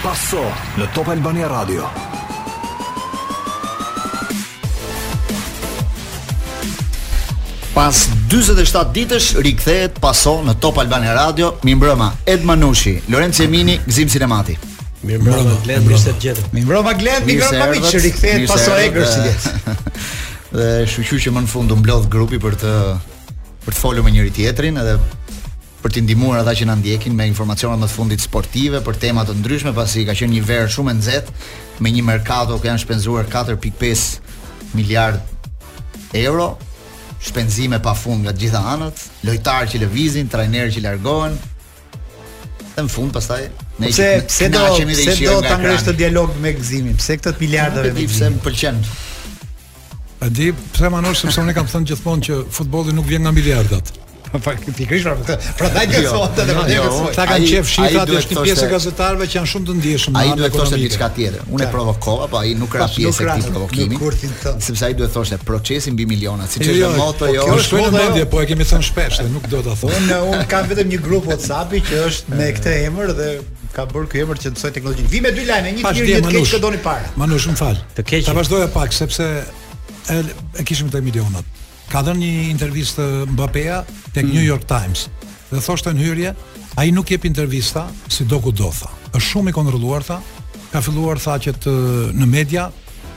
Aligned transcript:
Passò 0.02 0.42
The 0.76 0.86
Top 0.92 1.08
Albania 1.08 1.46
Radio. 1.48 2.27
pas 7.78 7.98
47 8.26 8.90
ditësh 8.94 9.26
rikthehet 9.38 9.98
paso 10.02 10.38
në 10.42 10.56
Top 10.58 10.80
Albania 10.82 11.12
Radio. 11.14 11.52
Mirëmbrëma 11.62 12.08
Ed 12.26 12.42
Manushi, 12.44 12.96
Lorenzo 13.12 13.44
Emini, 13.46 13.76
Gzim 13.86 14.10
Sinemati. 14.10 14.56
Mirëmbrëma 15.06 15.52
Glend, 15.62 15.86
mirë 15.86 16.00
se 16.02 16.14
gjetëm. 16.24 16.48
Mirëmbrëma 16.56 16.94
Glend, 16.98 17.28
mirëmbrëma 17.30 17.68
miq, 17.70 17.94
rikthehet 18.02 18.48
paso 18.50 18.74
e 18.74 19.06
si 19.12 19.54
Dhe 20.56 20.68
shuqyu 20.90 21.20
që 21.22 21.32
më 21.36 21.44
në 21.46 21.52
fund 21.54 21.70
u 21.70 21.78
mblodh 21.78 22.08
grupi 22.10 22.40
për 22.42 22.56
të 22.64 22.74
për 23.68 23.76
të 23.76 23.82
folur 23.84 24.02
me 24.02 24.10
njëri 24.16 24.32
tjetrin 24.34 24.80
edhe 24.82 24.96
për 25.84 25.92
të 25.94 26.02
ndihmuar 26.08 26.42
ata 26.42 26.56
që 26.58 26.66
na 26.72 26.80
ndjekin 26.80 27.14
me 27.14 27.28
informacione 27.30 27.78
më 27.78 27.86
të 27.86 27.94
fundit 27.94 28.24
sportive 28.24 28.82
për 28.82 28.98
tema 29.06 29.22
të 29.28 29.38
ndryshme 29.38 29.74
pasi 29.76 30.02
ka 30.08 30.16
qenë 30.18 30.34
një 30.34 30.46
verë 30.50 30.70
shumë 30.74 30.96
e 30.96 30.98
nxehtë 30.98 31.82
me 31.84 31.94
një 31.94 32.02
merkato 32.10 32.58
që 32.58 32.72
janë 32.72 32.82
shpenzuar 32.86 33.28
4.5 33.34 34.72
miliard 34.72 35.20
euro 36.26 36.56
shpenzime 37.18 37.78
pa 37.82 37.94
fund 37.98 38.24
nga 38.26 38.34
të 38.34 38.42
gjitha 38.44 38.60
anët, 38.74 39.04
lojtarë 39.26 39.68
që 39.72 39.80
lëvizin, 39.84 40.28
trajnerë 40.30 40.72
që 40.76 40.84
largohen. 40.86 41.36
Dhe 42.74 42.84
në 42.86 42.92
fund 42.94 43.14
pastaj 43.14 43.40
ne 43.82 43.90
pse 43.90 44.08
pse 44.28 44.48
do 44.54 44.62
pse 44.92 45.14
do 45.24 45.38
ta 45.42 45.56
ngresh 45.58 45.84
të 45.88 45.94
dialog 46.04 46.34
me 46.42 46.52
gëzimin? 46.54 46.96
Pse 46.98 47.16
këto 47.18 47.32
miliardë 47.40 47.86
me 47.96 48.06
Pse 48.12 48.30
më 48.36 48.42
pëlqen? 48.46 48.80
A 50.24 50.28
di 50.34 50.52
pse 50.72 50.90
më 50.90 51.04
nëse 51.08 51.42
më 51.48 51.56
kanë 51.58 51.74
thënë 51.74 51.90
gjithmonë 51.92 52.28
që 52.28 52.40
futbolli 52.58 52.94
nuk 52.94 53.10
vjen 53.10 53.26
nga 53.26 53.34
miliardat 53.34 53.94
pikrisht 54.34 55.06
për 55.06 55.24
këtë. 55.24 55.36
Prandaj 55.58 55.86
të 55.92 56.00
thotë 56.08 56.42
edhe 56.44 56.54
më 56.56 56.64
tepër. 56.68 56.94
Ata 57.08 57.26
kanë 57.30 57.48
qef 57.50 57.68
shifra 57.72 58.04
dhe 58.08 58.16
është 58.18 58.34
një 58.36 58.42
pjesë 58.48 58.64
e 58.66 58.70
gazetarëve 58.72 59.26
që 59.32 59.38
janë 59.38 59.50
shumë 59.52 59.66
të 59.68 59.76
ndjeshëm. 59.78 60.18
Ai 60.18 60.26
duhet 60.32 60.52
të 60.52 60.60
thoshte 60.60 60.80
diçka 60.82 61.08
tjetër. 61.16 61.44
Unë 61.50 61.64
e 61.64 61.68
provokova, 61.72 62.28
po 62.28 62.40
ai 62.40 62.52
nuk 62.58 62.76
ra 62.78 62.88
pjesë 62.92 63.24
e 63.24 63.28
këtij 63.28 63.52
provokimi. 63.54 64.00
Sepse 64.60 64.86
ai 64.86 64.92
duhet 64.96 65.14
thoshte 65.14 65.38
procesi 65.48 65.92
mbi 65.94 66.06
miliona, 66.10 66.46
siç 66.50 66.68
jo, 66.68 66.90
është 66.90 66.98
moto 66.98 67.24
po 67.24 67.32
jo. 67.32 67.46
Kjo 67.46 67.60
është 67.62 67.78
në 67.78 67.86
jo. 67.86 67.92
mendje, 67.96 68.26
po 68.32 68.42
e 68.42 68.48
kemi 68.52 68.66
thënë 68.68 68.88
shpesh 68.88 69.20
dhe 69.24 69.28
nuk 69.32 69.46
do 69.52 69.62
ta 69.64 69.76
thonë. 69.82 70.18
Unë 70.28 70.48
kam 70.50 70.68
vetëm 70.68 70.90
një 70.92 71.02
grup 71.06 71.28
WhatsApp 71.30 71.78
që 71.88 72.02
është 72.08 72.36
me 72.38 72.50
këtë 72.58 72.74
emër 72.88 73.14
dhe 73.16 73.28
ka 73.76 73.86
bërë 73.88 74.10
ky 74.12 74.24
emër 74.26 74.42
që 74.42 74.54
të 74.56 74.74
teknologji. 74.76 75.06
Vi 75.14 75.22
me 75.26 75.32
dy 75.36 75.46
lajme, 75.48 75.76
një 75.78 75.94
tjetër 75.94 76.26
një 76.26 76.28
të 76.28 76.36
keq 76.36 76.50
që 76.56 76.62
doni 76.66 76.82
para. 76.84 77.12
Manush, 77.20 77.48
më 77.52 77.58
fal. 77.62 77.80
Të 77.98 78.06
keq. 78.10 78.28
Ta 78.28 78.36
vazhdoja 78.36 78.68
pak 78.74 78.92
sepse 78.96 79.28
e, 79.34 80.18
e 80.60 80.64
kishim 80.66 80.90
3 80.92 81.02
milionat 81.04 81.46
ka 81.88 82.02
dhënë 82.04 82.20
një 82.20 82.32
intervistë 82.52 83.04
Mbappéa 83.32 83.80
tek 84.12 84.26
mm. 84.26 84.32
New 84.32 84.44
York 84.44 84.64
Times. 84.68 85.06
Dhe 85.48 85.60
thoshte 85.64 85.94
në 85.96 86.04
hyrje, 86.04 86.34
ai 86.80 86.90
nuk 86.94 87.08
jep 87.10 87.24
intervista 87.24 87.86
si 88.12 88.26
do 88.28 88.40
ku 88.44 88.52
do 88.52 88.68
tha. 88.76 88.90
Është 89.16 89.28
shumë 89.32 89.52
i 89.52 89.56
kontrolluar 89.56 90.04
tha. 90.06 90.18
Ka 90.68 90.82
filluar 90.84 91.16
tha 91.20 91.38
që 91.40 91.54
të, 91.64 91.72
në 92.16 92.26
media 92.28 92.66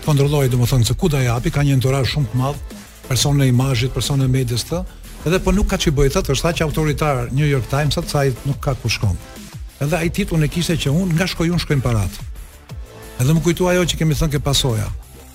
kontrolloi 0.05 0.47
domethënë 0.49 0.87
se 0.87 0.95
ku 0.97 1.09
do 1.11 1.19
japi, 1.19 1.51
ka 1.51 1.65
një 1.67 1.75
entorazh 1.77 2.13
shumë 2.15 2.31
të 2.31 2.39
madh, 2.41 2.61
personë 3.09 3.43
të 3.43 3.49
imazhit, 3.51 3.91
personë 3.93 4.25
të 4.25 4.31
medias 4.37 4.63
të. 4.69 4.79
Edhe 5.27 5.41
po 5.43 5.51
nuk 5.53 5.67
ka 5.69 5.77
çë 5.77 5.91
bëj 5.97 6.13
thotë, 6.15 6.31
është 6.33 6.47
tha 6.47 6.53
që 6.61 6.65
autoritar 6.69 7.19
New 7.35 7.45
York 7.49 7.67
Times 7.69 7.99
atë 7.99 8.13
sajt 8.15 8.47
nuk 8.47 8.61
ka 8.63 8.73
ku 8.79 8.89
shkon. 8.89 9.19
Edhe 9.83 9.99
ai 9.99 10.09
titull 10.15 10.47
e 10.47 10.49
kishte 10.49 10.79
që 10.79 10.93
un 10.95 11.11
nga 11.17 11.27
shkoi 11.29 11.51
un 11.53 11.59
shkoi 11.61 11.81
parat. 11.83 12.15
Edhe 13.19 13.35
më 13.35 13.43
kujtu 13.45 13.67
ajo 13.69 13.83
që 13.91 13.99
kemi 13.99 14.15
thënë 14.17 14.37
ke 14.37 14.41
pasoja. 14.41 14.87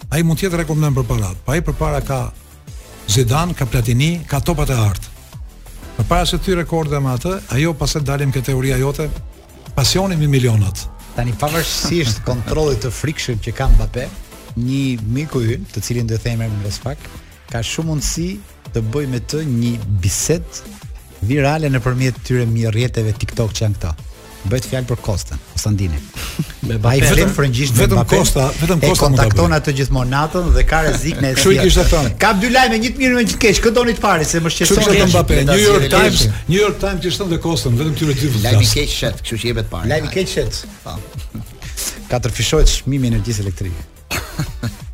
Ai 0.08 0.24
mund 0.26 0.40
të 0.40 0.48
jetë 0.48 0.64
rekomandon 0.64 0.96
për 0.98 1.06
parat, 1.12 1.36
pa 1.46 1.54
ai 1.54 1.62
përpara 1.66 2.00
ka 2.06 2.18
Zidane 3.08 3.52
ka 3.54 3.64
platini, 3.64 4.20
ka 4.26 4.38
topat 4.42 4.70
e 4.70 4.76
artë. 4.82 5.10
Më 5.96 6.04
para 6.10 6.26
se 6.26 6.38
ty 6.42 6.54
rekorde 6.58 6.98
me 7.00 7.12
atë, 7.14 7.36
ajo 7.54 7.72
pas 7.78 7.94
dalim 8.02 8.32
këtë 8.34 8.50
teoria 8.50 8.78
jote, 8.80 9.06
pasionim 9.76 10.20
i 10.22 10.28
milionat. 10.28 10.82
Ta 11.14 11.22
një 11.24 11.36
pavërshësisht 11.40 12.24
kontrolit 12.26 12.82
të 12.82 12.90
frikshëm 12.92 13.38
që 13.46 13.54
kam 13.56 13.72
Mbappé, 13.78 14.08
një 14.58 14.80
miku 15.16 15.40
yn, 15.54 15.64
të 15.72 15.82
cilin 15.86 16.10
dhe 16.10 16.18
të 16.18 16.24
themë 16.26 16.50
më 16.50 16.66
respak, 16.66 17.06
ka 17.52 17.62
shumë 17.64 17.92
mundësi 17.94 18.26
të 18.74 18.82
bëj 18.90 19.06
me 19.14 19.22
të 19.22 19.44
një 19.52 19.72
biset 20.02 20.62
virale 21.30 21.70
në 21.72 21.80
përmjet 21.86 22.18
të 22.20 22.26
tyre 22.28 22.48
mirë 22.50 22.88
TikTok 23.22 23.54
që 23.54 23.64
janë 23.68 23.80
këta 23.80 23.94
bëhet 24.50 24.66
fjalë 24.70 24.86
për 24.88 25.00
Kostën, 25.04 25.40
Kostandinin. 25.52 26.02
Me 26.66 26.76
bajë 26.82 27.06
vetëm 27.08 27.32
frëngjisht 27.34 27.74
me 27.78 27.84
vetëm 27.84 28.06
Kosta, 28.10 28.46
vetëm 28.60 28.82
Kosta 28.82 29.08
mund 29.08 29.18
ta 29.18 29.26
kontakton 29.26 29.54
atë 29.56 29.74
gjithmonë 29.80 30.10
natën 30.12 30.48
dhe 30.54 30.64
ka 30.68 30.80
rrezik 30.86 31.18
në 31.22 31.30
Kështu 31.38 31.84
thënë. 31.92 32.12
Ka 32.22 32.32
dy 32.40 32.50
lajme, 32.54 32.78
një 32.84 32.92
të 32.94 33.02
mirë, 33.02 33.18
një 33.18 33.34
të 33.34 33.42
keq. 33.44 33.60
Këto 33.64 33.74
doni 33.80 33.96
të 33.96 34.04
parë 34.04 34.28
se 34.30 34.42
më 34.44 34.54
shqetëson. 34.54 34.80
Kështu 34.86 34.96
i 35.00 35.10
Mbappé, 35.10 35.42
New 35.50 35.64
York 35.64 35.90
Times, 35.96 36.24
New 36.46 36.60
York 36.60 36.80
Times 36.84 37.04
që 37.06 37.14
shton 37.18 37.34
dhe 37.34 37.40
Kostën, 37.46 37.76
vetëm 37.82 37.98
këtyre 37.98 38.16
dy 38.16 38.32
vëllezërve. 38.36 38.54
Lajmi 38.54 38.72
keq 38.72 38.96
shet, 38.96 39.20
kështu 39.22 39.42
që 39.42 39.52
jepet 39.52 39.70
parë. 39.74 39.92
Lajmi 39.94 40.14
keq 40.14 40.34
shet. 40.34 40.62
Po. 40.86 40.98
Katër 42.12 42.34
fishohet 42.38 42.74
çmimi 42.76 43.10
energjisë 43.14 43.46
elektrike. 43.46 43.86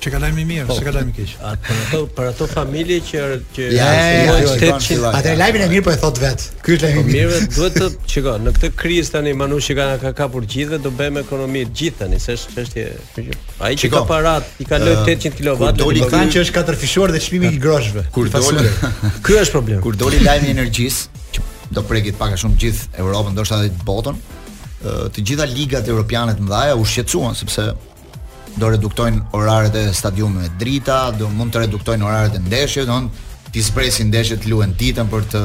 që 0.00 0.10
ka 0.14 0.18
lajmë 0.24 0.40
i 0.40 0.44
mirë, 0.48 0.66
që 0.68 0.72
po, 0.72 0.84
ka 0.86 0.92
lajmë 0.94 1.10
i 1.10 1.14
keq. 1.18 1.32
Atë 1.50 1.98
për 2.16 2.28
ato 2.30 2.46
familje 2.50 2.96
që 3.08 3.20
që 3.56 3.66
ja, 3.74 3.88
ja, 3.96 4.38
ja, 4.64 5.10
Atë 5.10 5.34
lajmin 5.38 5.64
e 5.66 5.68
mirë 5.72 5.84
po 5.84 5.92
e 5.92 5.98
thot 6.00 6.20
vet. 6.22 6.44
Ky 6.64 6.76
është 6.78 6.86
lajmi 6.86 7.00
i 7.00 7.04
po, 7.04 7.10
mirë, 7.16 7.40
duhet 7.56 7.76
të 7.76 7.88
çiko 8.08 8.34
në 8.40 8.54
këtë 8.56 8.70
krizë 8.80 9.14
tani 9.18 9.34
manush 9.36 9.68
që 9.70 9.76
ka 10.00 10.12
kapur 10.22 10.46
gjithë 10.48 10.76
dhe 10.78 10.80
do 10.86 10.92
bëjmë 11.00 11.24
ekonomi 11.26 11.66
gjithë 11.80 12.00
tani, 12.04 12.20
s'është 12.22 12.56
çështje. 12.56 12.86
Ai 13.66 13.74
që 13.80 13.92
ka 13.92 14.02
parat, 14.08 14.48
i 14.64 14.68
ka 14.70 14.80
lë 14.80 14.96
800 15.04 15.36
kW. 15.36 15.72
Do 15.76 16.10
kanë 16.16 16.32
që 16.38 16.44
është 16.46 16.56
katër 16.56 16.80
fishuar 16.80 17.12
dhe 17.12 17.20
çmimi 17.26 17.52
i 17.52 17.60
groshëve. 17.60 18.06
Kur 18.16 18.32
doli? 18.36 18.66
Ky 19.26 19.40
është 19.44 19.56
problemi. 19.58 19.80
Kur 19.84 20.00
doli 20.00 20.22
lajmi 20.24 20.48
i 20.48 20.56
energjisë, 20.56 21.22
që 21.36 21.46
do 21.76 21.84
prekit 21.90 22.16
pak 22.20 22.38
a 22.38 22.40
shumë 22.40 22.56
gjithë 22.64 23.04
Evropën, 23.04 23.36
ndoshta 23.36 23.60
edhe 23.66 23.84
botën 23.86 24.16
të 24.80 25.22
gjitha 25.28 25.44
ligat 25.44 25.84
europiane 25.92 26.32
të 26.32 26.40
mëdha 26.40 26.78
u 26.80 26.86
shqetësuan 26.88 27.34
sepse 27.36 27.66
do 28.56 28.70
reduktojnë 28.70 29.24
oraret 29.36 29.74
e 29.76 29.88
stadiumeve 29.94 30.50
drita, 30.58 31.10
do 31.16 31.28
mund 31.34 31.54
të 31.54 31.64
reduktojnë 31.66 32.06
oraret 32.06 32.38
e 32.38 32.42
ndeshjeve, 32.44 32.86
domthonë 32.90 33.28
të 33.50 33.62
spresin 33.66 34.06
ndeshjet 34.12 34.44
të 34.44 34.50
luhen 34.52 34.72
ditën 34.78 35.08
për 35.10 35.24
të 35.32 35.40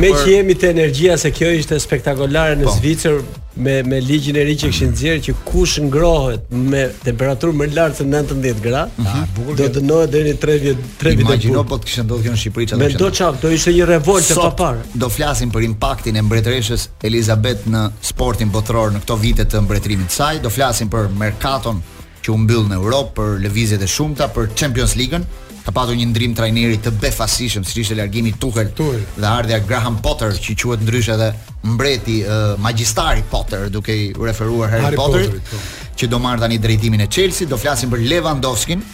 me 0.03 0.11
që 0.19 0.27
jemi 0.33 0.57
te 0.59 0.71
energjia 0.75 1.15
se 1.19 1.31
kjo 1.31 1.53
ishte 1.61 1.79
spektakolare 1.81 2.57
në 2.59 2.67
po. 2.67 2.73
Zvicër 2.75 3.21
me 3.57 3.77
me 3.87 4.01
ligjin 4.03 4.37
e 4.37 4.43
ri 4.49 4.57
që 4.59 4.73
kishin 4.73 4.89
mhm. 4.89 4.97
nxjerrë 4.97 5.23
që 5.29 5.35
kush 5.47 5.77
ngrohet 5.87 6.49
me 6.75 6.89
temperaturë 7.07 7.55
më 7.61 7.69
lart 7.77 8.01
se 8.01 8.07
19 8.11 8.65
gradë, 8.67 8.99
mhm. 8.99 9.23
ah, 9.23 9.57
do 9.63 9.71
dënohet 9.79 10.13
deri 10.17 10.35
në 10.35 10.43
3 10.49 10.59
vjet, 10.67 10.83
3 11.07 11.15
vjet. 11.15 11.27
Imagjino 11.29 11.63
po 11.71 11.79
të 11.79 11.87
kishte 11.87 12.07
ndodhur 12.09 12.27
kjo 12.27 12.35
në 12.37 12.43
Shqipëri 12.45 12.69
çfarë. 12.73 12.83
Me 12.85 13.03
do 13.07 13.13
çaf, 13.21 13.39
do 13.47 13.55
ishte 13.55 13.77
një 13.79 13.87
revoltë 13.95 14.41
pa 14.43 14.51
parë. 14.65 14.83
Do 15.05 15.13
flasim 15.19 15.55
për 15.55 15.71
impaktin 15.71 16.19
e 16.19 16.27
mbretëreshës 16.27 16.89
Elizabeth 17.07 17.69
në 17.71 17.87
sportin 18.15 18.51
botëror 18.51 18.91
në 18.97 19.07
këto 19.07 19.21
vite 19.23 19.47
të 19.47 19.63
mbretërimit 19.69 20.11
të 20.11 20.19
saj, 20.21 20.41
do 20.43 20.51
flasim 20.59 20.91
për 20.91 21.13
merkaton 21.23 21.85
që 22.25 22.33
u 22.33 22.39
mbyll 22.41 22.69
në 22.71 22.79
Europë 22.81 23.13
për 23.19 23.33
lëvizjet 23.45 23.83
e 23.85 23.89
shumta 23.91 24.31
për 24.33 24.55
Champions 24.57 24.95
League-ën, 24.97 25.25
ka 25.65 25.73
patur 25.77 25.97
një 25.97 26.07
ndrim 26.11 26.33
trajneri 26.37 26.77
të 26.85 26.93
befasishëm, 27.01 27.65
siç 27.69 27.83
ishte 27.83 27.97
largimi 27.99 28.33
i 28.33 28.39
Tuchel, 28.41 28.71
Tuchel 28.77 29.03
dhe 29.21 29.29
ardha 29.29 29.59
Graham 29.69 29.99
Potter, 30.05 30.33
që 30.37 30.57
quhet 30.63 30.83
ndryshe 30.85 31.13
edhe 31.15 31.29
mbreti 31.71 32.19
uh, 32.25 32.55
magjistari 32.61 33.25
Potter, 33.31 33.69
duke 33.73 33.93
i 33.93 34.09
referuar 34.21 34.73
Harry, 34.73 34.87
Harry 34.89 35.01
Potterit, 35.01 35.33
Potterit 35.33 35.51
po. 35.51 35.91
që 36.01 36.11
do 36.13 36.21
marr 36.25 36.41
tani 36.45 36.61
drejtimin 36.65 37.05
e 37.05 37.09
Chelsea, 37.09 37.49
do 37.49 37.61
flasim 37.61 37.93
për 37.93 38.05
Lewandowski-n. 38.13 38.85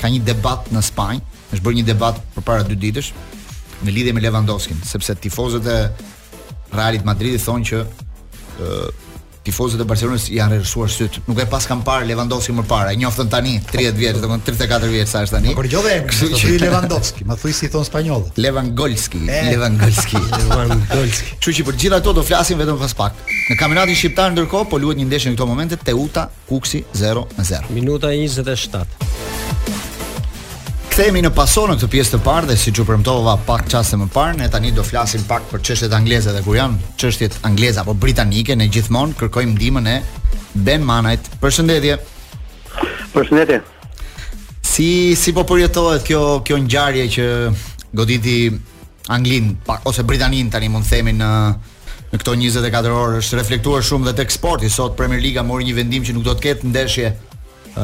Ka 0.00 0.10
një 0.12 0.22
debat 0.28 0.68
në 0.76 0.82
Spanjë, 0.90 1.26
është 1.56 1.62
bërë 1.64 1.78
një 1.80 1.86
debat 1.88 2.20
përpara 2.36 2.66
dy 2.68 2.76
ditësh 2.82 3.12
në 3.84 3.92
lidhje 3.92 4.16
me 4.16 4.24
Lewandowski-n, 4.24 4.84
sepse 4.88 5.16
tifozët 5.24 5.68
e 5.68 5.80
Realit 6.76 7.04
Madridi 7.08 7.36
thonë 7.40 7.68
që 7.72 7.82
tifozët 9.46 9.78
e 9.82 9.86
Barcelonës 9.88 10.24
janë 10.32 10.46
kanë 10.56 10.62
rreshuar 10.62 10.90
syt. 10.92 11.20
Nuk 11.28 11.38
e 11.42 11.46
pas 11.50 11.66
kam 11.70 11.82
parë 11.86 12.06
Lewandowski 12.10 12.54
më 12.56 12.64
parë. 12.70 12.92
E 12.94 12.98
njoftën 13.04 13.30
tani 13.32 13.54
30 13.72 13.98
vjet, 14.00 14.18
domon 14.22 14.42
34 14.46 14.90
vjet 14.92 15.08
sa 15.10 15.22
është 15.26 15.36
tani. 15.36 15.54
Por 15.58 15.66
jo 15.70 15.82
kështu 15.86 16.30
që 16.38 16.52
Lewandowski, 16.64 17.26
më 17.26 17.38
thuaj 17.42 17.56
si 17.60 17.70
thon 17.72 17.86
spanjollët. 17.86 18.38
Lewandowski, 18.42 19.22
Lewandowski, 19.30 20.22
Lewandowski. 20.44 21.34
Kështu 21.36 21.54
që 21.60 21.66
për 21.70 21.80
gjithë 21.84 22.00
ato 22.02 22.14
do 22.20 22.24
flasim 22.26 22.60
vetëm 22.62 22.78
pas 22.82 22.96
pak. 23.02 23.22
Në 23.52 23.58
kampionatin 23.60 23.98
shqiptar 24.00 24.34
ndërkohë 24.36 24.70
po 24.74 24.82
luhet 24.82 25.00
një 25.02 25.08
ndeshje 25.12 25.32
në 25.34 25.38
këto 25.38 25.50
momente 25.52 25.80
Teuta 25.86 26.26
Kuksi 26.50 26.82
0-0. 27.02 27.66
Minuta 27.76 28.12
27. 28.14 29.45
Kthehemi 30.96 31.20
në 31.20 31.28
paso 31.36 31.66
në 31.68 31.74
këtë 31.76 31.88
pjesë 31.92 32.12
të 32.14 32.18
parë 32.24 32.46
dhe 32.48 32.54
si 32.56 32.70
ju 32.72 32.84
premtova 32.88 33.34
pak 33.44 33.66
çaste 33.68 33.98
më 34.00 34.06
parë, 34.14 34.38
ne 34.38 34.46
tani 34.48 34.70
do 34.72 34.80
flasim 34.80 35.20
pak 35.28 35.42
për 35.50 35.60
çështjet 35.68 35.92
angleze 35.92 36.32
dhe 36.32 36.38
kur 36.40 36.56
janë 36.56 36.94
çështjet 36.96 37.34
angleze 37.44 37.82
apo 37.82 37.92
britanike, 38.00 38.54
ne 38.56 38.64
gjithmonë 38.72 39.12
kërkojmë 39.20 39.52
ndihmën 39.58 39.90
e 39.92 39.96
Ben 40.64 40.80
Manajt. 40.88 41.26
Përshëndetje. 41.42 41.98
Përshëndetje. 43.12 43.58
Si 44.64 44.86
si 45.20 45.34
po 45.36 45.44
përjetohet 45.50 46.00
kjo 46.08 46.22
kjo 46.48 46.56
ngjarje 46.64 47.04
që 47.18 47.26
goditi 47.92 48.36
Anglinë 49.12 49.52
pak 49.68 49.84
ose 49.92 50.00
Britaninë 50.08 50.54
tani 50.56 50.70
mund 50.72 50.88
themi 50.88 51.12
në 51.12 51.28
në 52.14 52.22
këto 52.22 52.38
24 52.40 52.94
orë 53.02 53.20
është 53.20 53.36
reflektuar 53.42 53.84
shumë 53.84 54.08
dhe 54.08 54.16
tek 54.22 54.32
sporti. 54.32 54.72
Sot 54.72 54.96
Premier 54.96 55.20
Liga 55.20 55.44
mori 55.44 55.68
një 55.68 55.76
vendim 55.82 56.08
që 56.08 56.16
nuk 56.16 56.24
do 56.24 56.32
të 56.40 56.44
ketë 56.48 56.72
ndeshje 56.72 57.12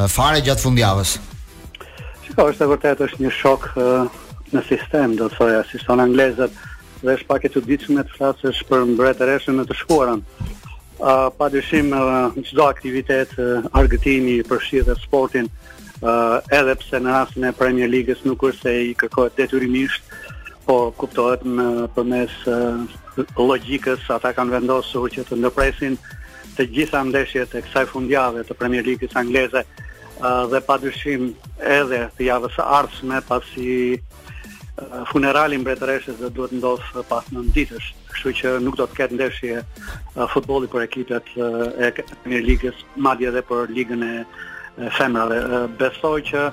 fare 0.09 0.41
gjatë 0.49 0.65
fundjavës. 0.65 1.15
Po, 2.33 2.47
është 2.49 2.65
e 2.65 2.69
vërtet 2.71 3.01
është 3.05 3.19
një 3.21 3.31
shok 3.39 3.65
uh, 3.77 4.21
në 4.57 4.63
sistem, 4.65 5.17
do 5.19 5.27
të 5.29 5.37
thoja, 5.37 5.59
si 5.69 5.81
son 5.83 6.01
anglezët, 6.01 6.55
dhe 7.03 7.13
është 7.19 7.29
pak 7.29 7.45
e 7.45 7.51
çuditshme 7.53 8.05
të 8.09 8.15
flasësh 8.17 8.63
për 8.71 8.87
mbretëreshën 8.95 9.59
në 9.59 9.67
të 9.69 9.77
shkuarën. 9.83 10.23
Uh, 10.23 11.11
ë 11.13 11.29
pa 11.37 11.51
dyshim 11.53 11.91
uh, 11.93 12.31
aktivitet 12.65 13.35
uh, 13.43 13.69
argëtimi 13.83 14.39
për 14.49 14.65
shihet 14.65 15.03
sportin, 15.05 15.51
ë 16.01 16.09
uh, 16.09 16.39
edhe 16.61 16.77
pse 16.81 17.03
në 17.05 17.15
rastin 17.19 17.49
e 17.51 17.53
Premier 17.61 17.93
Ligës 17.93 18.25
nuk 18.25 18.47
është 18.49 18.63
se 18.63 18.77
i 18.89 18.95
kërkohet 19.03 19.37
detyrimisht, 19.43 20.17
po 20.65 20.79
kuptohet 20.97 21.45
me 21.45 21.69
përmes 21.97 22.33
uh, 22.49 22.99
logjikës 23.37 24.09
ata 24.17 24.33
kanë 24.39 24.57
vendosur 24.57 25.13
që 25.13 25.29
të 25.29 25.37
ndërpresin 25.43 26.01
të 26.57 26.71
gjitha 26.77 27.05
ndeshjet 27.13 27.57
e 27.61 27.67
kësaj 27.69 27.85
fundjave 27.93 28.49
të 28.49 28.57
Premier 28.57 28.89
Ligës 28.89 29.21
angleze 29.21 29.67
dhe 30.51 30.61
pa 30.67 30.77
dyshim 30.83 31.25
edhe 31.77 31.99
të 32.19 32.27
javës 32.29 32.59
ardhshme 32.63 33.19
pasi 33.29 33.73
funerali 35.11 35.59
mbretëreshës 35.63 36.21
dhe 36.21 36.31
duhet 36.37 36.55
ndofë 36.57 37.03
pas 37.11 37.27
në 37.33 37.43
nditësh, 37.49 37.89
kështu 38.13 38.33
që 38.41 38.53
nuk 38.65 38.77
do 38.79 38.87
të 38.87 38.97
ketë 39.01 39.19
ndeshje 39.19 39.63
futbolit 40.33 40.71
për 40.73 40.87
ekipet 40.87 41.33
e 41.37 41.91
Premier 41.97 42.45
Ligës, 42.47 42.79
madje 42.97 43.29
edhe 43.33 43.43
për 43.51 43.75
ligën 43.77 44.03
e 44.03 44.15
femrave. 44.99 45.41
Besoj 45.83 46.21
që 46.31 46.47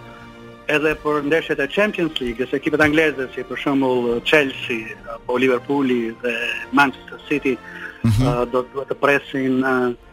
edhe 0.75 0.95
për 1.05 1.21
ndeshjet 1.29 1.61
e 1.61 1.67
Champions 1.71 2.19
League-s, 2.21 2.51
ekipet 2.53 2.81
angleze 2.85 3.29
si 3.35 3.45
për 3.49 3.57
shembull 3.63 4.19
Chelsea 4.25 4.97
apo 5.15 5.37
Liverpooli 5.41 6.09
dhe 6.23 6.35
Manchester 6.77 7.21
City 7.29 7.55
mm 7.55 8.09
-hmm. 8.09 8.51
do 8.53 8.59
duhet 8.73 8.89
të 8.91 8.95
presin 9.05 9.55
uh, 9.63 10.08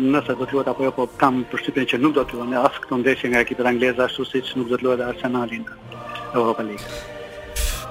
nëse 0.00 0.32
do 0.38 0.46
të 0.46 0.54
luhet 0.54 0.68
apo 0.70 0.84
jo, 0.86 0.92
po 0.94 1.06
kam 1.18 1.40
përshtypjen 1.50 1.86
që 1.94 1.98
nuk 1.98 2.14
do 2.14 2.24
të 2.28 2.36
luhet 2.38 2.58
as 2.60 2.76
këtë 2.82 2.98
ndeshje 3.00 3.30
nga 3.32 3.40
ekipet 3.42 3.66
angleze 3.66 4.02
ashtu 4.04 4.24
siç 4.28 4.52
nuk 4.56 4.68
do 4.70 4.76
të 4.78 4.84
luhet 4.86 5.00
Arsenalin 5.02 5.64
në 5.64 6.34
Europa 6.38 6.62
League. 6.62 6.84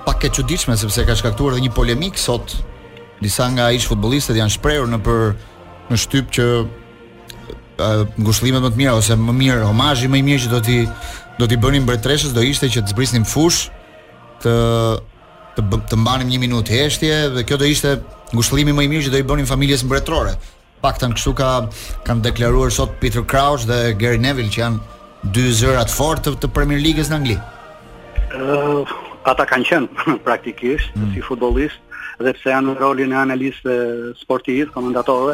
Pak 0.05 0.23
e 0.23 0.29
çuditshme 0.29 0.77
sepse 0.77 1.05
ka 1.05 1.15
shkaktuar 1.19 1.55
edhe 1.57 1.65
një 1.67 1.73
polemik 1.75 2.17
sot. 2.17 2.55
Disa 3.21 3.47
nga 3.55 3.71
ish 3.75 3.89
futbollistët 3.89 4.37
janë 4.39 4.55
shprehur 4.55 4.87
në 4.91 5.01
për 5.03 5.21
në 5.91 5.99
shtyp 6.01 6.31
që 6.35 6.45
ngushëllimet 8.23 8.63
më 8.63 8.71
të 8.71 8.77
mira 8.79 8.93
ose 8.95 9.17
më 9.19 9.33
mirë, 9.35 9.65
homazhi 9.67 10.07
më 10.07 10.21
i 10.21 10.25
mirë 10.29 10.45
që 10.45 10.53
do 10.53 10.61
ti 10.63 10.77
do 11.35 11.47
ti 11.51 11.57
bënin 11.59 11.83
mbretëreshës 11.83 12.31
do 12.31 12.43
ishte 12.47 12.69
që 12.71 12.85
të 12.85 12.93
zbrisnim 12.95 13.25
fush 13.27 13.65
të 14.45 14.53
të 15.55 15.95
mbanim 15.99 16.27
një 16.27 16.37
minutë 16.45 16.71
heshtje 16.77 17.17
dhe 17.35 17.43
kjo 17.47 17.57
do 17.59 17.67
ishte 17.71 17.93
ngushëllimi 18.35 18.73
më 18.75 18.83
i 18.83 18.87
mirë 18.91 19.05
që 19.05 19.11
do 19.13 19.19
i 19.21 19.25
bënin 19.27 19.47
familjes 19.47 19.83
mbretërore 19.87 20.33
paktën 20.85 21.15
kështu 21.17 21.31
ka 21.39 21.49
kanë 22.05 22.25
deklaruar 22.29 22.69
sot 22.73 22.93
Peter 23.01 23.23
Crouch 23.25 23.65
dhe 23.69 23.95
Gary 24.01 24.19
Neville 24.21 24.51
që 24.53 24.61
janë 24.61 25.31
dy 25.33 25.47
zëra 25.59 25.81
të 25.89 25.95
fortë 25.97 26.25
të, 26.27 26.39
të 26.43 26.51
Premier 26.53 26.81
Ligës 26.83 27.09
në 27.09 27.17
Angli. 27.19 27.37
Uh, 28.35 28.95
ata 29.29 29.47
kanë 29.49 29.69
qenë 29.69 30.19
praktikisht 30.27 30.93
mm. 30.99 31.13
si 31.15 31.23
futbollistë 31.25 32.23
dhe 32.25 32.31
pse 32.37 32.53
janë 32.53 32.69
në 32.71 32.77
rolin 32.79 33.11
e 33.11 33.17
analistëve 33.19 34.13
sportivë 34.21 34.69
komentatorëve, 34.75 35.33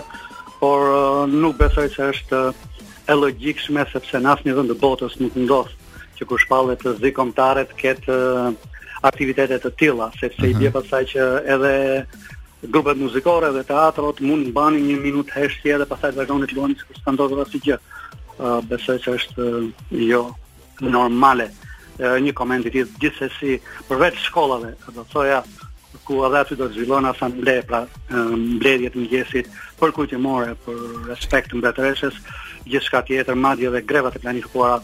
por 0.62 0.88
uh, 0.90 1.30
nuk 1.30 1.60
besoj 1.60 1.88
se 1.94 2.08
është 2.14 2.40
e 3.12 3.18
logjikshme 3.20 3.84
sepse 3.92 4.18
në 4.24 4.32
asnjë 4.38 4.56
vend 4.58 4.72
të 4.72 4.80
botës 4.82 5.20
nuk 5.20 5.36
ndodh 5.38 5.70
që 6.18 6.26
kur 6.30 6.40
shpallet 6.42 6.80
të 6.86 6.96
zi 7.04 7.12
të 7.12 7.80
ketë 7.84 8.16
uh, 8.16 8.72
aktivitetet 9.10 9.62
të 9.66 9.72
tila, 9.78 10.08
sepse 10.18 10.40
uh 10.42 10.44
-huh. 10.46 10.50
i 10.50 10.54
mhm. 10.54 10.60
bje 10.62 10.72
pasaj 10.78 11.04
që 11.14 11.26
edhe 11.56 11.76
grupet 12.70 12.96
muzikore 12.98 13.52
dhe 13.52 13.64
teatrot 13.64 14.20
mund 14.20 14.48
mbani 14.48 14.76
bani 14.80 14.94
një 14.94 14.98
minutë 15.04 15.36
heshtje 15.36 15.72
heshtë 15.72 15.80
dhe 15.82 15.88
pasaj 15.90 16.12
të 16.12 16.18
vazhdojnë 16.22 16.48
të 16.52 16.58
luani 16.58 16.78
sikur 16.78 16.96
kështë 16.96 17.06
kanë 17.06 17.20
dozë 17.20 17.40
dhe 17.40 17.46
si 17.54 17.62
gjë. 17.66 17.78
Besoj 18.70 18.98
që 19.04 19.16
është 19.18 19.48
jo 20.06 20.22
normale 20.82 21.48
një 22.22 22.34
komendit 22.38 22.74
të 22.74 22.78
tillë 22.78 23.02
gjithsesi 23.04 23.58
përveç 23.90 24.22
shkollave, 24.28 24.72
dhe 24.72 24.94
të 24.98 25.06
soja 25.14 25.42
ku 26.06 26.22
edhe 26.26 26.38
aty 26.42 26.56
do 26.58 26.68
të 26.68 26.76
zhvillon 26.78 27.06
asa 27.06 27.30
pra 27.68 27.84
mbledhje 28.12 28.94
bledjet 28.94 28.96
në 28.96 29.44
për 29.82 29.92
kujtimore, 29.98 30.54
për 30.66 30.80
respekt 31.10 31.54
në 31.54 31.60
mbretëreshës, 31.62 32.14
gjithë 32.70 33.02
tjetër 33.08 33.36
madje 33.42 33.70
dhe 33.74 33.82
greva 33.82 34.10
të 34.14 34.22
planifikuara 34.22 34.78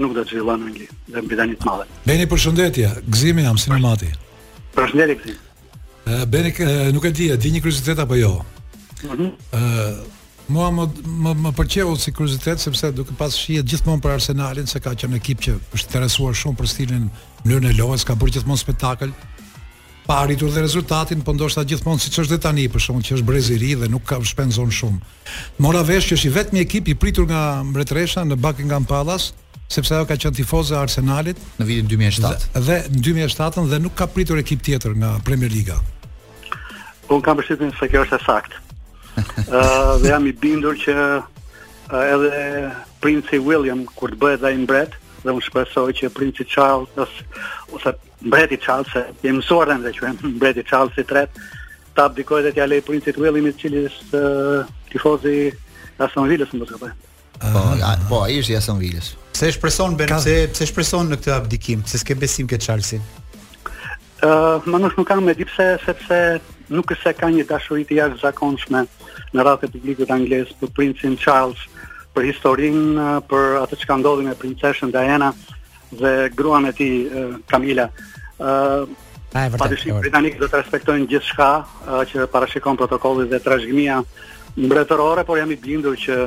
nuk 0.00 0.12
do 0.16 0.24
të 0.24 0.28
zhvillon 0.34 0.60
në 0.64 0.72
një 0.76 0.86
dhe 1.12 1.20
në 1.22 1.28
bidanit 1.32 1.64
madhe. 1.64 1.88
Beni 2.04 2.26
për 2.26 3.02
gëzimi 3.08 3.42
jam, 3.48 3.56
sinë 3.58 3.78
mati. 3.80 4.12
Eh, 6.06 6.24
Bene, 6.28 6.52
eh, 6.58 6.90
nuk 6.92 7.04
e 7.04 7.10
di, 7.10 7.30
di 7.36 7.50
një 7.50 7.60
kuriozitet 7.64 7.98
apo 7.98 8.16
jo? 8.18 8.34
Ëh, 9.02 9.12
mhm. 9.12 9.28
eh, 9.56 10.16
mua 10.52 10.68
më 10.68 10.84
më, 11.40 11.52
pëlqeu 11.56 11.94
si 11.96 12.12
kuriozitet 12.12 12.60
sepse 12.60 12.90
duke 12.92 13.16
pas 13.16 13.32
shihe 13.32 13.62
gjithmonë 13.64 14.02
për 14.04 14.16
Arsenalin 14.18 14.68
se 14.68 14.80
ka 14.84 14.92
qenë 14.92 15.16
ekip 15.16 15.40
që 15.40 15.54
është 15.76 15.88
interesuar 15.88 16.36
shumë 16.36 16.60
për 16.60 16.68
stilin, 16.68 17.06
në 17.48 17.60
në 17.64 17.72
lojës, 17.80 18.04
ka 18.04 18.16
bërë 18.20 18.36
gjithmonë 18.36 18.60
spektakël 18.64 19.14
pa 20.04 20.18
arritur 20.20 20.50
dhe 20.52 20.60
rezultatin, 20.60 21.22
po 21.24 21.32
ndoshta 21.32 21.64
gjithmonë 21.64 22.02
siç 22.04 22.18
është 22.20 22.34
dhe 22.34 22.40
tani, 22.44 22.66
për 22.68 22.82
shumë, 22.86 23.00
që 23.08 23.14
është 23.16 23.24
brez 23.30 23.48
i 23.48 23.56
ri 23.56 23.70
dhe 23.80 23.88
nuk 23.88 24.04
ka 24.04 24.18
shpenzon 24.20 24.68
shumë. 24.68 24.98
Mora 25.64 25.80
vesh 25.88 26.10
që 26.10 26.18
është 26.18 26.42
i 26.52 26.56
një 26.58 26.62
ekip 26.66 26.92
i 26.92 26.94
pritur 26.94 27.24
nga 27.24 27.62
mbretëresha 27.64 28.26
në 28.28 28.36
Buckingham 28.36 28.84
Palace, 28.84 29.32
sepse 29.72 29.96
ajo 29.96 30.04
ka 30.04 30.18
qenë 30.20 30.36
tifoze 30.36 30.76
e 30.76 30.76
Arsenalit 30.76 31.40
në 31.56 31.64
vitin 31.70 31.88
2007. 31.96 32.52
Dhe, 32.52 32.82
dhe 32.84 33.00
në 33.00 33.02
2007 33.32 33.64
dhe 33.72 33.80
nuk 33.86 33.96
ka 33.96 34.04
pritur 34.12 34.44
ekip 34.44 34.60
tjetër 34.60 34.92
nga 35.00 35.14
Premier 35.24 35.48
League. 35.48 35.72
Un 37.12 37.20
kam 37.24 37.36
përshtypjen 37.38 37.72
se 37.76 37.88
kjo 37.92 38.04
është 38.06 38.18
e 38.18 38.24
saktë. 38.24 38.60
Ëh 39.24 39.54
uh, 39.54 39.90
dhe 40.02 40.08
jam 40.10 40.24
i 40.26 40.32
bindur 40.40 40.76
që 40.80 40.94
uh, 41.14 41.98
edhe 42.00 42.70
princi 43.04 43.36
William 43.44 43.84
kur 43.98 44.14
të 44.14 44.18
bëhet 44.18 44.46
ai 44.48 44.54
mbret 44.58 44.96
dhe 45.24 45.32
unë 45.34 45.44
shpresoj 45.46 45.90
që 46.00 46.10
princi 46.16 46.46
Charles 46.48 46.90
ose 46.98 47.28
ose 47.72 47.92
mbreti 48.24 48.56
Charles, 48.60 48.90
i 49.22 49.32
mësuar 49.36 49.74
ndër 49.78 49.94
që 49.98 50.06
janë 50.08 50.30
mbreti 50.38 50.64
Charles 50.66 50.96
i 51.00 51.04
tret, 51.06 51.30
të 51.94 52.04
abdikoj 52.08 52.40
dhe 52.46 52.54
t'ia 52.56 52.66
lejë 52.66 52.86
princit 52.88 53.20
William 53.20 53.46
i 53.46 53.54
cili 53.60 53.84
është 53.90 54.20
uh, 54.20 54.72
tifozi 54.90 55.34
i 55.44 55.44
Aston 56.02 56.26
Villa 56.28 56.48
së 56.50 56.58
mëshkëpë. 56.62 56.90
Po, 57.34 57.48
uh, 57.50 57.70
ah. 57.84 58.00
po, 58.08 58.24
ai 58.26 58.40
është 58.40 58.54
i 58.54 58.56
Aston 58.58 58.80
Villas. 58.82 59.12
Se 59.34 59.50
shpreson 59.54 59.94
ben 59.98 60.10
se 60.22 60.34
se 60.54 60.66
shpreson 60.70 61.08
në 61.12 61.20
këtë 61.20 61.32
abdikim, 61.36 61.84
se 61.90 61.98
s'ke 62.00 62.14
besim 62.18 62.50
ke 62.50 62.58
Charlesin. 62.62 63.02
Ëh, 64.24 64.28
uh, 64.28 64.66
më 64.70 64.82
nuk 64.86 64.98
kam 65.06 65.22
me 65.26 65.34
di 65.36 65.46
pse 65.46 65.74
sepse 65.84 66.20
nuk 66.72 66.90
është 66.92 67.02
se 67.08 67.12
ka 67.18 67.28
një 67.32 67.44
dashuri 67.48 67.84
të 67.86 67.96
jashtëzakonshme 67.98 68.84
në 69.34 69.46
radhë 69.46 69.66
të 69.68 69.72
publikut 69.74 70.12
anglez 70.14 70.52
për 70.60 70.72
princin 70.76 71.16
Charles, 71.20 71.60
për 72.14 72.28
historinë, 72.30 73.08
për 73.30 73.56
atë 73.64 73.78
që 73.80 73.90
ka 73.90 73.96
ndodhur 74.00 74.28
me 74.28 74.36
princeshën 74.38 74.92
Diana 74.94 75.32
dhe 75.94 76.14
gruan 76.38 76.68
e 76.68 76.72
tij 76.72 77.40
Camilla. 77.50 77.88
ë 78.38 78.84
Pa 79.34 79.66
dyshim 79.68 79.98
britanikët 80.00 80.38
do 80.38 80.46
të 80.48 80.60
respektojnë 80.60 81.08
gjithçka 81.10 81.48
që 82.12 82.28
parashikon 82.30 82.76
protokolli 82.78 83.26
dhe 83.30 83.40
trashëgimia 83.42 83.98
mbretërore, 84.56 85.24
por 85.26 85.38
jam 85.40 85.50
i 85.50 85.56
bindur 85.58 85.98
që 85.98 86.18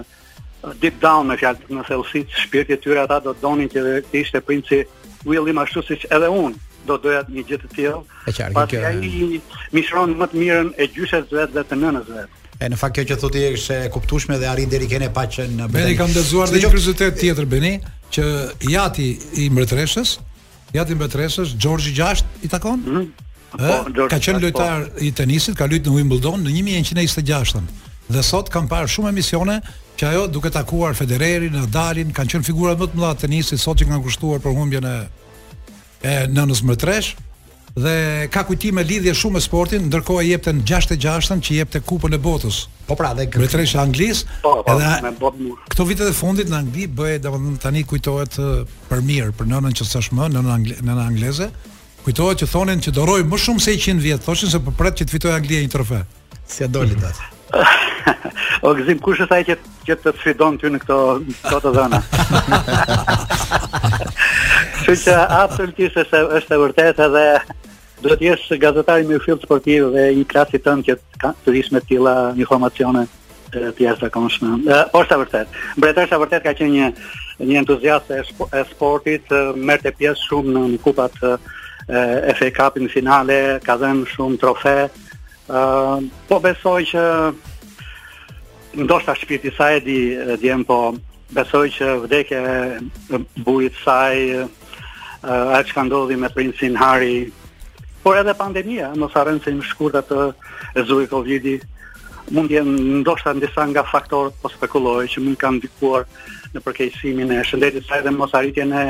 deep 0.82 1.00
down 1.00 1.32
në 1.32 1.38
fjalë 1.40 1.70
në 1.78 1.86
thellësi 1.88 2.26
shpirti 2.44 2.76
i 2.76 2.80
tyre 2.84 3.06
ata 3.06 3.22
do 3.24 3.34
donin 3.42 3.70
që 3.72 3.84
të 4.12 4.22
ishte 4.22 4.42
princi 4.44 4.82
William 5.28 5.58
ashtu 5.64 5.84
siç 5.88 6.04
edhe 6.12 6.28
unë 6.28 6.67
do 6.90 6.96
doja 7.04 7.24
një 7.36 7.44
gjë 7.50 7.58
të 7.64 7.70
tillë. 7.76 8.00
Pasi 8.56 8.68
kjo... 8.72 8.94
i 8.96 9.42
mishron 9.76 10.16
më 10.20 10.28
të 10.32 10.42
mirën 10.42 10.70
e 10.78 10.88
gjyshes 10.96 11.32
vet 11.36 11.54
dhe 11.56 11.64
të 11.70 11.80
nënës 11.84 12.12
vet. 12.12 12.44
E 12.64 12.72
në 12.72 12.80
fakt 12.82 12.98
kjo 12.98 13.06
që 13.12 13.18
thotë 13.22 13.44
je 13.44 13.50
është 13.58 13.76
e 13.88 13.92
kuptueshme 13.94 14.40
dhe 14.42 14.48
arrin 14.50 14.70
deri 14.72 14.88
kene 14.90 15.12
paqen 15.14 15.58
në 15.60 15.68
Beni 15.76 15.98
kam 16.00 16.10
dëzuar 16.16 16.50
dhe 16.50 16.62
një 16.64 16.72
kuriozitet 16.72 17.20
tjetër 17.22 17.46
Beni, 17.52 17.76
që 18.14 18.26
jati 18.72 19.08
i 19.44 19.50
mbretëreshës, 19.54 20.14
jati 20.74 20.96
i 20.96 20.98
mbretëreshës 20.98 21.52
George 21.62 21.94
6 22.00 22.24
i 22.42 22.50
takon? 22.52 22.80
Mm 22.80 22.98
-hmm. 22.98 23.26
Po, 23.58 23.76
George, 23.96 24.10
ka 24.14 24.20
qenë 24.26 24.42
lojtar 24.42 24.90
po. 24.92 25.04
i 25.06 25.12
tenisit, 25.12 25.58
ka 25.58 25.66
luajtur 25.68 25.92
në 25.94 25.98
Wimbledon 25.98 26.40
në 26.46 26.52
1926-ën. 26.58 27.68
Dhe 28.16 28.24
sot 28.24 28.50
kam 28.50 28.68
parë 28.70 28.88
shumë 28.94 29.10
emisione 29.14 29.62
që 29.98 30.04
ajo 30.10 30.28
duke 30.28 30.50
takuar 30.50 30.96
Federerin, 30.96 31.54
Nadalin, 31.54 32.10
kanë 32.18 32.30
qenë 32.32 32.46
figurat 32.50 32.78
më 32.80 32.86
të 32.88 32.96
mëdha 32.98 33.14
të 33.14 33.20
tenisit 33.26 33.60
sot 33.60 33.78
që 33.80 33.86
kanë 33.90 34.04
kushtuar 34.04 34.40
për 34.40 34.54
humbjen 34.58 34.86
e 34.86 34.98
e 36.02 36.26
nënës 36.30 36.62
më 36.66 36.76
tresh 36.82 37.14
dhe 37.78 37.94
ka 38.34 38.42
kujtime 38.48 38.82
lidhje 38.82 39.14
shumë 39.14 39.38
me 39.38 39.42
sportin, 39.42 39.84
ndërkohë 39.86 40.24
i 40.26 40.32
jepën 40.32 40.64
6 40.66 40.90
6-ën 40.98 41.42
që 41.46 41.52
i 41.54 41.58
jepte 41.60 41.82
Kupën 41.86 42.16
e 42.18 42.20
Botës. 42.22 42.64
Po 42.90 42.96
pra, 42.98 43.12
dhe 43.14 43.28
me 43.38 43.46
tresh 43.50 43.76
anglis, 43.78 44.24
po, 44.42 44.56
po, 44.66 44.74
edhe 44.74 44.96
me 45.06 45.12
bot 45.20 45.38
mu. 45.38 45.54
Këto 45.70 45.86
vite 45.86 46.08
të 46.08 46.16
fundit 46.18 46.50
në 46.50 46.58
Angli 46.58 46.88
bëhej 46.90 47.20
domethën 47.22 47.60
tani 47.62 47.84
kujtohet 47.86 48.40
për 48.90 49.04
mirë 49.06 49.34
për 49.38 49.52
nënën 49.54 49.78
që 49.78 49.88
s'është 49.94 50.18
më 50.18 50.32
nëna 50.34 50.58
në 50.58 50.90
në 50.90 50.98
angleze. 51.06 51.52
Kujtohet 52.08 52.42
që 52.42 52.50
thonin 52.56 52.82
që 52.82 52.96
doroi 52.98 53.22
më 53.30 53.42
shumë 53.46 53.62
se 53.62 53.78
100 53.78 54.02
vjet, 54.02 54.26
thoshin 54.26 54.50
se 54.50 54.62
po 54.66 54.74
pret 54.74 54.98
që 54.98 55.06
të 55.06 55.18
fitojë 55.18 55.38
Anglia 55.38 55.62
një 55.62 55.74
trofe. 55.78 56.02
Si 56.50 56.66
e 56.66 56.70
doli 56.74 56.98
atë? 56.98 57.32
O 58.66 58.72
gëzim 58.74 58.98
kush 59.04 59.20
është 59.22 59.36
ai 59.36 59.44
që 59.46 59.56
që 59.86 59.96
të 60.02 60.12
sfidon 60.18 60.56
ty 60.58 60.70
në 60.72 60.80
këto 60.82 60.98
këto 61.52 61.72
zona. 61.76 62.00
Kështu 64.88 65.12
që 65.12 65.16
absolutisht 65.44 65.98
është 66.00 66.20
është 66.38 66.54
e 66.56 66.58
vërtetë 66.62 67.06
edhe 67.10 67.24
do 68.06 68.16
të 68.16 68.24
jesh 68.30 68.46
gazetari 68.62 69.08
më 69.10 69.18
i 69.18 69.22
fill 69.26 69.40
sportiv 69.42 69.90
dhe 69.92 70.04
i 70.16 70.24
klasit 70.30 70.64
tënd 70.64 70.86
që 70.88 70.96
të 71.44 71.54
vish 71.56 71.74
me 71.76 71.82
të 71.84 71.90
tilla 71.90 72.14
informacione 72.40 73.04
të 73.52 73.66
jashtëzakonshme. 73.76 74.62
është 74.96 75.18
e 75.18 75.20
vërtetë. 75.24 75.66
Mbretëresha 75.80 76.16
e 76.16 76.22
vërtet 76.22 76.46
ka 76.46 76.54
qenë 76.56 76.76
një 76.78 76.88
një 77.50 77.58
entuziast 77.60 78.14
e 78.16 78.22
sportit, 78.72 79.28
merrte 79.68 79.92
pjesë 79.98 80.24
shumë 80.28 80.56
në, 80.56 80.80
kupat 80.84 81.20
e 81.22 82.32
FA 82.40 82.48
Cup-in 82.56 82.88
finale, 82.92 83.38
ka 83.68 83.76
dhënë 83.82 84.08
shumë 84.14 84.40
trofe. 84.42 84.78
Ëh, 84.88 86.08
po 86.30 86.40
besoj 86.44 86.80
që 86.94 87.04
ndoshta 88.88 89.14
shpirti 89.20 89.52
i 89.52 89.58
saj 89.58 89.80
di, 89.86 90.00
di 90.40 90.56
po 90.68 90.80
besoj 91.36 91.68
që 91.76 91.98
vdekja 92.08 92.40
e 92.42 93.22
burit 93.44 93.76
saj 93.84 94.18
uh, 95.28 95.54
a 95.58 95.62
që 95.68 95.76
ka 95.76 95.84
ndodhi 95.88 96.18
me 96.20 96.30
prinsin 96.34 96.76
Hari, 96.80 97.28
por 98.04 98.18
edhe 98.22 98.34
pandemija, 98.40 98.94
në 98.96 99.10
sa 99.14 99.26
se 99.44 99.54
në 99.58 99.66
shkurta 99.68 100.02
të 100.08 100.28
e 100.80 100.86
zuri 100.88 101.10
Covid-i, 101.12 101.58
mund 102.36 102.52
jenë 102.52 103.02
ndoshta 103.04 103.34
në 103.34 103.46
disa 103.46 103.66
nga 103.72 103.84
faktorët 103.88 104.36
po 104.42 104.52
spekuloj 104.52 105.06
që 105.12 105.24
mund 105.24 105.38
kanë 105.40 105.62
dikuar 105.64 106.04
në 106.56 106.64
përkejsimin 106.64 107.32
e 107.38 107.42
shëndetit 107.48 107.88
sa 107.88 108.02
edhe 108.02 108.12
mos 108.12 108.36
arritje 108.36 108.66
në 108.68 108.84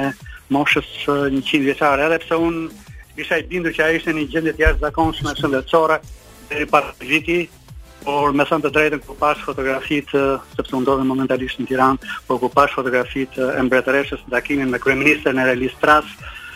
moshës 0.54 0.88
100 1.06 1.38
një 1.38 1.62
vjeqare, 1.70 2.08
edhe 2.10 2.22
përse 2.24 2.40
unë 2.48 2.96
isha 3.22 3.38
i 3.42 3.48
bindur 3.50 3.74
që 3.74 3.86
a 3.88 3.92
ishte 3.98 4.14
një 4.14 4.26
gjendit 4.34 4.60
jashtë 4.62 4.86
zakonshme 4.88 5.34
shëndetësore, 5.38 6.02
dhe 6.52 6.64
i 6.66 6.68
parë 6.70 6.94
viti, 7.14 7.40
por 8.08 8.30
me 8.40 8.46
thënë 8.48 8.64
të 8.64 8.70
drejtën 8.76 9.02
ku 9.04 9.16
pash 9.20 9.42
fotografit, 9.44 10.14
eh, 10.16 10.40
sepse 10.56 10.76
u 10.76 10.80
ndodhe 10.80 11.04
momentalisht 11.08 11.60
në 11.60 11.66
Tiran, 11.68 11.98
por 12.28 12.40
ku 12.40 12.48
pash 12.54 12.78
fotografit 12.78 13.36
eh, 13.36 13.58
e 13.60 13.66
mbretëreshës 13.68 14.22
në 14.26 14.34
takimin 14.38 14.72
me 14.72 14.80
kreministër 14.84 15.36
në 15.36 15.48
Relis 15.50 15.76
Tras, 15.82 16.08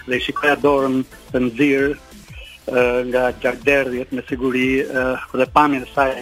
dhe 0.07 0.17
i 0.17 0.23
shikoja 0.23 0.55
dorën 0.63 1.01
të 1.33 1.41
nxirr 1.49 1.87
eh, 1.91 2.99
nga 3.11 3.25
gjakderdhjet 3.43 4.13
me 4.15 4.23
siguri 4.29 4.69
dhe 5.35 5.49
pamjen 5.57 5.83
e 5.83 5.91
saj 5.95 6.13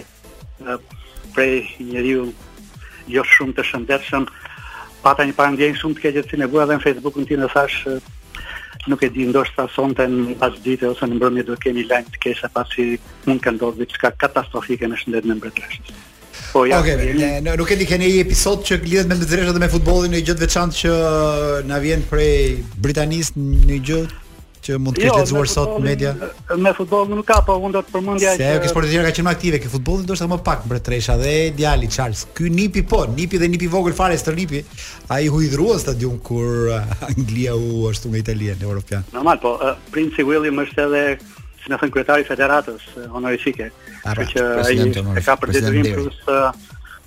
prej 1.34 1.54
njeriu 1.92 2.26
jo 3.14 3.22
shumë 3.36 3.54
të 3.58 3.68
shëndetshëm 3.70 4.26
pata 5.04 5.24
një 5.28 5.36
parëndjenjë 5.38 5.80
shumë 5.80 5.96
të 5.98 6.04
keqe 6.08 6.24
që 6.24 6.32
cinegua 6.34 6.66
dhe 6.66 6.78
në 6.80 6.84
Facebook 6.88 7.20
në 7.22 7.28
ti 7.30 7.38
në 7.40 7.48
thash 7.54 7.84
nuk 8.88 9.02
e 9.02 9.10
di 9.10 9.26
ndoshta 9.28 9.66
sonte 9.68 10.06
në 10.08 10.36
pas 10.40 10.54
ditë 10.64 10.88
ose 10.94 11.08
në 11.10 11.18
mbrëmje 11.18 11.44
do 11.50 11.56
kemi 11.60 11.84
lajm 11.88 12.06
të 12.14 12.20
kësa 12.24 12.48
pasi 12.54 12.86
mund 13.26 13.42
ka 13.44 13.52
ndodhur 13.56 13.84
diçka 13.84 14.12
katastrofike 14.22 14.88
në 14.88 15.00
shëndetin 15.02 15.34
e 15.34 15.36
mbretëreshës. 15.36 15.90
Po 16.50 16.64
ja, 16.66 16.80
okay, 16.82 16.96
jemi... 17.10 17.50
nuk 17.60 17.70
e 17.70 17.76
di 17.78 17.86
keni 17.86 18.08
një 18.10 18.24
episod 18.24 18.64
që 18.66 18.80
lidhet 18.86 19.10
me 19.10 19.18
mbretëreshën 19.20 19.54
dhe 19.56 19.62
me 19.64 19.68
futbollin 19.74 20.14
një 20.16 20.22
gjë 20.30 20.38
veçantë 20.46 20.80
që 20.82 20.96
na 21.68 21.82
vjen 21.84 22.06
prej 22.10 22.32
Britanisë 22.86 23.44
një 23.68 23.78
gjë 23.90 24.00
që 24.64 24.76
mund 24.82 24.98
të 24.98 25.04
jo, 25.06 25.12
ketë 25.14 25.22
lexuar 25.22 25.48
sot 25.50 25.72
media. 25.82 26.12
Me 26.60 26.72
futbollin 26.76 27.18
nuk 27.18 27.26
ka, 27.28 27.38
po 27.46 27.56
unë 27.64 27.74
do 27.78 27.82
të 27.86 27.94
përmendja 27.94 28.32
ai. 28.34 28.38
Se 28.40 28.48
ajo 28.50 28.62
që 28.68 28.76
për 28.76 28.86
të 28.86 28.90
tjerë 28.92 29.06
ka 29.10 29.14
qenë 29.18 29.26
më 29.28 29.32
aktive, 29.36 29.60
ke 29.62 29.72
futbolli 29.72 30.04
ndoshta 30.06 30.28
më 30.30 30.38
pak 30.46 30.64
për 30.70 30.80
Tresha 30.88 31.16
dhe 31.20 31.34
djali 31.56 31.90
Charles. 31.94 32.24
Ky 32.36 32.50
nipi 32.54 32.84
po, 32.92 33.02
nipi 33.16 33.40
dhe 33.40 33.48
nipi 33.52 33.68
vogël 33.72 33.96
fare 34.00 34.16
të 34.20 34.34
nipi, 34.36 34.62
ai 35.14 35.26
huidhrua 35.32 35.78
stadium 35.82 36.18
kur 36.24 36.70
uh, 36.70 36.96
Anglia 37.08 37.56
u 37.56 37.86
ashtu 37.90 38.12
nga 38.12 38.22
Italia 38.24 38.56
në 38.60 38.68
European. 38.70 39.06
Normal, 39.16 39.40
po 39.42 39.56
uh, 39.64 39.74
Prince 39.94 40.26
William 40.28 40.60
është 40.64 40.84
edhe 40.88 41.04
si 41.62 41.72
më 41.72 41.80
thën 41.82 41.92
kryetari 41.96 42.26
i 42.26 42.28
federatës 42.28 42.90
uh, 42.98 43.06
honorifike, 43.16 43.70
që 44.04 44.26
ai 44.26 44.76
e 44.92 45.24
ka 45.24 45.38
për 45.42 45.52
detyrim 45.56 45.86
plus 45.96 46.20
uh, 46.30 46.52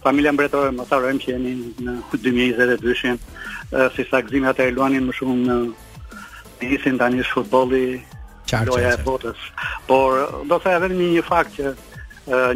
familja 0.04 0.34
mbretore, 0.36 0.74
më 0.76 0.86
thonë 0.90 1.16
që 1.24 1.34
jeni 1.36 1.54
në 1.88 1.96
2022-shin, 2.18 3.18
uh, 3.42 3.90
si 3.96 4.06
sa 4.10 4.22
gjimi 4.26 4.50
ata 4.52 4.66
e 4.70 4.74
luanin 4.76 5.06
më 5.10 5.16
shumë 5.22 5.40
në 5.48 5.58
uh, 5.62 5.90
disin 6.70 6.98
tani 7.02 7.22
është 7.24 7.34
futbolli 7.40 7.84
loja 8.70 8.94
e 8.96 9.00
botës. 9.06 9.44
Por 9.88 10.20
do 10.50 10.58
të 10.58 10.62
thajë 10.66 10.92
një, 10.94 11.08
një 11.18 11.24
fakt 11.28 11.58
që 11.58 11.74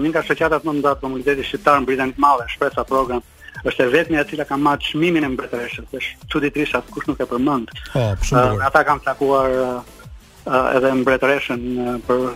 një 0.03 0.11
nga 0.13 0.23
shoqatat 0.27 0.65
më 0.67 0.75
ndatë 0.79 0.99
të 0.99 1.05
komunitetit 1.05 1.49
shqiptar 1.49 1.81
në 1.81 1.87
Britani 1.89 2.15
të 2.15 2.23
Madhe, 2.23 2.45
shpresa 2.53 2.85
program 2.87 3.23
është 3.67 3.83
e 3.83 3.89
vetmja 3.91 4.21
e 4.21 4.27
cila 4.29 4.45
ka 4.45 4.57
marrë 4.61 4.85
çmimin 4.91 5.25
e 5.27 5.31
mbretëreshës, 5.33 5.87
është 5.99 6.27
çuditërisht 6.31 6.77
atë 6.77 6.93
kush 6.93 7.07
nuk 7.09 7.19
e 7.19 7.25
përmend. 7.27 7.71
Po, 7.93 8.03
oh, 8.39 8.61
ata 8.63 8.83
kanë 8.87 9.03
takuar 9.07 9.55
edhe 10.77 10.91
mbretëreshën 11.01 11.65
për 12.07 12.27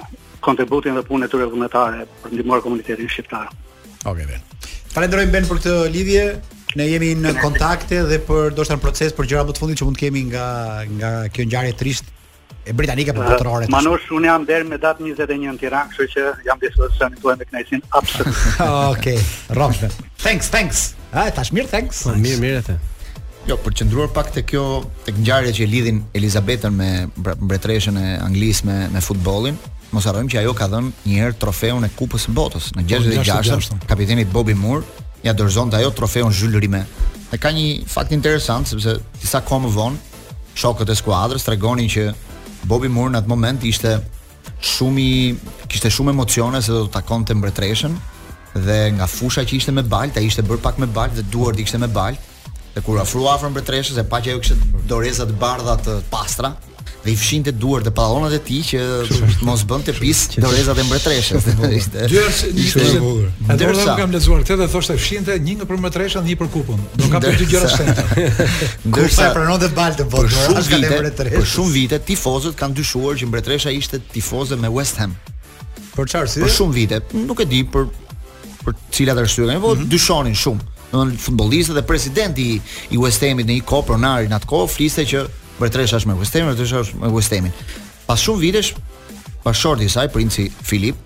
kontributin 0.43 0.97
dhe 0.97 1.05
punën 1.07 1.27
e 1.29 1.31
tyre 1.31 1.45
vullnetare 1.51 2.07
për 2.23 2.33
ndihmuar 2.33 2.63
komunitetin 2.65 3.07
shqiptar. 3.13 3.51
Okej, 4.01 4.25
okay, 4.25 4.41
Ben. 4.97 5.29
Ben 5.37 5.45
për 5.47 5.59
këtë 5.61 5.77
lidhje 5.93 6.25
ne 6.77 6.87
jemi 6.87 7.11
në 7.19 7.33
kontakte 7.41 8.01
dhe 8.07 8.19
për 8.25 8.51
ndoshta 8.55 8.77
në 8.77 8.83
proces 8.83 9.15
për 9.15 9.29
gjëra 9.31 9.45
më 9.47 9.55
të 9.55 9.63
fundit 9.63 9.81
që 9.81 9.87
mund 9.87 9.97
të 9.99 10.03
kemi 10.05 10.23
nga 10.31 10.45
nga 10.97 11.11
kjo 11.33 11.45
ngjarje 11.49 11.73
trisht 11.79 12.09
e 12.65 12.73
britanike 12.77 13.13
për 13.17 13.25
botërore. 13.25 13.65
Uh, 13.65 13.73
Manush, 13.73 14.07
unë 14.13 14.29
jam 14.29 14.43
deri 14.47 14.67
me 14.69 14.77
datë 14.79 15.03
21 15.05 15.47
në 15.49 15.55
Tiranë, 15.63 15.91
kështu 15.91 16.07
që 16.13 16.25
jam 16.45 16.59
dispozicion 16.61 17.15
tuaj 17.23 17.35
me 17.39 17.47
kënaqësinë 17.49 17.89
absolute. 17.97 18.33
Okej, 18.93 19.17
okay, 19.17 19.91
Thanks, 20.21 20.51
thanks. 20.53 20.83
Ah, 21.11 21.31
tash 21.33 21.49
mirë, 21.57 21.67
thanks. 21.71 22.03
Po, 22.05 22.13
mirë, 22.21 22.37
mirë 22.43 22.59
atë. 22.61 22.75
Jo, 23.49 23.57
për 23.57 23.73
qëndruar 23.79 24.11
pak 24.13 24.29
te 24.35 24.43
kjo 24.45 24.65
tek 25.07 25.17
ngjarja 25.23 25.55
që 25.57 25.65
lidhin 25.73 26.03
Elizabetën 26.15 26.75
me 26.77 26.89
mbretreshën 27.17 27.97
e 27.97 28.07
Anglisë 28.27 28.67
me 28.69 28.75
me 28.93 29.01
futbollin, 29.01 29.57
mos 29.91 30.05
harrojmë 30.07 30.29
që 30.35 30.43
ajo 30.43 30.53
ka 30.61 30.69
dhënë 30.75 30.93
një 31.09 31.17
herë 31.25 31.37
trofeun 31.41 31.87
e 31.87 31.89
Kupës 31.97 32.29
së 32.29 32.35
Botës 32.37 32.69
në 32.77 32.85
66-ën, 32.93 33.71
po, 33.81 33.87
kapiteni 33.89 34.27
Bobby 34.29 34.53
Moore 34.53 34.85
ja 35.25 35.33
dorëzonte 35.33 35.75
ajo 35.77 35.91
trofeun 35.93 36.33
Jules 36.33 36.59
Rimet. 36.61 36.87
Dhe 37.31 37.37
ka 37.39 37.51
një 37.53 37.83
fakt 37.87 38.11
interesant 38.15 38.67
sepse 38.69 38.97
disa 39.21 39.41
kohë 39.45 39.65
më 39.67 39.73
vonë 39.75 40.55
shokët 40.59 40.89
e 40.91 40.97
skuadrës 40.99 41.45
tregonin 41.47 41.89
që 41.91 42.07
Bobby 42.69 42.89
Moore 42.91 43.13
në 43.15 43.21
atë 43.21 43.31
moment 43.31 43.63
ishte 43.67 43.95
shumë 44.75 45.03
i 45.03 45.53
kishte 45.71 45.91
shumë 45.93 46.13
emocione 46.15 46.59
se 46.65 46.73
do 46.75 46.83
të 46.89 46.93
takonte 46.99 47.37
mbretreshën 47.37 47.93
dhe 48.65 48.79
nga 48.97 49.07
fusha 49.07 49.45
që 49.47 49.57
ishte 49.61 49.71
me 49.71 49.85
balt, 49.87 50.17
ai 50.19 50.25
ishte 50.27 50.43
bër 50.43 50.59
pak 50.61 50.81
me 50.81 50.89
balt 50.91 51.15
dhe 51.15 51.23
duart 51.31 51.59
ishte 51.63 51.79
me 51.79 51.87
balt. 51.87 52.19
Dhe 52.75 52.81
kur 52.83 52.99
afrua 53.01 53.37
afër 53.37 53.53
mbretreshës 53.53 54.01
e 54.03 54.07
pa 54.11 54.19
që 54.23 54.33
ajo 54.33 54.43
kishte 54.43 54.83
doreza 54.89 55.25
të 55.29 55.37
bardha 55.39 55.77
të 55.85 55.99
pastra, 56.11 56.53
dhe 57.03 57.11
i 57.15 57.17
fshinte 57.17 57.51
duart 57.51 57.85
e 57.89 57.91
pallonat 57.97 58.33
e 58.35 58.39
tij 58.45 58.61
që 58.73 58.81
mos 59.47 59.63
bënte 59.65 59.93
pis 59.97 60.19
dorezat 60.37 60.77
e 60.83 60.83
mbretreshës. 60.85 61.47
Dy 62.11 62.19
është 62.21 62.51
një 62.59 62.67
gjë. 62.91 63.01
Atëherë 63.49 63.77
do 63.77 63.85
të 63.87 63.95
kam 63.99 64.13
lezuar 64.13 64.43
këtë 64.45 64.57
dhe 64.61 64.67
thoshte 64.75 64.97
fshinte 65.01 65.37
një 65.41 65.55
nga 65.61 65.67
mbretreshën 65.81 66.27
një 66.29 66.35
për 66.43 66.51
kupën. 66.55 66.83
Do 67.01 67.09
kam 67.13 67.23
për 67.25 67.39
dy 67.41 67.47
gjëra 67.55 67.71
shtente. 67.73 68.05
Ndërsa 68.91 69.31
pranon 69.33 69.57
dhe 69.63 69.71
baltë 69.77 70.05
botë, 70.13 70.33
as 70.61 70.69
ka 70.69 70.77
lëmë 70.77 71.01
mbretresh. 71.01 71.37
Për 71.41 71.49
shumë 71.55 71.75
vite 71.79 72.01
tifozët 72.11 72.59
kanë 72.59 72.77
dyshuar 72.81 73.17
që 73.21 73.31
mbretresha 73.31 73.73
ishte 73.81 74.01
tifozë 74.13 74.61
me 74.61 74.69
West 74.77 75.01
Ham. 75.01 75.17
Për 75.97 76.13
çfarë? 76.13 76.45
Për 76.45 76.55
shumë 76.59 76.77
vite, 76.77 77.01
nuk 77.17 77.41
e 77.41 77.49
di 77.49 77.63
për 77.73 77.89
për 78.61 78.77
cilat 78.93 79.17
arsye 79.23 79.49
kanë, 79.49 79.63
po 79.63 79.73
mhm. 79.73 79.89
dyshonin 79.89 80.37
shumë. 80.37 80.67
Domthon 80.91 81.17
futbollistët 81.23 81.77
dhe 81.79 81.85
presidenti 81.87 82.45
i 82.91 82.97
West 82.99 83.21
Hamit 83.23 83.47
në 83.47 83.53
një 83.61 83.63
kohë 83.63 83.69
kopronari 83.87 84.27
natkoh 84.29 84.65
fliste 84.69 85.05
që 85.07 85.21
Bretresha 85.61 85.99
është 85.99 86.09
me 86.11 86.15
Westemin, 86.19 86.47
Bretresha 86.53 86.79
është 86.85 86.99
me 87.03 87.11
Westemin. 87.13 87.53
Pas 88.07 88.19
shumë 88.25 88.41
vitesh, 88.41 88.71
pas 89.43 89.57
shorti 89.59 89.87
saj, 89.93 90.07
princi 90.13 90.47
Filip, 90.65 90.97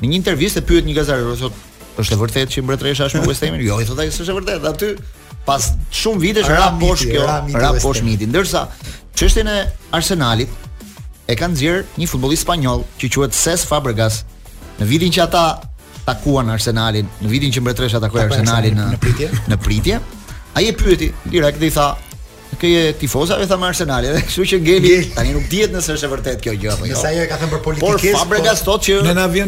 në 0.00 0.08
një 0.12 0.20
intervjist 0.22 0.58
e 0.60 0.64
pyet 0.66 0.86
një 0.88 0.94
gazarë, 1.00 1.34
e 1.34 1.38
thot, 1.40 1.60
është 2.00 2.16
e 2.16 2.20
vërtet 2.22 2.54
që 2.54 2.64
Bretresha 2.70 3.10
është 3.10 3.20
me 3.20 3.28
Westemin? 3.30 3.64
jo, 3.66 3.76
i 3.80 3.86
thotë, 3.88 4.06
e 4.08 4.14
është 4.14 4.28
e 4.32 4.36
vërtet, 4.38 4.60
dhe 4.64 4.72
aty, 4.72 4.90
pas 5.48 5.68
shumë 6.02 6.22
vitesh, 6.26 6.48
ra 6.52 6.70
posh 6.80 7.06
kjo, 7.10 7.26
ra 7.28 7.74
posh 7.82 8.02
miti. 8.06 8.26
Ndërsa, 8.30 8.64
qështin 9.20 9.52
e 9.52 9.58
Arsenalit, 9.98 10.68
e 11.30 11.36
kanë 11.38 11.60
zirë 11.60 11.82
një 12.00 12.08
futbolist 12.12 12.48
spanyol, 12.48 12.86
që 13.00 13.12
quet 13.16 13.36
Ses 13.36 13.66
Fabregas, 13.68 14.22
në 14.80 14.88
vidin 14.88 15.12
që 15.12 15.26
ata 15.28 15.44
takuan 16.08 16.48
Arsenalin, 16.56 17.08
në 17.20 17.30
vidin 17.36 17.52
që 17.54 17.62
Mbretresha 17.62 18.00
takoi 18.02 18.24
Arsenalin 18.24 18.80
në 18.80 19.00
pritje. 19.04 19.30
Në 19.52 19.60
pritje. 19.66 20.00
Ai 20.58 20.64
e 20.66 20.72
pyeti 20.74 21.06
direkt 21.30 21.60
dhe 21.62 21.68
i 21.68 21.70
tha, 21.76 21.92
këje 22.60 22.80
tifozave 23.00 23.44
vetë 23.46 23.56
me 23.60 23.68
Arsenali, 23.70 24.10
edhe 24.12 24.22
kështu 24.28 24.44
që 24.52 24.58
ngeli 24.66 24.92
tani 25.14 25.32
nuk 25.34 25.46
dihet 25.50 25.72
nëse 25.74 25.94
është 25.94 26.08
e 26.08 26.10
vërtet 26.14 26.42
kjo 26.44 26.54
gjë 26.62 26.70
apo 26.74 26.88
jo. 26.88 26.94
Nëse 26.96 27.10
ajo 27.10 27.22
e 27.24 27.28
ka 27.30 27.38
thënë 27.40 27.52
për 27.54 27.62
politikisë 27.66 27.90
Por 27.90 28.20
Fabregas 28.20 28.60
po- 28.60 28.70
thotë 28.70 28.86
që 28.86 28.96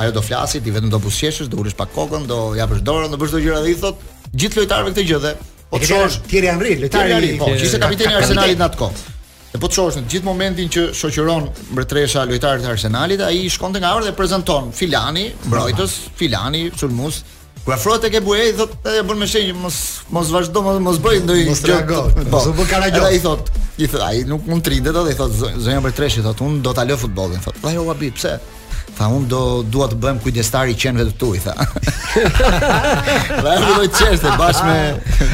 ajo 0.00 0.14
do 0.16 0.22
flasit, 0.24 0.66
i 0.66 0.72
vetëm 0.74 0.90
do 0.92 1.00
buqeshësh, 1.04 1.50
do 1.52 1.60
ulësh 1.62 1.76
pa 1.78 1.86
kokën, 1.92 2.24
do 2.30 2.38
japësh 2.58 2.82
dorën, 2.86 3.12
do 3.12 3.20
bësh 3.20 3.34
çdo 3.34 3.42
gjëra 3.44 3.60
dhe 3.66 3.74
i 3.74 3.76
thot, 3.82 4.00
gjithë 4.32 4.62
lojtarëve 4.62 4.94
këtë 4.94 5.04
gjë 5.10 5.20
dhe 5.26 5.34
po 5.70 5.80
çosh 5.84 6.18
Thierry 6.30 6.50
Henry, 6.52 6.74
lojtari 6.82 7.20
i 7.32 7.38
po, 7.38 7.50
ishte 7.54 7.78
kapiteni 7.82 8.14
i 8.14 8.18
Arsenalit 8.20 8.58
në 8.60 8.66
atë 8.70 8.80
kohë. 8.80 9.14
Dhe 9.52 9.60
po 9.62 9.70
çosh 9.72 10.00
në 10.00 10.08
gjithë 10.12 10.26
momentin 10.26 10.70
që 10.74 10.86
shoqëron 10.98 11.46
mbretëresha 11.70 12.26
lojtarët 12.30 12.66
e 12.66 12.72
Arsenalit, 12.74 13.22
ai 13.24 13.44
shkonte 13.52 13.80
nga 13.82 13.94
ardhe 13.96 14.10
dhe 14.12 14.16
prezanton 14.18 14.70
Filani, 14.76 15.28
mbrojtës, 15.46 15.94
Filani, 16.18 16.66
sulmues, 16.76 17.22
Ku 17.66 17.72
afrohet 17.74 18.00
tek 18.00 18.22
Buhej 18.22 18.54
thot, 18.54 18.70
"Ta 18.82 18.94
e 18.94 19.02
bën 19.02 19.18
me 19.18 19.26
shenjë, 19.26 19.52
mos 19.58 19.74
mos 20.14 20.28
vazhdo, 20.30 20.62
mos 20.62 20.78
mos 20.86 20.98
bëj 21.02 21.16
ndonjë 21.22 21.42
gjë." 21.46 21.50
Po. 21.50 21.50
Mos 21.50 21.60
e 21.60 21.74
gjo. 21.82 22.04
Po, 22.30 22.42
do 22.46 22.52
bëj 22.62 22.68
kanë 22.70 22.90
gjë. 22.94 23.02
Ai 23.08 23.18
thot, 23.24 23.48
i 23.82 23.86
thot, 23.90 24.02
"Ai 24.06 24.20
nuk 24.30 24.46
mund 24.46 24.62
të 24.62 24.70
ndet 24.78 24.94
atë." 25.00 25.14
thot, 25.18 25.30
"Zonja 25.64 25.80
për 25.82 25.92
treshit, 25.98 26.22
thot, 26.22 26.40
un 26.46 26.62
do 26.62 26.70
ta 26.72 26.84
lë 26.86 26.94
futbollin." 27.02 27.40
Thot, 27.42 27.56
"Po 27.64 27.68
u 27.74 27.86
babi, 27.88 28.10
pse?" 28.14 28.36
Tha, 28.96 29.06
un 29.12 29.26
do 29.28 29.64
dua 29.66 29.88
të 29.90 29.96
bëjmë 30.02 30.20
kujdestari 30.22 30.70
i 30.72 30.76
qenëve 30.80 31.04
të 31.10 31.14
tu." 31.20 31.32
Tha. 31.42 31.54
Ai 33.50 33.64
do 33.68 33.74
të 33.82 33.94
çeshte 33.98 34.28
bashkë 34.40 34.66
me 34.66 34.78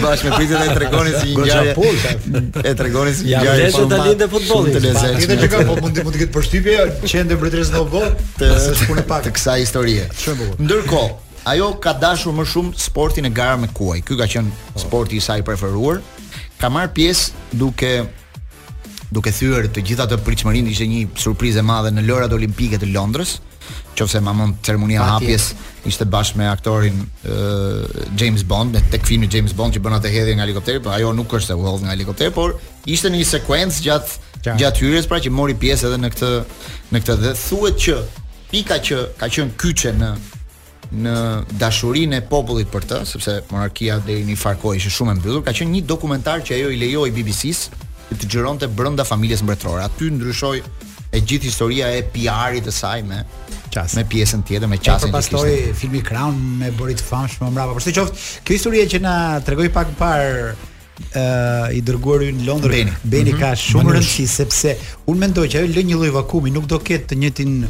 bashkë 0.03 0.25
me 0.29 0.31
pritjet 0.39 0.65
e 0.67 0.73
tregonit 0.79 1.19
si 1.21 1.35
një 1.35 1.43
gjë. 1.49 2.65
E 2.65 2.73
tregonit 2.81 3.19
si 3.21 3.27
një 3.29 3.43
gjë. 3.43 3.45
Ja, 3.45 3.53
le 3.53 3.85
dalin 3.93 4.17
te 4.25 4.29
futbolli. 4.37 4.73
Ti 4.73 5.27
vetë 5.27 5.37
që 5.45 5.51
ka 5.53 5.61
po 5.69 5.77
mund 5.85 5.95
të 6.01 6.07
mund 6.09 6.17
të 6.17 6.25
ketë 6.25 6.35
përshtypje, 6.39 6.81
qenë 7.05 7.39
për 7.45 7.53
treshit 7.57 7.77
në 7.77 7.85
gol, 7.93 8.09
të 8.41 8.51
shkon 8.83 9.03
pak. 9.13 9.21
Të 9.29 9.35
kësaj 9.39 9.59
historie. 9.67 10.09
Ndërkohë, 10.57 11.29
ajo 11.49 11.69
ka 11.83 11.93
dashur 11.99 12.35
më 12.37 12.45
shumë 12.47 12.73
sportin 12.79 13.27
e 13.27 13.31
gara 13.35 13.57
me 13.59 13.69
kuaj. 13.75 14.03
Ky 14.07 14.15
ka 14.19 14.27
qenë 14.35 14.51
po. 14.75 14.81
sporti 14.81 15.19
i 15.19 15.21
saj 15.21 15.43
preferuar. 15.45 16.01
Ka 16.59 16.69
marr 16.71 16.91
pjesë 16.95 17.57
duke 17.59 17.91
duke 19.13 19.33
thyer 19.35 19.67
të 19.69 19.83
gjitha 19.89 20.07
të 20.09 20.21
pritshmërinë, 20.25 20.71
ishte 20.73 20.87
një 20.89 21.01
surprizë 21.21 21.61
e 21.61 21.65
madhe 21.69 21.91
në 21.93 22.05
lojrat 22.09 22.33
olimpike 22.39 22.79
të 22.81 22.93
Londrës. 22.97 23.41
qoftë 23.93 24.13
se 24.13 24.21
mamon 24.25 24.55
ceremonia 24.67 25.03
hapjes 25.05 25.53
ishte 25.87 26.05
bashkë 26.13 26.39
me 26.39 26.47
aktorin 26.49 26.97
uh, 27.03 27.85
James 28.17 28.43
Bond, 28.43 28.73
me 28.75 28.81
tek 28.91 29.05
filmi 29.07 29.29
James 29.31 29.53
Bond 29.53 29.77
që 29.77 29.83
bën 29.85 29.95
atë 29.99 30.11
hedhje 30.11 30.35
nga 30.35 30.43
helikopteri, 30.47 30.81
po 30.83 30.91
ajo 30.91 31.13
nuk 31.15 31.35
është 31.39 31.53
e 31.53 31.59
udhëll 31.61 31.81
nga 31.85 31.93
helikopter, 31.95 32.31
por 32.35 32.57
ishte 32.87 33.11
një 33.15 33.23
sekuencë 33.29 33.85
gjatë 33.87 34.31
Qa? 34.43 34.57
gjatë 34.59 34.83
hyrjes, 34.83 35.07
pra 35.07 35.21
që 35.23 35.31
mori 35.31 35.55
pjesë 35.55 35.87
edhe 35.87 35.99
në 36.03 36.11
këtë 36.17 36.33
në 36.93 37.01
këtë 37.05 37.17
dhe 37.23 37.35
thuhet 37.45 37.77
që 37.85 37.97
pika 38.51 38.81
që 38.89 38.99
ka 39.21 39.29
qenë 39.37 39.57
kyçe 39.61 39.95
në 40.03 40.11
në 40.93 41.13
dashurinë 41.61 42.19
e 42.21 42.25
popullit 42.29 42.69
për 42.73 42.85
të, 42.91 42.99
sepse 43.09 43.39
monarkia 43.51 43.97
deri 44.05 44.25
në 44.29 44.37
fakt 44.39 44.61
kohë 44.63 44.79
ishte 44.81 44.93
shumë 44.99 45.15
e 45.17 45.19
mbyllur, 45.21 45.45
ka 45.47 45.55
qenë 45.57 45.75
një 45.79 45.83
dokumentar 45.89 46.45
që 46.45 46.59
ajo 46.59 46.73
i 46.75 46.81
lejoi 46.83 47.13
BBC-s 47.15 47.71
që 48.13 48.19
të 48.21 48.29
xhironte 48.29 48.69
brenda 48.77 49.07
familjes 49.09 49.41
mbretërore. 49.47 49.87
Aty 49.87 50.11
ndryshoi 50.17 50.59
e 51.15 51.21
gjithë 51.21 51.49
historia 51.49 51.91
e 51.97 52.03
PR-it 52.13 52.69
të 52.69 52.75
saj 52.77 53.03
me 53.09 53.23
me 53.73 54.03
pjesën 54.05 54.43
tjetër 54.45 54.69
me 54.69 54.77
qasjen 54.79 55.09
e 55.17 55.21
kishte. 55.23 55.77
filmi 55.81 56.03
Crown 56.05 56.35
me 56.61 56.69
bëri 56.77 56.95
të 56.99 57.07
famsh 57.09 57.39
më 57.41 57.51
mbrapa. 57.55 57.73
Por 57.79 57.83
sikoft, 57.83 58.13
kjo 58.45 58.53
histori 58.59 58.85
që 58.85 59.01
na 59.01 59.15
tregoi 59.41 59.69
pak 59.73 59.87
më 59.95 59.99
parë 60.01 60.35
ë 60.43 61.15
uh, 61.17 61.73
i 61.77 61.81
dërguar 61.83 62.21
në 62.37 62.45
Londër 62.47 62.71
Beni, 62.71 62.93
Beni 63.05 63.33
mm 63.33 63.39
-hmm. 63.39 63.41
ka 63.41 63.57
shumë 63.57 63.95
rëndësi 63.97 64.27
sepse 64.29 64.77
unë 65.09 65.19
mendoj 65.19 65.47
që 65.49 65.57
ajo 65.63 65.71
lë 65.73 65.85
një 65.89 65.97
lloj 65.97 66.11
vakumi, 66.15 66.51
nuk 66.53 66.67
do 66.69 66.79
ketë 66.79 67.07
të 67.15 67.19
njëjtin 67.23 67.63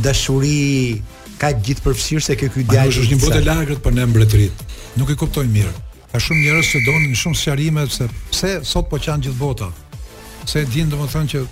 dashuri 0.00 1.02
ka 1.42 1.50
gjithë 1.58 1.82
përfshirë 1.82 2.22
se 2.22 2.34
kjo 2.38 2.50
ky 2.54 2.62
djalë. 2.70 2.92
Është 2.92 3.16
një 3.16 3.22
botë 3.22 3.40
lagët 3.46 3.80
për 3.82 3.96
në 3.96 4.04
mbretërit. 4.12 4.60
Nuk 5.00 5.08
e 5.10 5.16
kuptojnë 5.18 5.50
mirë. 5.56 5.72
Ka 6.12 6.20
shumë 6.22 6.44
njerëz 6.44 6.68
që 6.74 6.82
donin 6.86 7.16
shumë 7.18 7.38
sqarime 7.40 7.82
se 7.90 8.06
pse 8.30 8.52
sot 8.68 8.86
po 8.92 9.00
qan 9.02 9.22
gjithë 9.24 9.38
bota. 9.40 9.66
Se 10.46 10.62
din 10.70 10.90
domethënë 10.92 11.32
që 11.32 11.42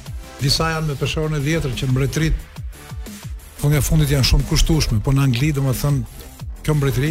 disa 0.44 0.68
janë 0.76 0.92
me 0.92 0.98
peshorën 1.00 1.38
e 1.38 1.42
vjetër 1.46 1.74
që 1.80 1.88
mbretërit 1.90 2.46
po 3.60 3.70
nga 3.72 3.80
fundit 3.84 4.12
janë 4.14 4.28
shumë 4.30 4.46
kushtueshme, 4.50 5.00
po 5.04 5.12
në 5.16 5.24
Angli 5.26 5.50
domethënë 5.56 6.28
kjo 6.64 6.74
mbretëri, 6.78 7.10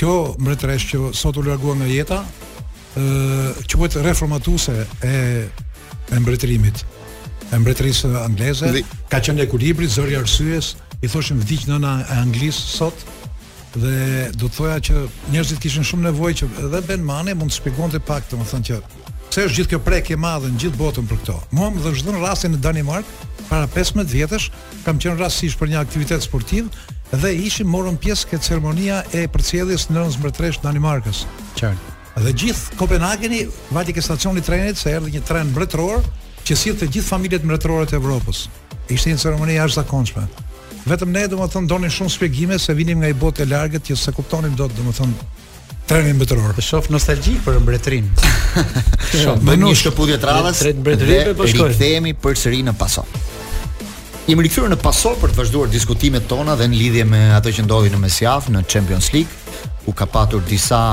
kjo 0.00 0.16
mbretëresh 0.42 0.90
që 0.90 1.00
sot 1.16 1.38
u 1.40 1.44
largua 1.46 1.76
nga 1.78 1.86
jeta, 1.88 2.18
ë 2.96 3.54
që 3.70 4.02
reformatuese 4.10 4.74
e 5.06 5.16
e 6.14 6.18
mbretërimit. 6.22 6.82
E 7.50 7.56
mbretërisë 7.62 8.10
angleze, 8.26 8.68
ka 9.10 9.18
qenë 9.22 9.46
ekuilibri 9.46 9.88
zëri 9.90 10.16
arsyes, 10.18 10.74
i 11.02 11.08
thoshim 11.08 11.38
vdiq 11.40 11.66
nëna 11.68 11.92
e 12.08 12.16
anglisë 12.24 12.68
sot 12.76 13.02
dhe 13.76 14.28
do 14.40 14.48
të 14.48 14.52
thoja 14.56 14.76
që 14.80 15.02
njerëzit 15.34 15.58
kishin 15.60 15.84
shumë 15.84 16.06
nevojë 16.10 16.36
që 16.40 16.46
edhe 16.64 16.80
Ben 16.88 17.02
Mane 17.04 17.34
mund 17.36 17.52
të 17.52 17.58
shpjegonte 17.60 18.00
pak 18.00 18.28
domethënë 18.30 18.68
që 18.70 18.78
pse 19.28 19.44
është 19.44 19.58
gjithë 19.58 19.70
kjo 19.74 19.80
prekje 19.84 20.16
e 20.16 20.22
madhe 20.22 20.48
në 20.48 20.62
gjithë 20.62 20.80
botën 20.80 21.08
për 21.10 21.18
këto. 21.20 21.34
Muam 21.52 21.76
dhe 21.84 21.92
çdo 21.98 22.14
në 22.14 22.22
rastin 22.22 22.54
në 22.54 22.60
Danimark 22.64 23.08
para 23.50 23.66
15 23.74 24.08
vjetësh 24.14 24.48
kam 24.86 25.00
qenë 25.02 25.18
rastësisht 25.20 25.60
për 25.60 25.74
një 25.74 25.82
aktivitet 25.82 26.24
sportiv 26.24 26.70
dhe 27.12 27.34
ishim 27.44 27.68
morën 27.70 27.98
pjesë 28.02 28.30
këtë 28.32 28.46
ceremonia 28.48 29.02
e 29.12 29.26
përcjelljes 29.36 29.90
në 29.90 29.98
nëzë 29.98 30.22
mbretëresh 30.22 30.62
Danimarkës. 30.64 31.24
Qartë. 31.60 31.92
Dhe 32.24 32.32
gjithë 32.32 32.78
Kopenhageni 32.80 33.42
vati 33.76 33.92
ke 33.92 34.00
stacionin 34.02 34.40
e 34.40 34.46
trenit 34.46 34.80
se 34.80 34.94
erdhi 34.96 35.18
një 35.18 35.26
tren 35.28 35.50
mbretëror 35.52 36.00
që 36.46 36.56
sillte 36.56 36.86
të 36.86 36.94
gjithë 36.96 37.10
familjet 37.10 37.44
mbretërore 37.44 37.90
të 37.90 38.00
Evropës. 38.00 38.46
Ishte 38.88 39.12
një 39.12 39.20
ceremoni 39.20 39.58
jashtëzakonshme. 39.58 40.24
Vetëm 40.86 41.10
ne 41.10 41.24
do 41.26 41.36
të 41.42 41.46
thonë 41.50 41.66
donin 41.70 41.90
shumë 41.90 42.12
shpjegime 42.14 42.56
se 42.62 42.74
vinim 42.78 43.00
nga 43.02 43.08
i 43.10 43.14
botë 43.18 43.42
e 43.42 43.48
largët 43.50 43.88
që 43.88 43.96
se 43.98 44.12
kuptonin 44.14 44.52
dot 44.54 44.70
do 44.76 44.84
të 44.86 44.92
thonë 45.00 45.24
treni 45.90 46.12
mbetëror. 46.14 46.52
Po 46.54 46.62
shoh 46.62 46.86
nostalgji 46.94 47.32
për 47.42 47.56
mbretërinë. 47.62 48.12
shoh 49.24 49.42
më 49.46 49.56
një 49.64 49.72
shkëputje 49.80 50.18
tradhës. 50.22 50.60
Tret 50.62 50.78
mbretërinë 50.84 51.34
po 51.38 51.48
shkoj. 51.50 51.72
Rikthehemi 51.72 52.12
përsëri 52.22 52.60
në 52.68 52.76
paso. 52.78 53.02
Jemi 54.30 54.46
rikthyer 54.46 54.70
në 54.70 54.78
paso 54.82 55.12
për 55.22 55.34
të 55.34 55.40
vazhduar 55.40 55.74
diskutimet 55.74 56.28
tona 56.30 56.54
dhe 56.58 56.68
në 56.70 56.80
lidhje 56.84 57.04
me 57.10 57.24
atë 57.34 57.56
që 57.58 57.66
ndodhi 57.66 57.90
në 57.94 58.00
mesjavë 58.06 58.54
në 58.54 58.62
Champions 58.70 59.10
League, 59.14 59.42
ku 59.84 59.94
ka 59.94 60.06
patur 60.10 60.46
disa 60.50 60.84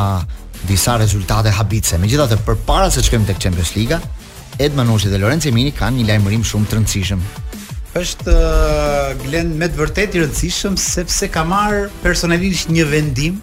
disa 0.65 0.97
rezultate 1.01 1.51
habitse. 1.53 1.97
Megjithatë, 2.01 2.41
përpara 2.47 2.89
se 2.89 3.01
të 3.01 3.11
shkojmë 3.11 3.29
tek 3.29 3.41
Champions 3.45 3.75
League, 3.77 4.01
Edmanushi 4.61 5.09
dhe 5.13 5.19
Lorenzo 5.21 5.53
Mini 5.53 5.73
kanë 5.75 5.99
një 6.01 6.09
lajmërim 6.13 6.45
shumë 6.47 6.69
të 6.71 6.77
rëndësishëm 6.79 7.25
është 7.99 8.31
uh, 8.31 9.23
glend 9.23 9.53
me 9.59 9.67
të 9.69 9.77
vërtet 9.77 10.15
i 10.17 10.21
rëndësishëm 10.23 10.77
sepse 10.81 11.27
ka 11.29 11.43
marr 11.45 11.91
personalisht 12.01 12.71
një 12.73 12.87
vendim 12.89 13.35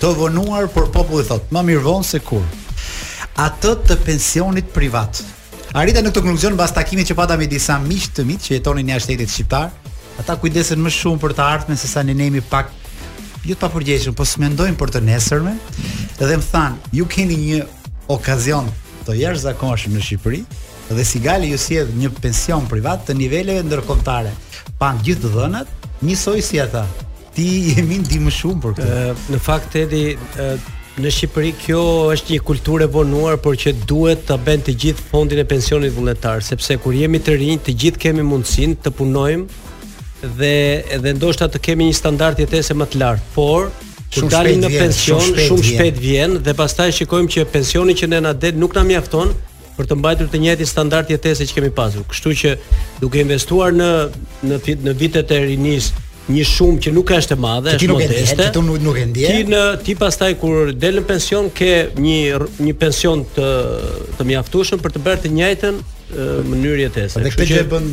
të 0.00 0.12
vonuar 0.16 0.68
por 0.72 0.86
populli 0.94 1.26
thot 1.28 1.50
më 1.52 1.64
mirë 1.68 1.82
vonë 1.84 2.06
se 2.08 2.22
kur 2.24 2.40
atë 3.40 3.74
të 3.88 3.96
pensionit 4.06 4.70
privat. 4.72 5.20
Arrita 5.78 6.00
në 6.02 6.08
këtë 6.08 6.22
konkluzion 6.24 6.56
mbas 6.56 6.72
takimit 6.74 7.10
që 7.10 7.16
pata 7.18 7.36
me 7.38 7.46
disa 7.50 7.76
miq 7.84 8.08
të 8.16 8.24
mi 8.28 8.38
që 8.40 8.56
jetonin 8.56 8.88
në 8.90 8.96
shtetin 9.04 9.30
shqiptar, 9.34 9.68
ata 10.20 10.38
kujdesen 10.40 10.80
më 10.82 10.92
shumë 10.96 11.20
për 11.22 11.36
të 11.38 11.44
ardhmen 11.48 11.78
se 11.80 11.88
sa 11.88 12.02
ne 12.02 12.16
nemi 12.16 12.40
pak 12.40 12.72
jo 13.44 13.52
të 13.54 13.60
papërgjeshëm, 13.60 14.16
po 14.18 14.24
smendojnë 14.28 14.76
për 14.80 14.92
të 14.96 15.04
nesërmen, 15.08 15.60
dhe 16.18 16.32
më 16.32 16.48
than, 16.50 16.80
ju 16.96 17.06
keni 17.08 17.36
një 17.44 17.62
okazion 18.12 18.66
të 19.06 19.16
jashtëzakonshëm 19.20 19.94
në 19.96 20.02
Shqipëri, 20.08 20.42
dhe 20.94 21.02
Sigali 21.04 21.46
ju 21.50 21.58
sjedh 21.58 21.92
një 21.96 22.10
pension 22.22 22.66
privat 22.68 23.04
të 23.06 23.14
niveleve 23.18 23.62
ndërkombëtare. 23.68 24.32
Pan 24.80 24.98
gjithë 25.04 25.30
dhënat, 25.34 25.68
njësoj 26.02 26.40
si 26.42 26.60
ata. 26.60 26.84
Ti 27.36 27.44
jemi 27.74 28.00
ndi 28.02 28.18
më 28.24 28.32
shumë 28.38 28.62
për 28.64 28.72
këtë. 28.76 29.16
Në 29.34 29.40
fakt 29.44 29.76
edi 29.78 30.02
në 31.00 31.12
Shqipëri 31.14 31.52
kjo 31.62 31.82
është 32.16 32.34
një 32.34 32.40
kulturë 32.48 32.88
e 32.88 32.92
vonuar 32.96 33.38
por 33.40 33.56
që 33.56 33.74
duhet 33.88 34.24
ta 34.28 34.36
bën 34.44 34.64
të 34.66 34.74
gjithë 34.84 35.06
fondin 35.12 35.38
e 35.40 35.46
pensionit 35.48 35.94
vullnetar, 35.96 36.42
sepse 36.44 36.76
kur 36.82 36.96
jemi 36.98 37.20
të 37.24 37.38
rinj, 37.40 37.60
të 37.68 37.74
gjithë 37.84 38.02
kemi 38.08 38.26
mundësin 38.26 38.74
të 38.84 38.92
punojmë 38.98 39.46
dhe 40.40 40.98
dhe 41.00 41.14
ndoshta 41.16 41.46
të 41.48 41.62
kemi 41.70 41.86
një 41.88 41.96
standard 41.96 42.42
jetese 42.42 42.74
më 42.76 42.90
të 42.92 42.98
lartë, 43.00 43.30
por 43.36 43.70
Kur 44.10 44.24
dalim 44.28 44.58
në 44.58 44.68
pension, 44.74 45.20
shumë 45.22 45.28
shpejt, 45.38 45.46
shumë 45.48 45.64
shpejt 45.68 45.98
vjen 46.02 46.32
dhe 46.44 46.52
pastaj 46.58 46.88
shikojmë 46.96 47.30
që 47.30 47.44
pensioni 47.52 47.94
që 47.94 48.08
ne 48.10 48.18
na 48.24 48.32
det 48.42 48.50
nuk 48.58 48.74
na 48.74 48.82
mjafton, 48.88 49.30
për 49.80 49.88
të 49.90 49.96
mbajtur 50.00 50.28
të 50.32 50.40
njëjtin 50.44 50.68
standard 50.68 51.08
jetese 51.12 51.46
që 51.48 51.56
kemi 51.56 51.70
pasur. 51.74 52.04
Kështu 52.10 52.34
që 52.42 52.54
duke 53.02 53.20
investuar 53.24 53.72
në 53.76 53.90
në 54.44 54.60
në 54.86 54.94
vitet 55.00 55.32
e 55.32 55.38
rinisë 55.46 56.06
një 56.30 56.44
shumë 56.46 56.82
që 56.84 56.90
nuk 56.94 57.10
është 57.16 57.34
e 57.34 57.40
madhe, 57.42 57.72
është 57.78 57.88
modeste. 57.88 58.36
Ti 58.52 58.62
nuk 58.62 58.84
nuk 58.84 59.00
e 59.02 59.06
ndje. 59.08 59.32
Ti 59.32 59.48
në 59.50 59.62
ti 59.86 59.96
pastaj 59.98 60.34
kur 60.42 60.70
del 60.78 61.00
në 61.00 61.04
pension 61.08 61.48
ke 61.60 61.72
një 61.96 62.46
një 62.66 62.74
pension 62.84 63.24
të 63.36 63.48
të 64.18 64.28
mjaftueshëm 64.30 64.84
për 64.84 64.96
të 64.98 65.04
bërë 65.08 65.22
të 65.26 65.34
njëjtën 65.38 65.80
mënyrë 66.52 66.82
jetese. 66.84 67.22
Dhe 67.24 67.32
këtë 67.34 67.48
që 67.50 67.60
e 67.64 67.68
bën 67.72 67.90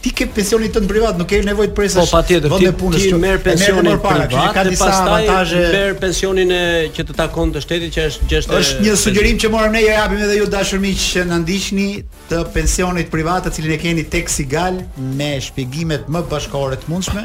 ti 0.00 0.12
ke 0.14 0.26
pensionin 0.30 0.70
tënd 0.74 0.88
privat, 0.90 1.16
nuk 1.18 1.28
ke 1.30 1.38
nevojë 1.44 1.70
të 1.70 1.74
presësh. 1.76 2.08
Po 2.10 2.18
patjetër, 2.20 2.52
ti, 2.60 2.68
ti 3.08 3.18
merr 3.20 3.40
pensionin 3.44 3.88
merë 3.90 4.02
privat, 4.04 4.52
ka 4.54 4.64
disa 4.68 4.90
avantazhe. 4.92 5.60
Merr 5.72 5.96
pensionin 6.00 6.52
e 6.52 6.62
që 6.94 7.06
të 7.08 7.16
takon 7.18 7.52
të 7.54 7.62
shtetit 7.64 7.94
që 7.96 8.04
është 8.10 8.28
gjeshtë. 8.32 8.60
Është 8.62 8.86
një 8.86 8.96
sugjerim 9.00 9.40
që 9.42 9.50
morëm 9.54 9.74
ne 9.76 9.82
ja 9.86 9.96
japim 10.02 10.22
edhe 10.26 10.36
ju 10.40 10.48
dashur 10.52 10.82
miq 10.82 11.00
që 11.00 11.24
na 11.30 11.40
ndiqni 11.42 11.88
të 12.30 12.42
pensionit 12.54 13.10
privat, 13.12 13.46
të 13.48 13.54
cilin 13.58 13.76
e 13.76 13.78
keni 13.82 14.04
tek 14.16 14.30
Sigal 14.36 14.82
me 15.16 15.30
shpjegimet 15.42 16.10
më 16.12 16.24
bashkore 16.30 16.76
të 16.82 16.90
mundshme 16.92 17.24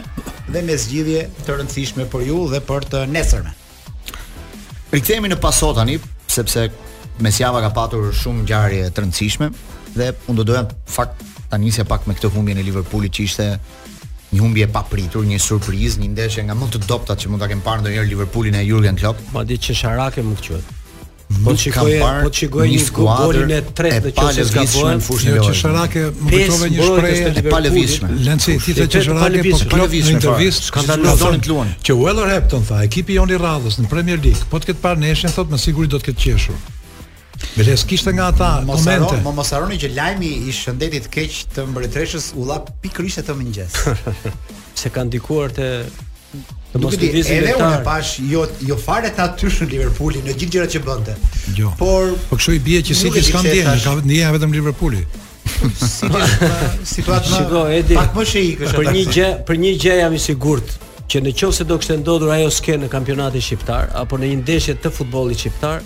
dhe 0.52 0.62
me 0.68 0.78
zgjidhje 0.78 1.26
të 1.46 1.58
rëndësishme 1.60 2.06
për 2.14 2.26
ju 2.30 2.44
dhe 2.54 2.62
për 2.68 2.88
të 2.94 3.04
nesërmen. 3.12 3.58
Rikthehemi 4.92 5.32
në 5.32 5.38
pasot 5.44 5.76
tani, 5.78 6.00
sepse 6.32 6.70
mesjava 7.24 7.62
ka 7.68 7.70
patur 7.76 8.10
shumë 8.16 8.46
ngjarje 8.46 8.88
të 8.92 9.06
rëndësishme 9.06 9.52
dhe 9.98 10.14
unë 10.32 10.40
do 10.40 10.46
doja 10.52 10.64
fakt 10.92 11.22
ta 11.52 11.60
nisja 11.60 11.84
pak 11.92 12.06
me 12.08 12.16
këtë 12.16 12.30
humbje 12.34 12.56
në 12.56 12.64
Liverpoolit 12.64 13.12
që 13.12 13.24
ishte 13.28 13.46
një 14.32 14.40
humbje 14.40 14.64
e 14.64 14.72
papritur, 14.72 15.26
një 15.28 15.40
surprizë, 15.44 16.00
një 16.06 16.14
ndeshje 16.16 16.46
nga 16.48 16.56
më 16.56 16.70
të 16.76 16.86
dobta 16.88 17.18
që 17.20 17.32
mund 17.34 17.44
ta 17.44 17.50
kem 17.52 17.60
parë 17.66 17.84
ndonjëherë 17.84 18.12
Liverpoolin 18.14 18.56
e 18.56 18.64
Jurgen 18.70 18.96
Klopp. 19.00 19.20
Madje 19.36 19.58
çesharake 19.68 20.24
më 20.24 20.38
kthyet. 20.40 20.78
Po 21.44 21.54
shikoj, 21.56 21.94
po 22.24 22.30
shikoj 22.36 22.64
një 22.68 22.86
golin 22.96 23.52
e 23.56 23.60
tretë 23.72 24.10
jo, 24.12 24.12
që 24.12 24.16
pale 24.16 24.46
ka 24.48 24.64
bën. 24.64 25.28
Një 25.28 25.44
çesharake 25.50 26.04
më 26.16 26.32
kujtove 26.32 26.70
një 26.74 26.88
shprehje 26.90 27.32
e 27.36 27.46
pale 27.52 27.72
vishme. 27.76 28.10
Lenci 28.26 28.56
po, 28.56 28.66
ti 28.66 28.76
the 28.80 29.06
po 29.12 29.20
pale 29.20 29.44
vishme. 29.94 30.18
Intervist 30.18 30.70
skandalon 30.72 31.18
zonën 31.22 31.48
luan. 31.52 31.72
Që 31.88 32.00
Wellerhampton 32.02 32.68
tha, 32.72 32.82
ekipi 32.88 33.16
joni 33.20 33.36
i 33.38 33.44
radhës 33.44 33.80
në 33.84 33.92
Premier 33.92 34.20
League, 34.24 34.48
po 34.52 34.60
të 34.60 34.72
ketë 34.74 34.84
parë 34.84 35.04
neshën 35.06 35.36
thotë 35.36 35.52
me 35.56 35.60
siguri 35.64 35.92
do 35.96 36.00
të 36.04 36.12
ketë 36.14 36.28
qeshur. 36.30 36.60
Me 37.56 37.64
kishte 37.64 38.12
nga 38.14 38.26
ata 38.28 38.64
komente. 38.68 39.16
Mos 39.24 39.34
mos 39.36 39.50
harroni 39.52 39.76
që 39.82 39.90
lajmi 39.98 40.30
i 40.48 40.54
shëndetit 40.56 41.10
keq 41.12 41.34
të 41.56 41.66
mbretëreshës 41.68 42.30
u 42.40 42.46
dha 42.48 42.62
pikërisht 42.84 43.22
atë 43.26 43.36
mëngjes. 43.36 43.76
Se 44.80 44.90
ka 44.96 45.04
ndikuar 45.04 45.52
të 45.58 45.68
të 46.72 46.80
mos 46.80 46.96
të 47.02 47.10
vizi 47.12 47.36
edhe 47.36 47.56
unë 47.60 47.82
pash 47.84 48.14
jo 48.32 48.46
jo 48.70 48.78
fare 48.80 49.12
ta 49.18 49.26
tysh 49.36 49.60
në 49.66 49.72
Liverpooli 49.74 50.22
në 50.30 50.38
gjithë 50.38 50.54
gjërat 50.56 50.76
që 50.78 50.84
bënte. 50.88 51.18
Jo. 51.60 51.74
Por 51.82 52.14
po 52.30 52.40
kështu 52.40 52.56
bie 52.70 52.80
që 52.88 52.98
City 53.02 53.26
s'ka 53.28 53.44
ndjenjë, 53.44 53.76
ka 53.84 53.98
ndjenjë 54.00 54.32
vetëm 54.38 54.56
Liverpooli. 54.62 55.04
Situatë 55.52 57.28
më 57.28 57.36
Shiko, 57.36 57.66
Edi, 57.82 57.98
pak 57.98 58.16
më 58.16 58.72
Për 58.80 58.92
një 58.96 59.08
gjë, 59.18 59.30
për 59.50 59.58
një 59.66 59.72
gjë 59.84 59.98
jam 60.00 60.14
i 60.16 60.20
sigurt 60.24 60.78
që 61.12 61.26
nëse 61.28 61.68
do 61.68 61.76
kishte 61.82 62.00
ndodhur 62.00 62.32
ajo 62.38 62.48
skenë 62.56 62.86
në 62.88 62.94
kampionatin 62.96 63.44
shqiptar 63.44 63.92
apo 64.00 64.16
në 64.22 64.32
një 64.38 64.46
ndeshje 64.46 64.78
të 64.80 64.92
futbollit 64.96 65.42
shqiptar, 65.44 65.84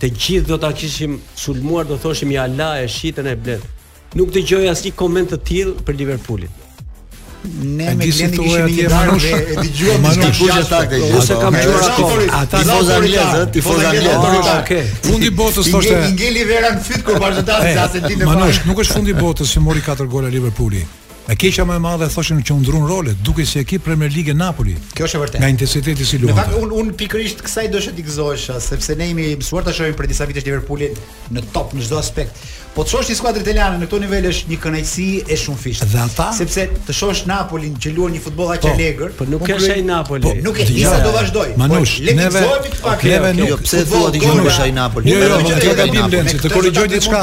të 0.00 0.10
gjithë 0.12 0.48
do 0.50 0.58
ta 0.62 0.70
kishim 0.76 1.18
sulmuar, 1.38 1.86
do 1.88 1.96
thoshim 2.02 2.32
ja 2.34 2.46
la 2.50 2.70
e 2.82 2.88
shitën 2.90 3.26
e 3.26 3.34
blet. 3.36 3.64
Nuk 4.16 4.30
dëgjoj 4.34 4.68
asnjë 4.72 4.94
koment 4.98 5.32
të 5.32 5.38
tillë 5.48 5.76
për 5.86 5.98
Liverpoolin. 6.02 6.62
Ne 7.56 7.92
me 7.94 8.08
Glendi 8.08 8.08
kishim 8.10 8.32
një 8.42 8.88
dar 8.90 9.10
dhe 9.22 9.32
e 9.36 9.56
dëgjova 9.60 9.96
më 10.02 10.12
shumë 10.16 10.30
kush 10.40 10.54
ata 10.60 10.80
që 10.90 11.00
ju 11.02 11.20
sa 11.26 11.36
kam 11.42 11.56
dëgjuar 11.56 11.86
ato. 11.86 12.10
Ata 12.40 12.58
tifozë 12.64 12.94
anglez, 12.98 13.16
ë, 13.22 13.48
tifozë 13.56 13.88
anglez. 13.94 14.92
Fundi 15.06 15.30
i 15.30 15.34
botës 15.42 15.70
thoshte. 15.72 16.00
Ingeli 16.10 16.44
Vera 16.50 16.74
në 16.76 16.82
fit 16.88 17.04
kur 17.06 17.20
bashkëtarët 17.22 17.78
ja 17.78 17.88
se 17.92 18.02
dinë. 18.06 18.26
Manush, 18.28 18.62
nuk 18.66 18.82
është 18.84 18.98
fundi 18.98 19.14
i 19.16 19.18
botës 19.20 19.54
që 19.56 19.62
mori 19.68 19.84
4 19.88 20.08
gola 20.16 20.32
Liverpooli. 20.34 20.82
E 21.26 21.34
keqja 21.34 21.64
më 21.66 21.74
e 21.80 21.82
madhe 21.82 22.06
thoshin 22.14 22.38
që 22.46 22.54
u 22.54 22.60
ndruan 22.62 22.84
rolet, 22.86 23.16
duke 23.26 23.42
si 23.50 23.58
ekip 23.58 23.82
Premier 23.84 24.12
League 24.14 24.30
e 24.30 24.36
Napoli. 24.38 24.76
Kjo 24.94 25.08
është 25.08 25.18
e 25.18 25.22
vërtetë. 25.24 25.40
Nga 25.42 25.48
intensiteti 25.54 26.06
si 26.06 26.20
luan. 26.22 26.30
Në 26.36 26.42
fakt 26.42 26.58
un 26.60 26.74
un 26.82 26.92
pikërisht 27.00 27.42
kësaj 27.46 27.64
do 27.72 27.80
të 27.80 27.88
shëtigzohesha, 27.88 28.60
sepse 28.62 28.94
ne 29.00 29.08
jemi 29.10 29.26
mësuar 29.40 29.66
ta 29.66 29.74
shohim 29.74 29.98
për 29.98 30.06
disa 30.12 30.28
vite 30.30 30.44
Liverpoolin 30.46 30.94
në 31.34 31.44
top 31.56 31.74
në 31.74 31.88
çdo 31.88 31.98
aspekt. 31.98 32.46
Po 32.76 32.84
të 32.84 32.90
shosh 32.92 33.08
një 33.08 33.14
skuadrë 33.16 33.40
italiane 33.40 33.78
në 33.80 33.86
këto 33.88 33.98
nivele 34.02 34.28
është 34.34 34.50
një 34.50 34.56
kënaqësi 34.60 35.04
e 35.32 35.36
shumë 35.40 35.60
fishtë. 35.62 35.86
Dhe 35.94 36.00
ata 36.02 36.24
sepse 36.36 36.64
të 36.84 36.96
shosh 36.98 37.22
Napolin 37.30 37.78
që 37.80 37.92
luan 37.96 38.12
një 38.12 38.20
futboll 38.26 38.50
aq 38.52 38.66
i 38.68 38.88
po, 38.98 39.08
po 39.20 39.26
nuk 39.32 39.46
është 39.48 39.70
po 39.70 39.76
ai 39.78 39.84
Napoli. 39.86 40.20
Po 40.20 40.34
nuk 40.44 40.60
e 40.60 40.66
di 40.68 40.82
do 40.84 41.12
vazhdoj. 41.14 41.54
Manush, 41.56 41.94
po, 42.02 42.12
neve 42.18 42.42
neve 43.06 43.30
nuk 43.38 43.64
pse 43.64 43.80
thua 43.88 44.10
ti 44.12 44.20
që 44.20 44.34
nuk 44.36 44.50
është 44.52 44.64
ai 44.66 44.74
Napoli. 44.76 45.08
Jo, 45.08 45.40
jo, 45.40 45.72
gabim 45.80 46.10
lënë, 46.16 46.36
të 46.44 46.52
korrigjoj 46.52 46.90
diçka. 46.92 47.22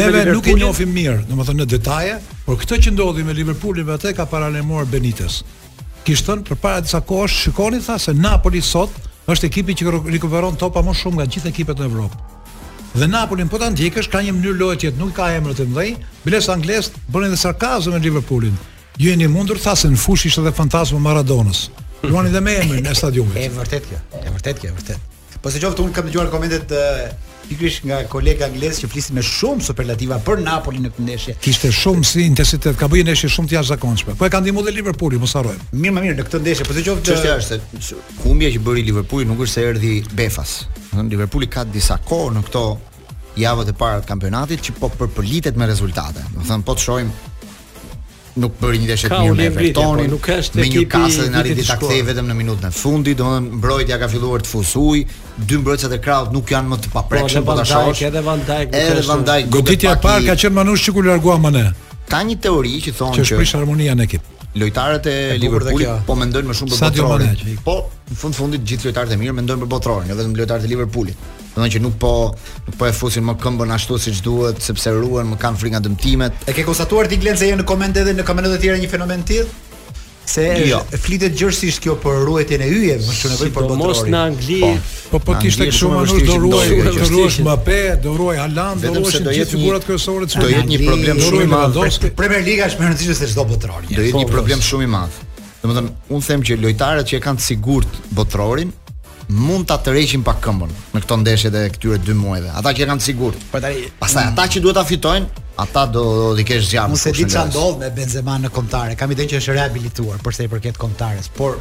Neve 0.00 0.24
nuk 0.32 0.50
e 0.50 0.56
njohim 0.58 0.92
mirë, 0.98 1.14
domethënë 1.30 1.62
në 1.62 1.68
detaje, 1.76 2.18
por 2.48 2.58
këtë 2.64 2.80
që 2.88 2.96
ndodhi 2.96 3.22
me 3.30 3.38
Liverpoolin 3.38 3.86
me 3.86 3.94
atë 4.00 4.16
ka 4.18 4.26
paralajmëruar 4.34 4.90
Benitez. 4.96 5.44
Kishte 6.02 6.32
thënë 6.32 6.48
përpara 6.50 6.82
disa 6.82 6.98
kohësh, 7.06 7.38
shikoni 7.46 7.78
tha 7.86 8.00
se 8.02 8.16
Napoli 8.18 8.66
sot 8.66 8.98
është 9.30 9.46
ekipi 9.52 9.78
që 9.78 9.94
rikuperon 10.10 10.58
topa 10.58 10.82
më 10.82 10.98
shumë 11.04 11.20
nga 11.22 11.30
gjithë 11.36 11.52
ekipet 11.54 11.78
në 11.86 11.92
Evropë. 11.92 12.20
Dhe 12.92 13.08
Napolin 13.08 13.48
po 13.48 13.56
ta 13.60 13.70
ndjekësh 13.72 14.10
ka 14.12 14.20
një 14.20 14.34
mënyrë 14.36 14.58
loje 14.60 14.90
nuk 14.98 15.14
ka 15.16 15.30
emër 15.32 15.54
të 15.56 15.64
mëdhej. 15.70 15.92
Bles 16.26 16.48
anglez 16.52 16.90
bënë 17.12 17.30
dhe 17.32 17.38
sarkazm 17.40 17.94
me 17.96 18.00
Liverpoolin. 18.04 18.56
Ju 19.00 19.08
jeni 19.14 19.28
mundur 19.32 19.56
thasë 19.62 19.88
në 19.94 20.00
fushë 20.02 20.28
ishte 20.28 20.42
edhe 20.44 20.52
fantazmi 20.58 21.00
Maradonës. 21.00 21.62
Luani 22.04 22.34
dhe 22.34 22.42
me 22.44 22.58
emrin 22.60 22.88
e 22.88 22.96
stadiumit. 22.98 23.38
Është 23.38 23.58
vërtet 23.62 23.88
kjo. 23.88 24.00
Është 24.20 24.32
vërtet 24.36 24.60
kjo, 24.64 24.74
vërtet. 24.80 25.10
Po 25.42 25.50
se 25.54 25.62
qoftë 25.64 25.86
unë 25.86 25.96
kam 25.96 26.10
dëgjuar 26.10 26.28
komentet 26.34 26.76
e 26.76 26.84
pikrisht 27.48 27.84
nga 27.86 28.02
kolega 28.10 28.46
anglez 28.46 28.78
që 28.82 28.88
flisin 28.90 29.16
me 29.18 29.24
shumë 29.26 29.64
superlativa 29.66 30.18
për 30.26 30.42
Napoli 30.44 30.82
në 30.82 30.90
këtë 30.92 31.06
ndeshje. 31.06 31.34
Kishte 31.42 31.70
shumë 31.74 32.04
si 32.06 32.24
intensitet, 32.26 32.76
ka 32.78 32.88
bërë 32.90 33.06
ndeshje 33.10 33.30
shumë 33.36 33.50
të 33.52 33.56
jashtëzakonshme. 33.58 34.16
Po 34.20 34.28
e 34.28 34.32
ka 34.32 34.40
ndihmuar 34.42 34.66
dhe 34.68 34.74
Liverpooli, 34.76 35.18
mos 35.22 35.34
harroj. 35.38 35.56
Mirë, 35.72 35.94
më 35.96 36.04
mirë 36.06 36.16
në 36.20 36.26
këtë 36.28 36.42
ndeshje, 36.44 36.68
po 36.70 36.76
të 36.76 36.84
qoftë 36.86 37.10
çështja 37.10 37.34
është 37.40 37.60
se 37.88 38.00
humbja 38.22 38.52
që 38.54 38.62
bëri 38.68 38.86
Liverpooli 38.90 39.28
nuk 39.30 39.42
është 39.46 39.54
se 39.58 39.66
erdhi 39.72 39.94
befas. 40.18 40.56
Domthonë 40.84 41.14
Liverpooli 41.16 41.50
ka 41.56 41.64
disa 41.66 41.98
kohë 42.08 42.34
në 42.38 42.44
këto 42.48 42.66
javët 43.42 43.70
e 43.72 43.76
para 43.82 44.00
të 44.02 44.10
kampionatit 44.12 44.62
që 44.66 44.78
po 44.80 44.92
përpëlitet 45.02 45.56
me 45.58 45.70
rezultate. 45.70 46.24
Domthonë 46.36 46.66
po 46.68 46.76
të 46.78 46.86
shohim 46.88 47.10
nuk 48.36 48.54
bëri 48.58 48.78
një 48.82 48.88
deshet 48.88 49.12
mirë 49.12 49.34
me 49.36 49.46
Evertonin, 49.46 50.08
po 50.08 50.12
nuk 50.16 50.24
është 50.24 50.38
ashtë 50.40 50.60
ekipi. 50.60 50.72
Me 50.72 50.80
Newcastle 50.80 51.26
na 51.32 51.64
ta 51.68 51.76
kthej 51.82 52.02
vetëm 52.06 52.28
në 52.30 52.36
minutën 52.38 52.68
e 52.68 52.72
fundit, 52.74 53.16
domethënë 53.18 53.58
mbrojtja 53.60 53.98
ka 54.00 54.08
filluar 54.12 54.44
të 54.46 54.52
fusuj, 54.52 55.02
dy 55.36 55.60
mbrojtësat 55.60 55.96
e 55.98 56.00
krahut 56.06 56.34
nuk 56.36 56.52
janë 56.56 56.72
më 56.72 56.80
të 56.86 56.92
paprekshëm 56.96 57.46
po, 57.46 57.52
po 57.52 57.58
ta 57.60 57.66
shohësh. 57.74 58.04
Edhe 58.08 58.24
Van 58.26 58.44
Dijk, 58.48 58.76
edhe 58.80 59.04
Van 59.10 59.26
Dijk. 59.28 59.50
Goditja 59.52 59.96
e 59.98 60.02
parë 60.06 60.28
ka 60.30 60.38
qenë 60.44 60.58
manush 60.62 60.88
që 60.88 60.96
ku 60.96 61.04
largua 61.08 61.38
Mane. 61.44 61.66
Ka 62.08 62.22
një 62.28 62.38
teori 62.46 62.76
që 62.88 62.96
thonë 63.00 63.20
që 63.20 63.26
që 63.28 63.34
shpish 63.34 63.56
harmonia 63.58 63.96
në 63.98 64.08
ekip 64.08 64.38
lojtarët 64.58 65.06
e 65.08 65.14
Liverpoolit 65.40 66.02
po 66.04 66.14
mendojnë 66.18 66.50
më 66.50 66.56
shumë 66.58 66.74
për 66.74 66.98
botrorin. 67.00 67.60
Po, 67.64 67.76
në 68.12 68.18
fund 68.22 68.36
fundit 68.36 68.64
gjithë 68.68 68.90
lojtarët 68.90 69.14
e 69.16 69.20
mirë 69.20 69.36
mendojnë 69.38 69.62
për 69.64 69.70
botrorin, 69.72 70.12
jo 70.12 70.18
vetëm 70.18 70.34
lojtarët 70.42 70.66
e 70.68 70.72
Liverpoolit. 70.72 71.26
Do 71.54 71.60
të 71.62 71.68
që 71.74 71.82
nuk 71.84 71.96
po 72.00 72.12
nuk 72.66 72.78
po 72.80 72.88
e 72.88 72.92
fusin 72.96 73.24
më 73.28 73.36
këmbën 73.40 73.74
ashtu 73.76 73.98
siç 74.00 74.22
duhet, 74.24 74.60
sepse 74.64 74.92
ruan, 74.96 75.30
më 75.32 75.40
kanë 75.42 75.60
frikë 75.62 75.74
nga 75.76 75.82
dëmtimet. 75.88 76.44
E 76.48 76.54
ke 76.56 76.64
konstatuar 76.68 77.08
ti 77.12 77.18
Glenn 77.20 77.36
se 77.40 77.48
janë 77.50 77.62
në 77.64 77.68
komente 77.68 78.04
edhe 78.04 78.14
në 78.18 78.28
kamenet 78.28 78.56
e 78.56 78.60
tjera 78.64 78.80
një 78.80 78.92
fenomen 78.92 79.24
tillë? 79.28 79.71
Se 80.24 80.42
jo. 80.68 80.78
flitet 81.02 81.34
gjërsisht 81.34 81.82
kjo 81.82 81.96
për 82.02 82.20
ruajtjen 82.28 82.62
e 82.62 82.68
yjeve, 82.70 83.06
më 83.08 83.14
shumë 83.16 83.32
nevojë 83.34 83.50
për 83.56 83.64
botërorin. 83.72 83.94
Sidomos 83.98 84.12
në 84.14 84.20
Angli. 84.28 84.58
Po 85.10 85.18
po, 85.18 85.20
po 85.26 85.36
kishte 85.42 85.66
kështu 85.66 85.90
më 85.90 86.02
shumë 86.12 86.28
do 86.28 86.36
ruaj, 86.44 86.68
do 86.96 87.08
ruaj 87.10 87.38
Mbappé, 87.42 87.78
do 88.04 88.12
ruaj 88.20 88.38
Haaland, 88.38 88.86
do 88.86 89.02
ruaj 89.02 89.18
të 89.18 89.34
gjithë 89.38 89.50
figurat 89.56 89.86
kryesore 89.88 90.28
të 90.30 90.44
Do 90.44 90.52
jetë 90.52 90.70
një 90.70 90.78
problem 90.84 91.22
shumë 91.26 91.42
i 91.42 91.50
madh. 91.50 92.06
Premier 92.22 92.46
Liga 92.46 92.68
është 92.70 92.82
më 92.82 92.86
e 92.86 92.92
rëndësishme 92.92 93.16
se 93.22 93.30
çdo 93.32 93.46
botërori. 93.50 93.90
Do 93.90 93.98
jetë 93.98 94.14
një 94.14 94.26
po, 94.28 94.30
po. 94.30 94.36
problem 94.36 94.62
shumë 94.68 94.86
i 94.86 94.92
madh. 94.94 95.18
Domethënë, 95.64 95.92
un 96.16 96.24
them 96.28 96.46
që 96.46 96.60
lojtarët 96.68 97.10
që 97.12 97.18
e 97.18 97.22
kanë 97.26 97.46
sigurt 97.50 98.00
botërorin 98.14 98.70
mund 99.32 99.64
ta 99.68 99.78
tërheqin 99.80 100.22
pa 100.26 100.34
këmbën 100.42 100.72
në 100.94 101.00
këtë 101.04 101.16
ndeshje 101.22 101.50
të 101.54 101.62
këtyre 101.76 102.00
2 102.04 102.16
muajve. 102.18 102.50
Ata 102.58 102.72
që 102.76 102.88
kanë 102.90 103.04
sigurt. 103.04 103.40
Po 103.52 103.60
tani, 103.62 103.86
pastaj 104.00 104.26
ata 104.32 104.46
që 104.54 104.62
duhet 104.64 104.76
ta 104.76 104.84
fitojnë, 104.86 105.44
ata 105.64 105.86
do 105.94 106.02
do 106.18 106.26
të 106.38 106.44
kesh 106.50 106.68
zjarr. 106.72 106.90
Mos 106.92 107.06
e 107.08 107.12
di 107.16 107.24
çfarë 107.28 107.52
ndodh 107.52 107.80
me 107.80 107.88
Benzema 107.96 108.36
në 108.42 108.50
kontare. 108.52 108.96
Kam 108.98 109.14
idenë 109.14 109.32
që 109.34 109.40
është 109.40 109.56
rehabilituar 109.56 110.20
për 110.24 110.36
sa 110.36 110.44
i 110.46 110.52
përket 110.52 110.78
kontares, 110.80 111.28
por 111.32 111.58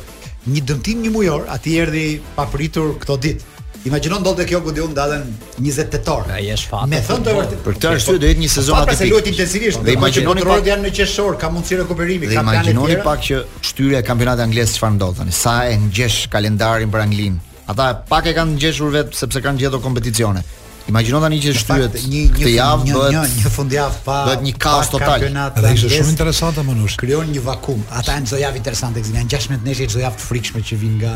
një 0.52 0.66
dëmtim 0.72 1.06
një 1.08 1.14
mujor, 1.16 1.48
aty 1.54 1.78
erdhi 1.86 2.06
papritur 2.36 2.98
këto 3.04 3.18
ditë. 3.24 3.48
Imagjino 3.88 4.20
ndodhte 4.22 4.44
kjo 4.46 4.60
ku 4.62 4.70
diun 4.76 4.92
datën 4.94 5.22
28 5.58 5.88
tetor. 5.96 6.28
Ai 6.30 6.52
është 6.54 6.68
fat. 6.70 6.84
Me 6.92 7.00
thënë 7.02 7.26
të 7.26 7.32
vërtetë. 7.38 7.62
Për 7.66 7.78
këtë 7.80 7.88
arsye 7.92 8.14
do 8.22 8.28
jetë 8.30 8.42
një 8.44 8.50
po, 8.52 8.54
sezon 8.54 8.76
pra 8.76 8.84
atipik. 8.84 9.00
Pastaj 9.00 9.14
luajt 9.14 9.30
intensivisht. 9.32 9.80
Dhe, 9.80 9.88
dhe 9.88 9.96
imagjinoni 9.96 10.46
pak 10.52 10.70
janë 10.70 10.86
në 10.86 10.92
qeshor, 11.00 11.38
ka 11.42 11.50
mundësi 11.50 11.80
rikuperimi, 11.80 12.30
ka 12.30 12.44
planet 12.46 12.68
tjerë. 12.68 12.76
Imagjinoni 12.78 13.00
pak 13.08 13.24
që 13.26 13.40
shtyrja 13.72 14.04
e 14.04 14.08
kampionatit 14.12 14.46
anglez 14.46 14.76
çfarë 14.78 14.96
ndodh 15.00 15.18
tani. 15.24 15.34
Sa 15.34 15.56
e 15.74 15.80
ngjesh 15.88 16.28
kalendarin 16.36 16.94
për 16.94 17.08
Anglinë. 17.08 17.40
Ata 17.72 17.92
pak 18.10 18.28
e 18.32 18.34
kanë 18.36 18.58
gjeshur 18.60 18.92
vetë 18.92 19.16
sepse 19.16 19.42
kanë 19.44 19.62
gjetur 19.64 19.82
kompeticione. 19.84 20.42
Imagjino 20.90 21.20
tani 21.24 21.38
që 21.40 21.52
shtyhet 21.62 21.94
një 22.12 22.24
një 22.36 22.52
javë 22.58 22.88
një, 22.88 23.04
një, 23.14 23.22
një 23.38 23.52
fundjavë 23.54 24.00
pa 24.08 24.16
bëhet 24.28 24.42
një 24.48 24.54
kaos 24.64 24.90
total. 24.92 25.24
Është 25.70 25.92
shumë 25.94 26.12
interesante 26.16 26.66
manush. 26.68 26.98
Krijon 27.00 27.30
një 27.32 27.44
vakum. 27.46 27.86
Ata 28.00 28.18
janë 28.18 28.32
çdo 28.32 28.40
javë 28.42 28.60
interesante, 28.64 29.04
janë 29.20 29.30
16 29.36 29.64
nesër 29.70 29.92
çdo 29.94 30.02
javë 30.04 30.20
të 30.24 30.28
frikshme 30.32 30.64
që 30.72 30.80
vin 30.82 30.98
nga 31.04 31.14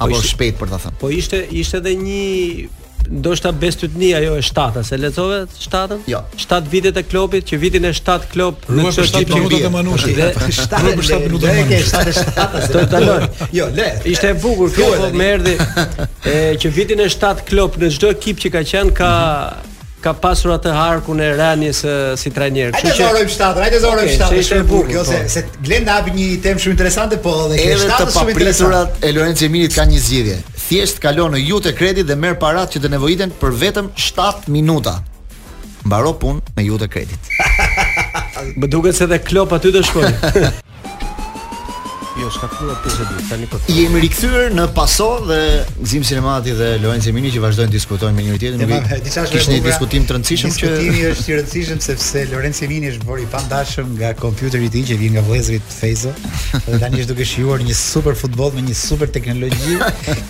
Po 0.00 0.06
apo 0.06 0.16
ishte, 0.16 0.32
shpejt 0.34 0.54
për 0.60 0.70
ta 0.72 0.78
thënë. 0.82 1.00
Po 1.00 1.08
ishte 1.12 1.38
ishte 1.60 1.76
edhe 1.76 1.92
një 2.00 3.16
ndoshta 3.20 3.50
bestytni 3.60 4.10
ajo 4.16 4.34
e 4.38 4.44
shtata, 4.44 4.80
se 4.86 4.96
lecove 5.00 5.40
shtatën? 5.64 6.00
Jo. 6.08 6.20
Shtat 6.40 6.68
vitet 6.72 6.96
e 6.96 7.02
Klopit, 7.08 7.44
që 7.50 7.58
vitin 7.62 7.84
e 7.88 7.92
shtat 7.96 8.24
Klop 8.32 8.64
në 8.72 8.86
çdo 8.96 9.04
tip 9.18 9.28
që 9.32 9.40
mund 9.44 9.56
të 9.64 9.70
manushi. 9.74 10.14
Dhe 10.16 10.30
shtat 10.32 10.88
për 10.98 11.04
shtat 11.08 11.26
minuta 11.26 11.52
më. 11.58 11.66
Ke 11.72 11.82
shtat 11.88 12.10
e 12.12 12.16
shtatës. 12.20 12.68
Do 12.74 12.80
të 12.80 12.86
dalon. 12.94 13.26
Jo, 13.56 13.68
le. 13.76 13.90
Ishte 14.12 14.32
e 14.34 14.38
bukur 14.44 14.72
kjo, 14.76 14.88
po 15.02 15.10
më 15.20 15.30
erdhi 15.34 15.58
e 16.32 16.38
që 16.64 16.74
vitin 16.80 17.04
e 17.06 17.10
shtat 17.16 17.44
Klop 17.50 17.76
në 17.80 17.92
çdo 17.98 18.14
ekip 18.16 18.40
që 18.44 18.54
ka 18.56 18.64
qenë 18.72 18.96
ka 19.00 19.12
ka 20.04 20.12
pasur 20.16 20.54
atë 20.56 20.72
harkun 20.72 21.20
e 21.20 21.28
rënies 21.36 21.82
së 21.84 21.92
si 22.20 22.32
trajner. 22.32 22.72
Kështu 22.72 22.92
që 22.96 23.04
zorojmë 23.04 23.32
shtatën, 23.34 23.64
hajde 23.64 23.80
zorojmë 23.82 24.06
okay, 24.06 24.14
shtatën. 24.14 24.40
Është 24.44 24.60
bukur, 24.70 24.94
jo 24.94 25.02
po. 25.04 25.12
se 25.12 25.18
se 25.34 25.42
Glend 25.64 25.90
një 26.16 26.26
item 26.38 26.60
shumë 26.64 26.74
interesante, 26.76 27.20
po 27.24 27.34
edhe 27.48 27.60
kjo 27.60 27.82
shtatë 27.84 29.04
e 29.08 29.12
Lorenzo 29.16 29.44
Emilit 29.48 29.76
ka 29.76 29.84
një 29.92 30.00
zgjidhje. 30.06 30.38
Thjesht 30.68 31.00
kalon 31.04 31.36
në 31.36 31.42
Jute 31.44 31.72
Credit 31.76 32.06
dhe 32.08 32.16
merr 32.16 32.38
paratë 32.42 32.76
që 32.78 32.84
të 32.84 32.92
nevojiten 32.96 33.36
për 33.42 33.56
vetëm 33.64 33.92
7 33.98 34.48
minuta. 34.48 34.96
Mbaro 35.84 36.14
punë 36.22 36.42
me 36.56 36.64
Jute 36.68 36.88
Credit. 36.88 37.30
Më 38.60 38.68
duket 38.72 38.96
se 38.96 39.04
edhe 39.04 39.18
Klopp 39.20 39.52
aty 39.52 39.68
do 39.74 39.82
shkojë. 39.84 40.14
Jo, 42.18 42.26
s'ka 42.26 42.48
filluar 42.50 42.74
të 42.82 42.90
zëdi, 42.90 43.24
tani 43.30 43.44
po. 43.46 43.58
jemi 43.70 44.00
rikthyer 44.02 44.48
në 44.56 44.64
Paso 44.74 45.20
dhe 45.28 45.38
Gzim 45.78 46.02
Sinemati 46.06 46.50
dhe 46.58 46.72
Lorenzo 46.82 47.12
Emini 47.12 47.30
që 47.30 47.42
vazhdojnë 47.44 47.70
të 47.70 47.74
diskutojnë 47.76 48.16
me 48.16 48.24
njëri 48.26 48.40
tjetrin. 48.42 48.64
Ne 48.66 49.26
kemi 49.30 49.54
një 49.54 49.60
diskutim 49.68 50.08
të 50.08 50.16
rëndësishëm 50.16 50.56
që 50.56 50.70
Diskutimi 50.72 51.04
është 51.12 51.24
i 51.30 51.36
rëndësishëm 51.38 51.84
sepse 51.86 52.24
Lorenzo 52.32 52.64
Emini 52.66 52.90
është 52.90 53.06
bërë 53.06 53.22
i 53.22 53.28
pandashëm 53.36 53.94
nga 54.00 54.10
kompjuteri 54.18 54.66
i 54.66 54.72
tij 54.74 54.84
që 54.90 54.98
vjen 55.04 55.16
nga 55.20 55.24
vëllezrit 55.28 55.72
Feza 55.78 56.12
dhe 56.66 56.80
tani 56.82 57.02
është 57.04 57.08
duke 57.12 57.28
shijuar 57.30 57.62
një 57.70 57.78
super 57.78 58.18
futboll 58.18 58.52
me 58.58 58.66
një 58.72 58.76
super 58.82 59.14
teknologji 59.18 59.78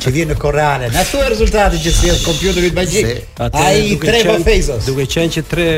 që 0.04 0.14
vjen 0.18 0.34
në 0.34 0.38
Korale. 0.40 0.92
Na 0.92 1.04
thua 1.08 1.30
rezultati 1.32 1.80
që 1.86 1.96
sjell 2.00 2.20
kompjuteri 2.28 2.68
i 2.74 2.76
Bajik. 2.76 3.44
Ai 3.52 3.96
tre 4.04 4.26
Duke 4.84 5.08
qenë 5.16 5.32
që 5.38 5.48
tre 5.48 5.68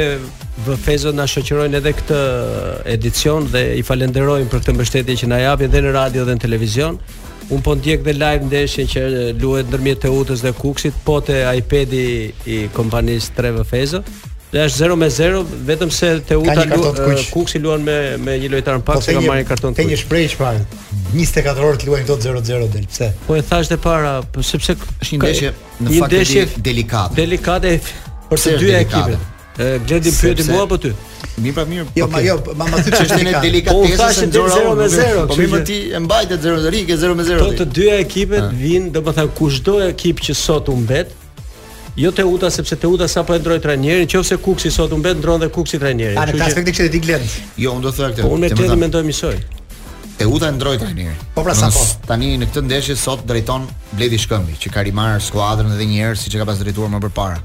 VFZ 0.61 1.09
na 1.17 1.25
shoqërojnë 1.29 1.79
edhe 1.81 1.91
këtë 1.97 2.19
edicion 2.93 3.47
dhe 3.53 3.63
i 3.81 3.85
falenderojmë 3.89 4.51
për 4.53 4.61
këtë 4.65 4.75
mbështetje 4.77 5.15
që 5.23 5.29
na 5.33 5.39
japin 5.47 5.71
dhe 5.73 5.81
në 5.87 5.95
radio 5.97 6.27
dhe 6.29 6.35
në 6.37 6.43
televizion. 6.45 6.99
Un 7.53 7.63
po 7.65 7.73
ndjek 7.77 8.05
dhe 8.07 8.13
live 8.17 8.45
ndeshjen 8.51 8.91
që 8.93 9.05
luhet 9.41 9.71
ndërmjet 9.73 10.03
Teutës 10.05 10.45
dhe 10.45 10.53
Kuksit, 10.61 10.99
po 11.07 11.17
te 11.25 11.41
iPad-i 11.49 12.05
i 12.53 12.59
kompanisë 12.77 13.33
3 13.41 13.55
VFZ. 13.59 14.03
Dhe 14.53 14.67
është 14.69 14.83
0 14.85 14.99
me 15.01 15.09
0, 15.09 15.41
vetëm 15.73 15.91
se 15.97 16.11
Teuta 16.29 16.67
lu, 16.69 16.93
Kuksi 17.33 17.61
luan 17.65 17.81
me 17.87 17.97
me 18.21 18.35
një 18.45 18.51
lojtar 18.53 18.83
pak 18.85 19.01
po 19.01 19.17
ka 19.17 19.23
marrë 19.25 19.47
karton 19.49 19.73
kuq. 19.75 19.89
një 19.89 19.99
shprehje 20.05 20.37
që 20.37 20.85
24 21.15 21.69
orë 21.71 21.81
të 21.81 21.89
luajnë 21.91 22.09
dot 22.13 22.29
0-0 22.29 22.71
del. 22.77 22.87
Pse? 22.93 23.09
Po 23.27 23.41
e 23.41 23.43
thash 23.49 23.73
të 23.73 23.81
para, 23.81 24.13
sepse 24.45 24.77
është 24.77 25.17
një 25.17 25.23
ndeshje 25.25 25.53
në 25.81 26.01
fakt 26.05 26.61
delikate. 26.69 27.17
Delikate 27.25 27.77
për 28.29 28.39
të 28.49 28.59
dy 28.61 28.75
ekipet. 28.85 29.29
Gledi 29.59 30.11
pyeti 30.21 30.45
mua 30.49 30.65
apo 30.65 30.79
ty? 30.79 30.95
Mi 31.37 31.53
pa 31.53 31.65
mirë. 31.69 31.85
Jo, 31.97 32.07
ma 32.13 32.21
jo, 32.25 32.37
ma 32.57 32.65
ma 32.69 32.79
thyesh 32.81 33.05
çështën 33.05 33.21
po, 33.21 33.25
po 33.25 33.37
po 33.37 33.41
e 33.41 33.49
delikatesës 33.49 34.19
së 34.19 34.29
0 34.33 34.77
me 34.77 34.87
zero. 34.93 35.27
Po 35.29 35.37
mirë 35.39 35.61
ti 35.65 35.77
e 35.97 36.01
mbajtë 36.05 36.39
zero 36.45 36.63
deri 36.65 36.83
ke 36.89 36.97
0 37.01 37.17
me 37.17 37.25
0. 37.27 37.43
Po 37.45 37.53
të 37.61 37.67
dyja 37.77 37.99
ekipet 38.01 38.49
vinë, 38.63 38.93
domethënë 38.97 39.33
kushdo 39.39 39.77
ekip 39.87 40.21
që 40.25 40.37
sot 40.45 40.73
u 40.73 40.77
mbet, 40.85 41.19
Jo 41.93 42.09
Teuta 42.17 42.49
sepse 42.51 42.77
Teuta 42.81 43.05
sapo 43.09 43.35
e 43.35 43.39
ndroi 43.39 43.59
trajnerin, 43.61 44.07
nëse 44.09 44.39
Kuksi 44.43 44.71
sot 44.73 44.95
u 44.97 44.97
mbet 44.97 45.19
ndron 45.21 45.41
dhe 45.43 45.51
Kuksi 45.53 45.77
trajnerin. 45.79 46.17
A 46.17 46.23
në 46.25 46.39
këtë 46.39 46.47
aspekt 46.47 46.71
që 46.79 46.87
ti 46.89 47.01
glen? 47.05 47.27
Jo, 47.61 47.75
unë 47.77 47.85
do 47.85 47.91
të 47.93 47.99
thoya 47.99 48.15
këtë. 48.17 48.31
Unë 48.31 48.41
me 48.41 48.49
këtë 48.49 48.79
mendoj 48.81 49.03
misoj. 49.05 49.35
Teuta 50.17 50.49
e 50.49 50.55
ndroi 50.57 50.79
trajnerin. 50.81 51.19
Po 51.35 51.45
pra 51.45 51.53
sapo. 51.55 51.85
Tani 52.09 52.31
në 52.41 52.49
këtë 52.49 52.65
ndeshje 52.65 52.97
sot 52.97 53.27
drejton 53.29 53.69
Bledi 53.93 54.17
Shkëmbi, 54.25 54.57
që 54.65 54.73
ka 54.73 54.87
rimarr 54.89 55.21
skuadrën 55.21 55.75
edhe 55.77 55.91
një 55.93 56.01
herë 56.01 56.23
siç 56.23 56.39
e 56.39 56.41
ka 56.41 56.49
pas 56.49 56.65
drejtuar 56.65 56.89
më 56.97 57.05
parë. 57.13 57.43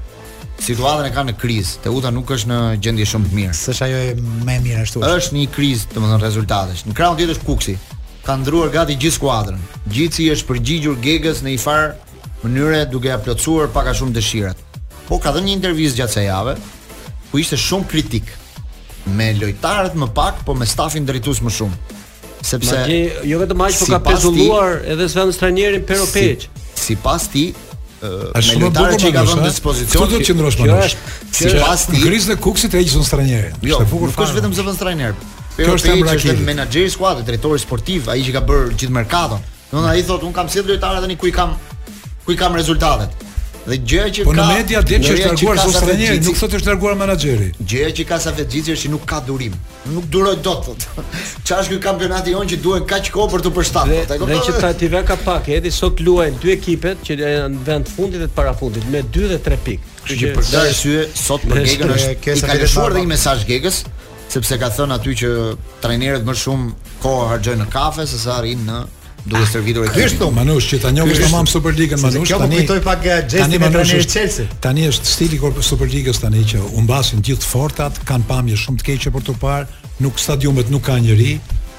Situata 0.58 1.06
e 1.06 1.12
ka 1.14 1.22
në 1.22 1.36
krizë. 1.38 1.78
Teuta 1.84 2.10
nuk 2.12 2.30
është 2.34 2.48
në 2.50 2.56
gjendje 2.82 3.04
shumë 3.12 3.28
të 3.30 3.36
mirë. 3.38 3.52
S'është 3.56 3.84
ajo 3.86 3.98
më 4.46 4.52
e 4.58 4.62
mirë 4.66 4.82
ashtu. 4.82 5.02
Është 5.06 5.36
një 5.36 5.44
krizë, 5.54 5.92
domethënë 5.94 6.22
rezultatesh. 6.24 6.82
Në 6.90 6.96
krahun 6.98 7.18
tjetër 7.20 7.34
është 7.36 7.46
Kuksi. 7.46 7.74
Ka 8.26 8.34
ndryruar 8.40 8.72
gati 8.74 8.96
gjithë 9.00 9.16
skuadrën. 9.20 9.62
Gjithçi 9.94 10.26
është 10.34 10.48
përgjigjur 10.48 10.98
Gegës 11.04 11.42
në 11.46 11.54
një 11.54 11.62
far 11.62 11.94
mënyre 12.42 12.80
duke 12.92 13.08
ia 13.10 13.20
plotësuar 13.22 13.70
pak 13.74 13.92
a 13.92 13.94
shumë 14.00 14.16
dëshirat. 14.18 14.64
Po 15.06 15.20
ka 15.22 15.30
dhënë 15.36 15.46
një 15.48 15.54
intervistë 15.60 16.02
gjatë 16.02 16.14
kësaj 16.16 16.26
jave 16.26 16.56
ku 17.30 17.40
ishte 17.44 17.56
shumë 17.62 17.88
kritik 17.94 18.34
me 19.14 19.30
lojtarët 19.38 19.94
më 19.96 20.10
pak, 20.16 20.42
po 20.44 20.58
me 20.58 20.66
stafin 20.68 21.06
drejtues 21.08 21.38
më 21.46 21.54
shumë. 21.54 21.96
Sepse 22.48 22.82
jo 23.30 23.38
vetëm 23.40 23.64
aq, 23.64 23.72
si 23.78 23.86
po 23.86 23.94
ka 23.94 24.02
pezulluar 24.10 24.82
edhe 24.90 25.08
Sven 25.10 25.32
Stranierin 25.34 25.86
Peropeç. 25.88 26.50
Sipas 26.78 27.24
si 27.26 27.32
ti, 27.34 27.44
Është 28.00 28.54
shumë 28.54 28.68
bukur 28.76 28.96
që 29.02 29.10
ka 29.14 29.22
vënë 29.26 29.44
dispozicion. 29.48 30.08
Kjo 30.08 30.20
të 30.22 30.46
është 30.46 31.62
pas 31.64 31.86
ti. 31.90 32.00
Grizzly 32.04 32.36
Cooksit 32.42 32.74
e 32.78 32.82
hiqën 32.82 33.04
stranjerin. 33.06 33.54
Jo, 33.66 33.80
është 33.80 33.88
bukur. 33.90 34.12
Kush 34.16 34.34
vetëm 34.36 34.54
zëvon 34.56 34.76
stranjer. 34.78 35.16
Kjo 35.56 35.74
është 35.74 35.92
emra 35.96 36.14
që 36.14 36.34
është 36.34 36.46
menaxher 36.46 36.86
i 36.88 36.92
skuadrës, 36.94 37.26
drejtori 37.26 37.62
sportiv, 37.62 38.08
ai 38.12 38.20
që 38.26 38.36
ka 38.38 38.44
bërë 38.48 38.72
gjithë 38.78 38.94
merkaton. 38.98 39.42
Domethënë 39.72 39.94
ai 39.94 40.04
thotë 40.08 40.28
un 40.28 40.36
kam 40.36 40.50
sjell 40.50 40.68
lojtarë 40.70 41.02
tani 41.04 41.18
ku 41.20 41.26
i 41.28 41.34
kam 41.34 41.56
ku 42.24 42.34
i 42.34 42.38
kam 42.40 42.54
rezultatet. 42.58 43.24
Dhe 43.68 43.76
gjëja 43.84 44.12
që 44.16 44.24
po 44.24 44.32
ka 44.32 44.36
Po 44.36 44.36
në 44.38 44.46
media 44.56 44.80
diet 44.86 45.02
që 45.04 45.14
është 45.14 45.28
larguar 45.28 45.58
sot 45.60 45.88
nuk 46.28 46.38
thotë 46.40 46.56
është 46.58 46.70
larguar 46.70 46.94
menaxheri. 46.96 47.48
Gjëja 47.68 47.90
që 47.98 48.06
ka 48.08 48.18
sa 48.24 48.32
vet 48.36 48.48
gjithë 48.54 48.72
është 48.76 48.86
që 48.86 48.92
nuk 48.94 49.04
ka 49.10 49.18
durim. 49.26 49.56
Nuk 49.92 50.06
duroj 50.12 50.36
dot 50.46 50.62
thotë. 50.68 51.04
Çfarë 51.44 51.64
është 51.64 51.74
ky 51.74 51.80
kampionat 51.84 52.30
i 52.32 52.36
on 52.38 52.48
që 52.48 52.58
duhen 52.64 52.86
kaq 52.88 53.10
kohë 53.12 53.30
për 53.34 53.44
të 53.44 53.52
përshtatur? 53.58 53.94
Dhe, 54.24 54.38
që 54.48 54.54
ta 54.64 54.70
ti 54.80 54.88
ka 55.10 55.18
pak, 55.26 55.50
edhi 55.58 55.72
sot 55.74 56.00
luajnë 56.00 56.40
dy 56.46 56.52
ekipet 56.54 57.04
që 57.04 57.18
janë 57.20 57.54
në 57.58 57.64
vend 57.68 57.92
fundit 57.92 58.24
dhe 58.24 58.30
të 58.30 58.36
parafundit 58.40 58.88
me 58.94 59.04
2 59.18 59.30
dhe 59.34 59.40
3 59.50 59.60
pikë. 59.68 59.96
Që 60.08 60.34
për 60.38 60.44
këtë 60.44 60.60
arsye 60.64 61.06
sot 61.18 61.44
për 61.44 61.64
Gegën 61.68 61.96
është 61.98 62.16
i 62.16 62.38
ka 62.48 62.58
lëshuar 62.64 62.96
dhe 62.96 63.04
një 63.04 63.12
mesazh 63.12 63.44
Gegës 63.48 63.82
sepse 64.32 64.56
ka 64.60 64.68
thënë 64.78 64.96
aty 65.00 65.14
që 65.24 65.28
trajnerët 65.82 66.24
më 66.28 66.34
shumë 66.40 66.94
kohë 67.04 67.30
harxojnë 67.34 67.62
në 67.66 67.72
kafe 67.72 68.08
sesa 68.08 68.38
arrin 68.40 68.64
në 68.68 68.80
Duhet 69.26 69.48
të 69.48 69.52
servitur 69.52 69.86
ekipi. 69.86 70.04
Kështu, 70.04 70.28
Manush, 70.32 70.68
që 70.70 70.78
ta 70.82 70.90
njohësh 70.94 71.20
domam 71.26 71.46
Superligën 71.50 72.00
Manush. 72.00 72.30
Tani 72.30 72.42
do 72.42 72.50
të 72.50 72.60
kujtoj 72.60 72.82
pak 72.84 73.02
gjestin 73.02 73.54
e 73.54 73.58
trajnerit 73.58 74.06
të 74.06 74.12
Chelsea. 74.12 74.46
Tani 74.62 74.86
është 74.92 75.10
stili 75.12 75.36
i 75.36 75.40
korpit 75.42 75.66
Superligës 75.66 76.20
tani 76.22 76.44
që 76.52 76.62
u 76.78 76.82
mbasin 76.86 77.22
gjithë 77.26 77.48
fortat, 77.50 77.98
kanë 78.08 78.28
pamje 78.28 78.58
shumë 78.62 78.80
të 78.82 78.86
keqe 78.92 79.12
për 79.16 79.24
të 79.26 79.34
parë, 79.42 79.66
nuk 80.04 80.22
stadiumet 80.22 80.70
nuk 80.72 80.84
kanë 80.86 81.08
njerëj. 81.08 81.34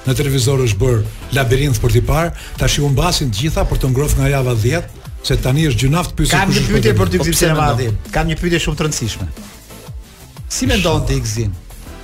Në 0.06 0.14
televizor 0.16 0.60
është 0.66 0.80
bër 0.80 1.00
labirint 1.36 1.80
për 1.82 1.92
të 1.96 2.04
parë, 2.08 2.30
tash 2.60 2.78
i 2.80 2.84
humbasin 2.84 3.32
të 3.32 3.40
gjitha 3.42 3.64
për 3.72 3.82
të 3.84 3.90
ngrohtë 3.94 4.20
nga 4.22 4.30
java 4.36 4.54
10, 4.66 5.00
se 5.28 5.36
tani 5.40 5.66
është 5.72 5.82
gjunaft 5.86 6.14
pyetja. 6.20 6.40
Kam 6.44 6.52
një 6.52 6.68
pyetje 6.70 6.94
për 7.00 7.12
ty, 7.14 7.32
Vladimir. 7.56 7.98
Kam 8.14 8.30
një 8.30 8.38
pyetje 8.40 8.62
shumë 8.68 8.78
të 8.80 8.86
rëndësishme. 8.86 9.28
Si 10.52 10.68
mendon 10.70 11.02
ti 11.08 11.20
Xim? 11.24 11.52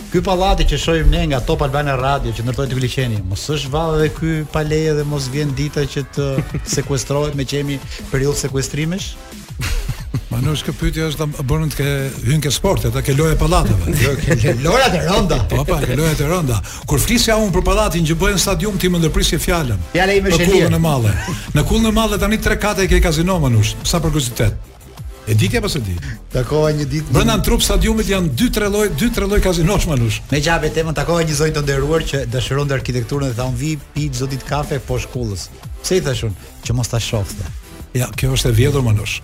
Ky 0.07 0.23
pallati 0.23 0.63
që 0.71 0.77
shohim 0.79 1.09
ne 1.11 1.25
nga 1.33 1.41
Top 1.43 1.65
Albana 1.67 1.97
Radio 1.99 2.31
që 2.35 2.45
ndërtohet 2.47 2.71
të 2.71 2.79
liçeni, 2.83 3.19
mos 3.27 3.43
është 3.51 3.71
vallë 3.73 3.97
edhe 3.99 4.11
ky 4.15 4.35
paleje 4.53 4.93
edhe 4.95 5.05
mos 5.09 5.27
vjen 5.35 5.51
dita 5.59 5.83
që 5.83 6.05
të 6.15 6.27
sekuestrohet 6.77 7.35
me 7.35 7.45
qemi 7.49 7.81
periudhë 8.13 8.45
sekuestrimesh. 8.47 9.09
Ma 10.31 10.39
nuk 10.43 10.55
është 10.59 10.71
këpyti 10.71 11.03
është 11.07 11.27
të 11.39 11.45
bërën 11.51 11.73
të 11.73 11.79
ke 11.81 11.89
hynë 12.29 12.45
ke 12.45 12.53
sportet, 12.55 12.93
të 12.95 13.03
ke 13.07 13.15
loje 13.19 13.37
palatëve 13.41 14.63
Lora 14.65 14.87
jo, 14.89 14.89
të 14.95 15.01
rënda 15.11 15.37
Pa, 15.43 15.49
po, 15.61 15.65
pa, 15.69 15.77
ke 15.85 15.95
loje 15.99 16.17
të 16.19 16.29
rënda 16.31 16.57
Kur 16.91 17.03
flisja 17.03 17.37
unë 17.43 17.53
për 17.55 17.65
palatin 17.69 18.07
që 18.11 18.17
bëhen 18.23 18.41
stadium 18.43 18.79
ti 18.81 18.89
më 18.91 19.03
ndërprisje 19.05 19.39
fjalën. 19.43 19.83
Fjallë 19.95 20.17
e 20.17 20.19
i 20.21 20.25
më 20.25 20.33
shëllirë 20.35 20.71
Në 20.73 20.79
kullë 20.79 20.79
në 20.79 20.81
malë 20.87 21.13
Në 21.59 21.67
kullë 21.69 22.31
në 22.33 22.57
kate 22.67 22.89
ke 22.91 23.03
kazinoma 23.07 23.53
nushtë 23.55 23.93
Sa 23.93 24.01
për 24.03 24.17
kuzitet 24.19 24.57
E 25.27 25.35
ditja 25.35 25.61
pas 25.61 25.75
së 25.75 25.81
ditë. 25.83 26.11
Takova 26.31 26.69
një 26.71 26.85
ditë. 26.87 27.11
Brenda 27.17 27.35
në 27.41 27.45
trup 27.47 27.63
stadiumit 27.65 28.07
janë 28.13 28.29
2-3 28.39 28.69
lloj, 28.71 28.85
2-3 29.01 29.27
lloj 29.27 29.41
kazinosh 29.43 29.89
manush. 29.91 30.21
Me 30.31 30.39
gjabe 30.39 30.69
temën 30.71 30.95
takova 30.95 31.25
një 31.27 31.35
zonjë 31.35 31.57
të 31.57 31.63
nderuar 31.67 32.05
që 32.07 32.21
dëshironte 32.31 32.75
arkitekturën 32.77 33.33
dhe 33.33 33.39
tha 33.41 33.47
Vi, 33.59 33.73
pi 33.95 34.07
zotit 34.15 34.45
kafe 34.47 34.79
po 34.87 35.01
shkollës. 35.03 35.49
Pse 35.83 35.99
i 35.99 36.05
thashun 36.07 36.37
që 36.63 36.77
mos 36.79 36.93
ta 36.93 37.01
shofte? 37.03 37.43
Ja, 37.99 38.07
kjo 38.15 38.37
është 38.37 38.53
e 38.53 38.57
vjedhur 38.61 38.85
manush. 38.87 39.17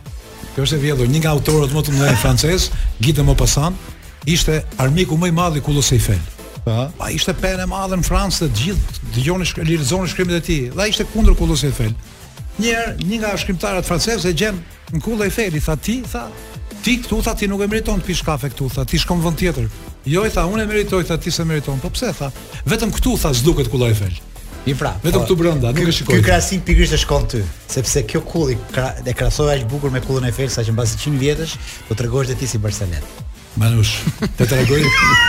Kjo 0.56 0.66
është 0.66 0.80
e 0.80 0.84
vjedhur 0.88 1.06
një 1.12 1.22
nga 1.22 1.36
autorët 1.36 1.74
më 1.76 1.84
të 1.86 1.94
mëdhenj 1.94 2.20
francez, 2.24 2.70
Guy 2.98 3.14
de 3.14 3.22
Maupassant, 3.22 3.78
ishte 4.26 4.58
armiku 4.82 5.14
më 5.16 5.30
i 5.30 5.36
madh 5.38 5.60
i 5.60 5.62
kullës 5.62 5.92
së 5.92 6.00
Eiffel. 6.00 6.18
Pa, 6.66 6.90
pa 6.98 7.12
ishte 7.14 7.30
pen 7.38 7.62
e 7.62 7.66
madhe 7.70 7.96
në 7.98 8.06
Francë 8.06 8.48
të 8.48 8.50
gjithë 8.58 9.12
dëgjonin 9.14 10.10
shkrimet 10.12 10.36
e 10.38 10.42
tij. 10.46 10.68
Dha 10.74 10.88
ishte 10.90 11.06
kundër 11.14 11.38
kullës 11.38 11.62
së 11.62 11.70
Eiffel 11.70 11.94
njëherë 12.60 12.96
një 13.08 13.18
nga 13.22 13.30
shkrimtarët 13.40 13.86
francezë 13.88 14.30
e 14.32 14.36
gjen 14.36 14.58
në 14.92 15.00
kullë 15.04 15.28
e 15.28 15.32
theli 15.36 15.62
tha 15.64 15.76
ti 15.82 15.96
tha 16.04 16.26
ti 16.82 16.96
këtu 17.00 17.22
tha 17.24 17.32
ti 17.38 17.48
nuk 17.48 17.62
e 17.64 17.68
meriton 17.70 18.02
të 18.02 18.08
pish 18.10 18.24
kafe 18.26 18.50
këtu 18.52 18.66
tha 18.74 18.84
ti 18.90 18.98
shkon 19.00 19.22
vend 19.24 19.40
tjetër 19.40 19.68
jo 20.12 20.26
i 20.26 20.32
tha 20.34 20.44
unë 20.50 20.66
e 20.66 20.68
meritoj 20.72 21.04
tha 21.08 21.16
ti 21.22 21.30
se 21.32 21.46
meriton 21.48 21.80
po 21.80 21.90
pse 21.94 22.12
tha 22.18 22.28
vetëm 22.68 22.92
këtu 22.96 23.14
tha 23.22 23.32
s'duket 23.32 23.70
kullë 23.72 23.90
e 23.92 23.96
fel 24.02 24.20
i 24.72 24.76
pra 24.78 24.92
vetëm 25.04 25.22
po, 25.22 25.24
këtu 25.24 25.38
brenda 25.40 25.72
nuk 25.72 25.88
e 25.88 25.96
shikoj 26.00 26.18
ky 26.20 26.26
krasim 26.28 26.64
pikërisht 26.66 26.98
e 26.98 27.00
shkon 27.06 27.28
ty 27.32 27.42
sepse 27.72 28.04
kjo 28.10 28.20
kullë 28.28 28.58
e 29.08 29.16
krasoi 29.16 29.50
aq 29.56 29.68
bukur 29.72 29.90
me 29.94 30.04
kullën 30.04 30.28
e 30.28 30.36
fel 30.36 30.52
sa 30.52 30.66
që 30.66 30.76
mbasi 30.76 31.00
100 31.06 31.20
vjetësh 31.24 31.56
do 31.88 31.96
t'rregosh 31.96 32.36
ti 32.42 32.50
si 32.52 32.60
barselonë 32.60 33.31
Manush, 33.58 33.92
të 34.38 34.46
të 34.48 34.56
regoj, 34.62 34.78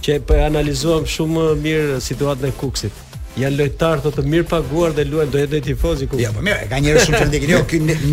që 0.05 0.18
po 0.29 0.40
analizuam 0.48 1.05
shumë 1.09 1.50
mirë 1.64 2.00
situatën 2.05 2.48
e 2.53 2.57
Kuksit. 2.61 3.04
Ja 3.35 3.49
lojtar 3.51 3.99
të 3.99 4.11
të 4.14 4.23
mirë 4.31 4.44
paguar 4.47 4.92
dhe 4.94 5.03
luajnë 5.11 5.33
do 5.35 5.40
jetë 5.40 5.59
tifozi 5.66 6.07
ku. 6.07 6.18
Jo, 6.23 6.29
po 6.37 6.42
mirë, 6.47 6.68
ka 6.70 6.79
njerëz 6.81 7.09
shumë 7.09 7.16
çelëndik. 7.18 7.47
Jo, 7.51 7.62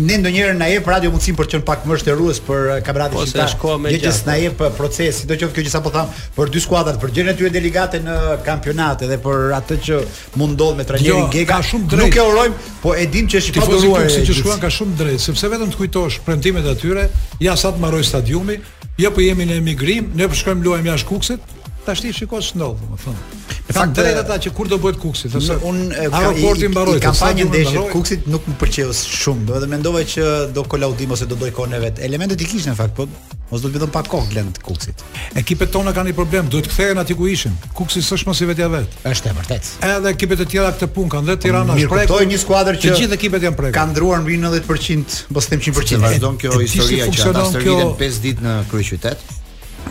ne 0.08 0.16
ndonjëherë 0.18 0.56
na 0.58 0.66
jep 0.66 0.88
radio 0.90 1.12
mundsinë 1.14 1.36
për 1.38 1.46
të 1.46 1.52
qenë 1.54 1.64
pak 1.68 1.84
më 1.86 1.98
shtërues 2.02 2.40
për 2.42 2.66
uh, 2.66 2.80
kampionatin 2.82 3.20
e 3.20 3.28
shitës. 3.30 3.54
Jo 3.54 3.76
po, 3.76 3.92
që 4.02 4.12
s'na 4.16 4.34
jep 4.40 4.64
uh, 4.66 4.72
procesi, 4.74 5.14
sidoqoftë 5.20 5.54
kjo 5.60 5.64
që 5.68 5.72
sapo 5.76 5.92
tham, 5.94 6.10
për 6.34 6.50
dy 6.56 6.64
skuadrat, 6.66 6.98
për 7.04 7.14
gjenerën 7.14 7.36
e 7.36 7.38
tyre 7.38 7.52
delegate 7.54 8.00
në 8.02 8.16
kampionat 8.48 9.04
dhe 9.12 9.20
për 9.22 9.46
atë 9.60 9.78
që 9.86 10.00
mund 10.42 10.56
ndodh 10.56 10.82
me 10.82 10.88
trajnerin 10.90 11.30
Gega. 11.36 11.46
Jo, 11.46 11.46
ka 11.54 11.62
shumë 11.70 11.88
drejt. 11.94 12.10
Nuk 12.10 12.18
e 12.18 12.28
urojmë, 12.34 12.68
po 12.82 12.96
e 12.98 13.06
dim 13.14 13.30
që 13.30 13.42
është 13.44 13.54
i 13.54 13.58
duruar. 13.60 14.10
Tifozi 14.10 14.26
që 14.26 14.38
shkuan 14.40 14.62
ka 14.66 14.72
shumë 14.80 14.98
drejt, 15.04 15.26
sepse 15.28 15.52
vetëm 15.54 15.70
të 15.76 15.80
kujtosh 15.84 16.18
premtimet 16.26 16.66
e 16.66 16.78
tyre, 16.82 17.06
ja 17.46 17.54
sa 17.62 17.70
të 17.76 17.84
mbaroj 17.84 18.02
stadiumi, 18.10 18.58
jo 18.98 19.14
po 19.14 19.22
jemi 19.22 19.46
në 19.52 19.62
emigrim, 19.62 20.10
ne 20.18 20.26
po 20.26 20.42
shkojmë 20.42 20.66
luajmë 20.66 20.94
jashtë 20.96 21.10
Kukësit, 21.12 21.52
tashti 21.86 22.10
shtit 22.12 22.18
shiko 22.24 22.38
që 22.46 22.58
ndodhë, 22.58 22.88
më 22.92 23.00
thëmë. 23.02 23.26
Për 23.66 23.76
fakt 23.76 23.96
drejt 23.96 24.18
ata 24.20 24.36
që 24.44 24.50
kur 24.56 24.68
do 24.70 24.78
bëhet 24.82 24.98
Kuksi, 25.02 25.30
thosë 25.32 25.56
un 25.68 25.80
e 25.94 26.06
aeroporti 26.08 26.68
mbaroi. 26.72 26.98
Ka 27.00 27.10
kampanjën 27.12 27.50
ndeshit 27.50 27.90
Kuksit 27.92 28.26
nuk 28.30 28.46
më 28.50 28.56
pëlqeu 28.60 28.94
shumë, 28.98 29.56
edhe 29.58 29.68
mendova 29.70 30.02
që 30.02 30.26
do 30.56 30.62
kolaudim 30.70 31.14
ose 31.16 31.26
do 31.30 31.38
doj 31.40 31.50
kohën 31.56 31.74
e 31.74 31.80
vet. 31.84 32.00
Elementet 32.08 32.42
i 32.42 32.48
kishin 32.50 32.72
në 32.74 32.78
fakt, 32.78 32.96
po 32.96 33.06
mos 33.52 33.62
do 33.62 33.68
të 33.68 33.78
vetëm 33.78 33.92
pa 33.94 34.02
kohë 34.08 34.34
lënd 34.38 34.60
Kuksit. 34.64 35.02
Ekipet 35.42 35.72
tona 35.74 35.94
kanë 35.96 36.12
një 36.12 36.16
problem, 36.20 36.48
duhet 36.52 36.68
të 36.68 36.72
kthehen 36.72 37.02
aty 37.02 37.16
ku 37.18 37.28
ishin. 37.34 37.54
Kuksi 37.76 38.02
s'është 38.06 38.30
mos 38.30 38.40
i 38.46 38.50
vetja 38.52 38.70
vet. 38.72 38.98
Është 39.12 39.30
e 39.32 39.36
vërtetë. 39.40 39.74
Edhe 39.92 40.14
ekipet 40.16 40.44
e 40.46 40.48
tjera 40.54 40.72
këtë 40.76 40.90
punë 40.96 41.14
kanë, 41.16 41.30
dhe 41.32 41.38
Tirana 41.46 41.76
është 41.76 41.92
prekë. 41.96 42.10
Kuptoj 42.10 42.26
një 42.32 42.42
skuadër 42.44 42.82
që 42.82 42.92
të 42.92 43.00
gjithë 43.02 43.20
ekipet 43.20 43.48
janë 43.48 43.60
prekë. 43.62 43.76
Ka 43.78 43.88
ndruar 43.92 44.22
mbi 44.24 44.38
90%, 44.42 45.22
mos 45.36 45.50
them 45.52 45.60
100%. 45.62 46.02
Vazhdon 46.06 46.40
kjo 46.40 46.58
historia 46.64 47.08
që 47.12 47.30
ata 47.34 47.46
stërviten 47.52 47.94
5 48.02 48.22
ditë 48.28 48.46
në 48.46 48.58
kryeqytet 48.72 49.30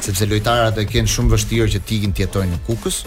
sepse 0.06 0.26
lojtarët 0.30 0.80
e 0.82 0.86
kanë 0.90 1.10
shumë 1.12 1.36
vështirë 1.36 1.72
që 1.76 1.82
të 1.86 1.98
ikin 2.00 2.16
të 2.18 2.24
jetojnë 2.26 2.56
në 2.56 2.62
Kukës 2.68 3.02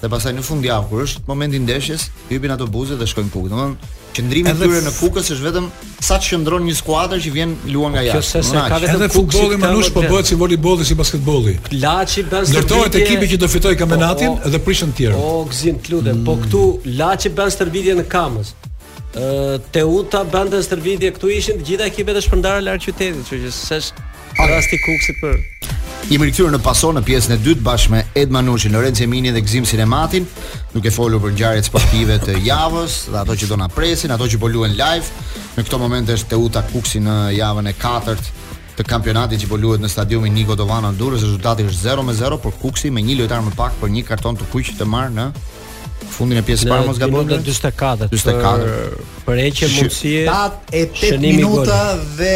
dhe 0.00 0.08
pastaj 0.12 0.32
në 0.36 0.42
fund 0.44 0.64
javë 0.68 0.90
kur 0.90 1.02
është 1.06 1.22
momenti 1.26 1.56
i 1.56 1.60
ndeshjes, 1.64 2.08
hypin 2.30 2.52
ato 2.52 2.66
buze 2.68 2.98
dhe 3.00 3.06
shkojnë 3.08 3.30
Kukë. 3.32 3.48
Domthonë, 3.48 3.92
qendrimi 4.16 4.50
i 4.50 4.58
tyre 4.60 4.82
në 4.84 4.90
Kukës 4.98 5.30
është 5.32 5.46
vetëm 5.46 5.68
sa 6.04 6.18
të 6.20 6.28
qëndron 6.34 6.66
një 6.68 6.74
skuadër 6.76 7.22
që 7.24 7.30
vjen 7.34 7.54
luan 7.72 7.94
nga 7.96 8.02
jashtë. 8.04 8.42
Kjo 8.42 8.46
se 8.46 8.64
ka 8.68 8.78
vetëm 8.82 9.14
futbolli 9.14 9.56
manush 9.62 9.88
po 9.94 10.02
bëhet 10.04 10.28
si 10.28 10.36
voleybolli 10.42 10.84
si 10.86 10.98
basketbolli. 11.00 11.56
Laçi 11.80 12.26
bën 12.28 12.44
stërvitje. 12.44 12.60
Lërtohet 12.60 12.98
ekipi 13.00 13.30
që 13.32 13.38
do 13.42 13.48
fitojë 13.56 13.78
kampionatin 13.80 14.36
dhe 14.52 14.60
prishën 14.68 14.92
të 14.92 14.98
tjerë. 14.98 15.16
O 15.16 15.46
Gzim, 15.50 15.80
lutem, 15.94 16.20
po 16.28 16.36
këtu 16.44 16.64
Laçi 17.00 17.32
bën 17.38 17.54
stërvitje 17.56 17.96
në 18.02 18.04
Kamës. 18.12 18.52
Teuta 19.72 20.26
bën 20.36 20.56
stërvitje 20.68 21.14
këtu 21.16 21.32
ishin 21.38 21.56
të 21.62 21.70
gjitha 21.70 21.88
ekipet 21.88 22.20
e 22.20 22.24
shpërndarë 22.28 22.66
larg 22.68 22.84
qytetit, 22.84 23.24
kështu 23.24 23.40
që 23.46 23.54
s'është 23.64 24.12
A 24.40 24.44
rasti 24.50 24.78
kuksit 24.80 25.16
për 25.20 25.38
Jemi 26.10 26.28
rikthyer 26.28 26.50
në 26.54 26.60
pason 26.62 26.94
në 26.94 27.02
pjesën 27.08 27.32
e 27.34 27.38
dytë 27.42 27.64
bashkë 27.66 27.92
me 27.94 28.00
Ed 28.20 28.30
Manushin, 28.34 28.74
Lorenzo 28.76 29.02
Emini 29.06 29.32
dhe 29.34 29.40
Gzim 29.42 29.64
Sinematin, 29.66 30.26
duke 30.74 30.92
folur 30.94 31.22
për 31.24 31.32
ngjarjet 31.34 31.66
sportive 31.66 32.18
të 32.22 32.36
javës 32.44 32.98
dhe 33.10 33.18
ato 33.24 33.34
që 33.40 33.48
do 33.50 33.58
na 33.58 33.66
presin, 33.74 34.12
ato 34.14 34.28
që 34.30 34.38
poluen 34.38 34.76
live. 34.78 35.08
Në 35.56 35.64
këto 35.66 35.80
momente 35.82 36.14
është 36.14 36.28
Teuta 36.34 36.62
Kuksi 36.68 37.00
në 37.02 37.14
javën 37.40 37.70
e 37.72 37.74
katërt 37.80 38.30
të 38.78 38.86
kampionatit 38.86 39.40
që 39.42 39.48
poluet 39.50 39.82
në 39.82 39.90
stadiumin 39.90 40.34
Niko 40.36 40.54
Dovana 40.54 40.92
në 40.94 41.00
Durrës, 41.00 41.24
rezultati 41.26 41.66
është 41.66 41.90
0-0 42.04 42.38
për 42.46 42.58
Kuksi 42.62 42.92
me 42.94 43.02
një 43.02 43.18
lojtar 43.24 43.42
më 43.48 43.56
pak 43.58 43.80
për 43.80 43.90
një 43.96 44.04
karton 44.12 44.38
të 44.38 44.50
kuq 44.52 44.76
të 44.78 44.86
marr 44.86 45.10
në 45.16 45.30
fundin 46.12 46.38
e 46.38 46.44
pjesës 46.46 46.68
parë 46.70 46.86
mos 46.92 47.00
gabon. 47.02 47.26
44. 47.32 48.12
44. 48.14 48.94
Për, 49.24 49.26
për 49.26 49.72
mundësie. 49.72 50.28
e 50.28 50.84
8 50.86 51.24
minuta 51.24 51.80
dhe 52.20 52.34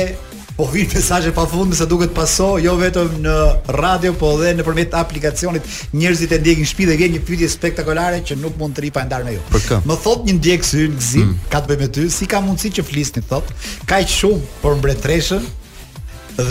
po 0.61 0.69
vin 0.69 0.93
mesazhe 0.93 1.33
pafundme 1.33 1.73
sa 1.73 1.89
duket 1.89 2.13
paso, 2.13 2.59
jo 2.61 2.75
vetëm 2.77 3.15
në 3.25 3.37
radio, 3.73 4.13
po 4.13 4.35
edhe 4.37 4.59
nëpërmjet 4.59 4.93
aplikacionit. 4.99 5.65
Njerëzit 5.97 6.35
e 6.37 6.39
ndjekin 6.43 6.69
shtëpi 6.69 6.87
dhe 6.91 6.97
vjen 7.01 7.15
një 7.17 7.21
pyetje 7.25 7.49
spektakolare 7.55 8.21
që 8.21 8.37
nuk 8.43 8.59
mund 8.61 8.77
të 8.77 8.85
ripa 8.85 9.07
ndar 9.09 9.25
me 9.25 9.39
ju. 9.39 9.45
Më 9.89 9.97
thot 10.05 10.27
një 10.29 10.35
ndjekës 10.37 10.75
hyn 10.77 10.99
gzim, 11.01 11.27
mm. 11.31 11.41
ka 11.49 11.63
të 11.65 11.73
bëjë 11.73 11.81
me 11.81 11.89
ty, 11.97 12.05
si 12.13 12.29
ka 12.29 12.43
mundësi 12.45 12.75
që 12.77 12.85
flisni 12.85 13.25
thot, 13.33 13.49
kaq 13.89 14.13
shumë 14.13 14.49
për 14.61 14.77
mbretreshën 14.83 15.49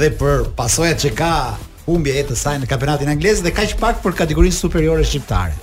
dhe 0.02 0.10
për 0.18 0.46
pasojat 0.58 1.06
që 1.06 1.14
ka 1.20 1.32
humbje 1.86 2.18
e 2.22 2.26
të 2.32 2.38
saj 2.42 2.58
në 2.64 2.70
kampionatin 2.72 3.14
anglez 3.14 3.44
dhe 3.46 3.54
kaq 3.54 3.78
pak 3.82 4.02
për 4.02 4.18
kategorinë 4.26 4.58
superiore 4.58 5.06
shqiptare. 5.06 5.54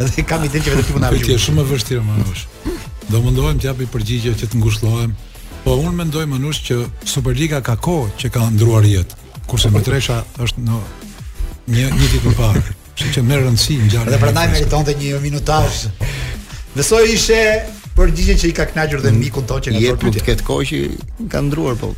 Dhe 0.00 0.24
kam 0.24 0.40
idenë 0.48 0.64
që 0.70 0.78
vetëm 0.78 1.02
na 1.04 1.12
vjen. 1.12 1.28
Është 1.28 1.42
shumë 1.50 1.66
e 1.66 1.70
vështirë, 1.74 2.06
më 2.06 2.76
Do 3.10 3.18
mundohem 3.26 3.58
të 3.58 3.66
japi 3.72 3.86
përgjigje 3.90 4.36
që 4.38 4.46
të 4.52 4.58
ngushëllohem. 4.60 5.12
Po 5.64 5.74
unë 5.76 5.92
mendoj 6.04 6.24
më 6.30 6.38
nush 6.40 6.62
që 6.68 6.76
Superliga 7.10 7.60
ka 7.64 7.74
ko 7.76 8.02
që 8.18 8.30
ka 8.32 8.46
ndruar 8.54 8.86
jetë 8.86 9.16
Kurse 9.50 9.70
më 9.74 9.82
tresha 9.86 10.20
është 10.44 10.64
në 10.66 10.80
Një 11.74 11.88
një 11.98 12.08
të 12.24 12.34
parë 12.38 12.62
Që 13.00 13.10
që 13.16 13.24
më 13.28 13.40
rëndësi 13.42 13.78
në 13.80 13.90
gjarë 13.94 14.14
Dhe 14.14 14.20
prandaj 14.22 14.46
daj 14.46 14.54
meriton 14.54 14.86
dhe 14.88 14.94
një 15.02 15.20
minutaz 15.24 15.82
Dhe 16.76 16.84
so 16.86 17.00
ishe 17.12 17.40
për 17.98 18.12
gjithë 18.16 18.38
që 18.44 18.48
i 18.50 18.54
ka 18.56 18.66
knajgjur 18.70 19.02
dhe 19.04 19.10
mm. 19.10 19.20
mikun 19.24 19.46
to 19.48 19.58
që 19.64 19.74
nga 19.74 19.80
torë 19.84 20.00
për 20.00 20.14
të 20.14 20.22
këtë 20.28 20.44
ko 20.46 20.58
që 20.64 20.76
i 20.78 20.98
ka 21.32 21.40
ndruar 21.44 21.76
po 21.80 21.90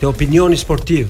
te 0.00 0.06
opinioni 0.06 0.56
sportiv. 0.58 1.08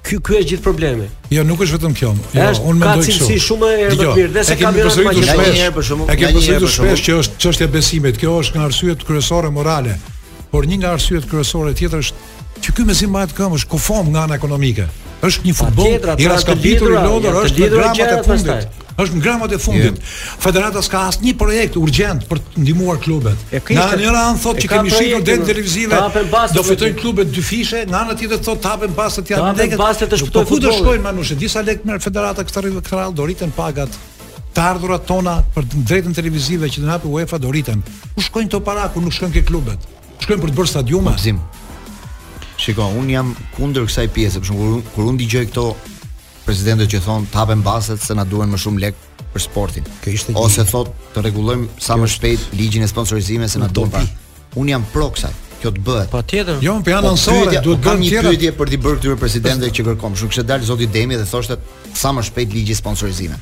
Ky 0.00 0.16
ky 0.24 0.38
është 0.40 0.48
gjithë 0.54 0.64
problemi. 0.64 1.06
Jo, 1.30 1.42
nuk 1.46 1.60
është 1.62 1.76
vetëm 1.78 1.94
kjo. 1.98 2.10
Jo, 2.34 2.46
unë 2.70 2.80
mendoj 2.80 3.04
kështu. 3.04 3.12
Ka 3.12 3.18
cilësi 3.20 3.44
shumë 3.46 3.68
e 3.82 3.88
rëndë 3.90 4.08
mirë, 4.16 4.30
dhe 4.36 4.44
se 4.48 4.56
kam 4.58 4.74
bërë 4.74 5.10
një 5.10 5.52
herë 5.58 5.74
për 5.76 5.84
shkak. 5.88 6.06
E 6.06 6.16
ke 6.22 6.30
përsëritur 6.36 6.72
shpesh 6.76 7.04
që 7.06 7.18
është 7.22 7.44
çështja 7.44 7.68
e 7.68 7.72
besimit. 7.76 8.18
Kjo 8.18 8.34
është 8.42 8.58
nga 8.58 8.68
arsyet 8.70 9.04
kryesore 9.06 9.52
morale. 9.54 9.98
Por 10.50 10.66
një 10.66 10.80
nga 10.80 10.94
arsyet 10.96 11.28
kryesore 11.30 11.74
tjetër 11.78 12.02
është 12.06 12.28
që 12.60 12.74
ky 12.76 12.86
mezi 12.88 13.08
mbahet 13.12 13.34
këmbë, 13.36 13.60
është 13.60 13.70
kufom 13.74 14.10
nga 14.14 14.24
ana 14.26 14.40
ekonomike. 14.40 14.88
Është 15.24 15.46
një 15.46 15.54
futboll 15.60 15.94
i 15.94 16.00
pra 16.02 16.16
rastëpitur 16.32 16.96
i 16.96 17.04
lodhur, 17.04 17.38
është 17.44 17.66
në 17.66 17.70
dramat 17.76 18.16
e 18.16 18.22
fundit 18.24 18.88
është 19.04 19.20
në 19.20 19.24
gramat 19.24 19.52
e 19.54 19.58
fundit. 19.60 19.84
Yeah. 19.86 19.96
Jo. 19.96 20.38
Federata 20.44 20.82
s'ka 20.84 21.02
asë 21.10 21.24
një 21.24 21.34
projekt 21.40 21.76
urgent 21.80 22.26
për 22.28 22.40
të 22.46 22.64
ndimuar 22.64 23.00
klubet. 23.02 23.44
Në 23.50 23.60
anë 23.74 23.88
në 23.92 24.00
njëra 24.04 24.22
anë 24.30 24.40
thot 24.44 24.62
që 24.64 24.70
kemi 24.72 24.94
shitur 24.94 25.24
në 25.24 25.48
televizive, 25.48 26.00
do 26.54 26.64
fitojnë 26.66 26.96
klubet 27.00 27.30
dy 27.36 27.44
fishe, 27.46 27.84
në 27.90 27.98
anë 28.00 28.16
tjetër 28.20 28.36
dhe 28.36 28.48
thot 28.48 28.62
të 28.62 28.74
hapen 28.74 28.96
pasët 28.98 29.32
janë 29.32 29.52
në 29.52 29.60
deket. 29.60 29.84
Të 30.00 30.20
të 30.22 30.30
po 30.34 30.46
ku 30.50 30.60
të 30.64 30.74
shkojnë, 30.78 31.04
manushe, 31.04 31.36
disa 31.40 31.62
lekë 31.66 31.88
me 31.88 32.00
Federata 32.00 32.44
këtë 32.46 32.64
rrëve 32.66 32.82
këtë 32.82 32.96
rralë, 32.96 33.14
do 33.18 33.26
rritën 33.28 33.54
pagat 33.56 33.96
të 34.54 34.64
ardhurat 34.66 35.04
tona 35.06 35.38
për 35.54 35.68
drejtën 35.86 36.14
televizive 36.16 36.66
që 36.68 36.80
të 36.82 36.88
në 36.88 36.92
hapë 36.96 37.10
UEFA, 37.14 37.38
do 37.38 37.52
rritën. 37.54 37.84
U 38.18 38.24
shkojnë 38.26 38.50
të 38.56 38.60
para, 38.66 38.88
ku 38.90 39.02
nuk 39.04 39.14
shkojnë 39.16 39.36
ke 39.38 39.44
klubet. 39.48 39.86
shkojnë 40.26 40.42
për 40.42 40.50
të 40.52 40.58
bërë 40.58 40.70
stadiuma. 40.72 41.12
Shiko, 42.60 42.84
un 43.00 43.06
jam 43.08 43.30
kundër 43.56 43.86
kësaj 43.88 44.08
për 44.10 44.34
përshëm 44.34 44.82
kur 44.92 45.06
un 45.08 45.16
dëgjoj 45.20 45.46
këto 45.48 45.62
presidentët 46.46 46.90
që 46.92 47.00
thon 47.04 47.26
të 47.30 47.38
hapen 47.40 47.62
baset 47.64 48.00
se 48.02 48.14
na 48.16 48.24
duhen 48.28 48.50
më 48.52 48.58
shumë 48.64 48.82
lek 48.84 49.00
për 49.34 49.44
sportin. 49.44 49.86
Kjo 50.04 50.14
ishte 50.16 50.32
një. 50.34 50.40
Ose 50.40 50.64
thot 50.68 50.90
të 51.14 51.24
rregullojmë 51.26 51.68
sa 51.82 51.98
më 52.00 52.08
shpejt 52.14 52.48
ligjin 52.58 52.84
e 52.86 52.90
sponsorizimit 52.90 53.52
se 53.52 53.60
na 53.62 53.68
duhen. 53.68 53.92
Pra, 53.92 54.02
un 54.60 54.72
jam 54.72 54.84
pro 54.94 55.10
kësaj. 55.14 55.36
Kjo 55.60 55.74
të 55.76 55.82
bëhet. 55.84 56.10
Patjetër. 56.12 56.60
Jo, 56.64 56.78
po 56.84 56.88
janë 56.94 57.08
ansorë, 57.10 57.40
duhet 57.50 57.64
të 57.66 57.72
po, 57.72 57.80
kemi 57.84 58.10
një 58.10 58.22
pyetje 58.24 58.52
për 58.56 58.70
të 58.72 58.78
bërë 58.84 59.00
këtyre 59.02 59.16
presidentëve 59.20 59.72
që 59.76 59.84
kërkojmë. 59.90 60.20
Shumë 60.22 60.34
që 60.38 60.44
dal 60.48 60.62
zoti 60.64 60.88
Demi 60.94 61.18
dhe 61.20 61.26
thoshte 61.28 61.58
sa 62.00 62.14
më 62.16 62.24
shpejt 62.30 62.54
ligji 62.56 62.76
sponsorizime. 62.80 63.36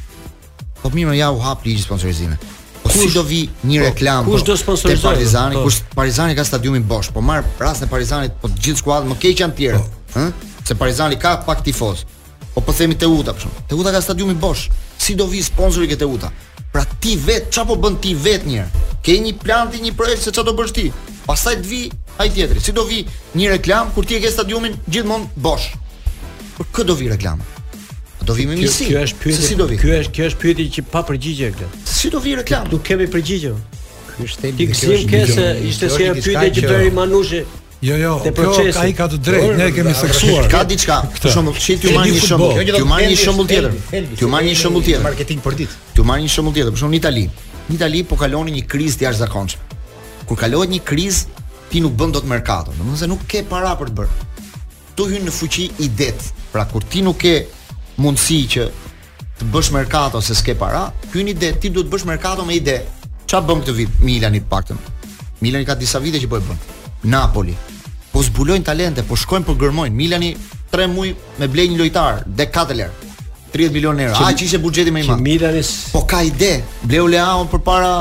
Po 0.83 0.91
mirë, 0.95 1.15
ja 1.21 1.31
u 1.35 1.39
hap 1.45 1.63
ligji 1.67 1.85
sponsorizime. 1.87 2.35
Po 2.83 2.91
kush, 2.91 3.07
si 3.07 3.09
do 3.15 3.23
vi 3.27 3.45
një 3.67 3.85
po, 3.85 3.87
reklam? 3.93 4.27
Kush 4.29 4.43
do 4.51 4.57
sponsorizoj? 4.59 5.13
Partizani, 5.15 5.57
po. 5.61 5.65
kush 5.69 5.79
Partizani 5.95 6.35
ka 6.39 6.45
stadiumin 6.51 6.85
bosh, 6.91 7.13
po 7.15 7.23
marr 7.23 7.47
rastin 7.63 7.87
e 7.87 7.91
Partizanit, 7.95 8.35
po 8.43 8.51
të 8.51 8.67
gjithë 8.67 8.83
skuadrat 8.83 9.09
më 9.13 9.17
keq 9.23 9.45
janë 9.45 9.57
tjerë. 9.63 9.79
Po. 9.83 10.27
Ëh? 10.27 10.31
Po. 10.35 10.53
Se 10.69 10.77
Partizani 10.83 11.19
ka 11.23 11.37
pak 11.47 11.63
tifoz. 11.71 12.03
O 12.59 12.61
po, 12.61 12.73
po 12.73 12.75
themi 12.79 12.97
Teuta 12.99 13.33
për 13.37 13.45
shkak. 13.47 13.59
Teuta 13.71 13.91
ka 13.95 14.01
stadium 14.03 14.31
i 14.33 14.35
bosh. 14.35 14.65
Si 14.99 15.15
do 15.15 15.29
vi 15.31 15.39
sponsori 15.47 15.87
ke 15.87 15.95
Teuta? 16.01 16.31
Pra 16.75 16.83
ti 16.99 17.13
vet, 17.27 17.45
ç'a 17.55 17.63
po 17.69 17.77
bën 17.79 17.95
ti 18.03 18.17
vet 18.19 18.43
një 18.51 18.57
herë? 18.59 18.81
Ke 19.07 19.15
një 19.23 19.33
plan 19.43 19.71
ti 19.71 19.79
një 19.85 19.93
projekt 19.97 20.27
se 20.27 20.33
ç'a 20.35 20.43
do 20.43 20.57
bësh 20.59 20.73
ti? 20.75 20.89
Pastaj 21.29 21.61
të 21.61 21.69
vi 21.71 21.81
ai 22.19 22.27
tjetri. 22.35 22.59
Si 22.65 22.75
do 22.75 22.83
vi 22.89 23.05
një 23.39 23.53
reklam 23.55 23.93
kur 23.95 24.09
ti 24.09 24.19
e 24.19 24.23
ke 24.25 24.31
stadiumin 24.35 24.75
gjithmonë 24.91 25.31
bosh? 25.39 25.69
Po 26.57 26.67
kë 26.75 26.87
do 26.91 26.99
vi 26.99 27.07
reklama? 27.13 27.47
Do 28.27 28.35
vi 28.37 28.49
me 28.51 28.59
misi. 28.59 28.91
Kjo, 28.91 29.05
është 29.07 29.21
pyetje. 29.23 29.47
Si 29.53 29.61
do 29.63 29.71
vi? 29.71 29.79
Kjo 29.79 29.95
është 30.03 30.17
kjo 30.19 30.27
është 30.33 30.43
pyetje 30.43 30.67
që 30.79 30.87
pa 30.97 31.05
përgjigje 31.13 31.53
këtë. 31.61 31.85
Si 31.95 32.11
do 32.17 32.25
vi 32.27 32.35
reklama? 32.43 32.73
Nuk 32.75 32.83
kemi 32.91 33.07
përgjigje. 33.15 33.55
Ky 34.17 34.27
është 34.27 34.45
thënë. 34.45 34.59
Ti 34.59 34.69
ke 34.75 35.31
se 35.31 35.47
ishte 35.71 35.95
si 35.95 36.11
pyetje 36.27 36.51
që 36.59 36.67
do 36.75 36.83
i 36.91 36.97
Manushi. 36.99 37.47
Jo, 37.81 37.95
jo, 37.97 38.15
Kjo 38.35 38.55
ka 38.75 38.83
i 38.91 38.95
ka 38.97 39.07
të 39.07 39.19
drejtë, 39.23 39.55
ne 39.59 39.67
kemi 39.71 39.93
seksuar. 39.95 40.47
Ka 40.51 40.65
diçka. 40.67 40.97
Për 41.23 41.31
shembull, 41.31 41.55
çi 41.63 41.77
ti 41.79 41.93
marr 41.95 42.09
një 42.11 42.21
shembull. 42.25 42.63
Ti 42.67 42.87
marr 42.91 43.07
një 43.07 43.19
shembull 43.21 43.47
tjetër. 43.51 44.07
Ti 44.19 44.27
marr 44.31 44.47
një 44.49 44.55
shembull 44.59 44.83
tjetër. 44.87 45.03
Marketing 45.05 45.43
për 45.45 45.57
ditë. 45.61 45.77
Ti 45.95 46.03
marr 46.09 46.23
një 46.25 46.31
shembull 46.33 46.57
tjetër, 46.57 46.73
për 46.75 46.81
shembull 46.81 46.97
në 46.97 46.99
Itali. 46.99 47.21
Në 47.69 47.77
Itali 47.79 48.01
po 48.11 48.17
kalon 48.19 48.49
një 48.51 48.63
krizë 48.73 48.99
të 48.99 49.07
jashtëzakonshme. 49.07 49.79
Kur 50.27 50.41
kalon 50.41 50.73
një 50.75 50.81
kriz, 50.89 51.21
ti 51.71 51.83
nuk 51.85 51.95
bën 52.01 52.15
dot 52.17 52.27
merkato, 52.27 52.75
domethënë 52.81 52.99
se 53.05 53.09
nuk 53.13 53.23
ke 53.31 53.45
para 53.47 53.71
për 53.79 53.93
të 53.93 53.95
bërë. 54.01 54.27
Tu 54.99 55.07
hyn 55.13 55.29
në 55.31 55.35
fuqi 55.39 55.67
i 55.87 55.91
det. 56.01 56.17
Pra 56.51 56.65
kur 56.67 56.83
ti 56.83 57.05
nuk 57.07 57.23
ke 57.23 57.37
mundësi 58.03 58.41
që 58.57 58.67
të 59.39 59.53
bësh 59.55 59.71
merkato 59.77 60.19
se 60.21 60.35
s'ke 60.41 60.57
para, 60.59 60.89
hyn 61.15 61.31
i 61.31 61.37
ti 61.47 61.71
duhet 61.71 61.87
të 61.87 61.95
bësh 61.95 62.09
merkato 62.11 62.43
me 62.49 62.59
ide. 62.59 62.81
Çfarë 63.29 63.47
bën 63.53 63.63
këtë 63.63 63.77
vit 63.79 63.99
Milani 64.03 64.43
paktën? 64.51 64.83
Milani 65.45 65.69
ka 65.69 65.79
disa 65.79 66.03
vite 66.03 66.19
që 66.19 66.27
po 66.33 66.41
e 66.43 66.47
bën. 66.51 66.61
Napoli, 67.09 67.53
po 68.19 68.25
zbulojnë 68.27 68.67
talente, 68.67 69.03
po 69.07 69.15
shkojnë 69.15 69.47
po 69.47 69.55
gërmojnë. 69.55 69.95
Milani 69.95 70.33
3 70.73 70.87
muaj 70.91 71.13
me 71.39 71.47
blej 71.47 71.69
një 71.71 71.79
lojtar, 71.85 72.25
De 72.27 72.49
Kateler. 72.51 72.91
30 73.55 73.71
milion 73.77 74.01
euro. 74.03 74.17
Që, 74.19 74.25
A 74.27 74.33
që 74.35 74.45
ishte 74.49 74.59
buxheti 74.61 74.91
më 74.93 75.05
i 75.05 75.07
madh? 75.07 75.23
Milani 75.23 75.61
po 75.95 76.03
ka 76.05 76.25
ide. 76.27 76.51
Bleu 76.83 77.07
Leao 77.07 77.45
përpara 77.53 77.93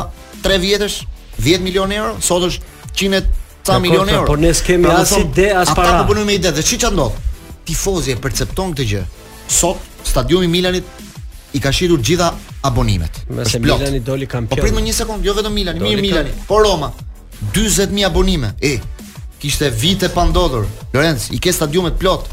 3 0.41 0.57
vjetësh, 0.63 0.95
10 1.37 1.61
milion 1.61 1.93
euro, 1.93 2.15
sot 2.19 2.47
është 2.49 2.89
100 2.95 3.29
ca 3.67 3.77
milion 3.83 4.07
pra, 4.09 4.15
euro. 4.17 4.25
Po 4.31 4.39
ne 4.41 4.55
s'kemi 4.57 4.89
pra, 4.89 4.97
as 5.03 5.13
ide 5.21 5.51
as 5.53 5.75
para. 5.77 5.99
Ata 5.99 6.01
po 6.07 6.15
punojnë 6.15 6.29
me 6.33 6.39
ide 6.39 6.49
dhe 6.57 6.65
ç'ka 6.65 6.89
ndodh? 6.95 7.21
Tifozi 7.69 8.17
e 8.17 8.17
percepton 8.17 8.73
këtë 8.73 8.87
gjë. 8.89 9.05
Sot 9.53 10.01
stadiumi 10.01 10.49
Milanit 10.49 11.53
i 11.53 11.61
ka 11.61 11.69
shitur 11.69 12.01
gjitha 12.01 12.33
abonimet. 12.65 13.21
Nëse 13.29 13.61
Milani 13.61 14.01
doli 14.01 14.25
kampion. 14.25 14.57
Po 14.57 14.65
prit 14.65 14.73
më 14.73 14.81
një 14.87 14.97
sekond, 15.03 15.21
jo 15.29 15.37
vetëm 15.37 15.53
Milani, 15.53 15.83
mirë 15.85 16.01
Milani, 16.09 16.33
po 16.49 16.57
Roma. 16.65 16.89
40.000 17.53 18.01
abonime. 18.07 18.55
E, 18.65 18.79
kishte 19.41 19.69
vite 19.69 20.09
pa 20.09 20.25
ndodhur. 20.25 20.65
Lorenz 20.93 21.29
i 21.31 21.39
ke 21.39 21.53
stadiumet 21.53 21.97
plot. 21.99 22.29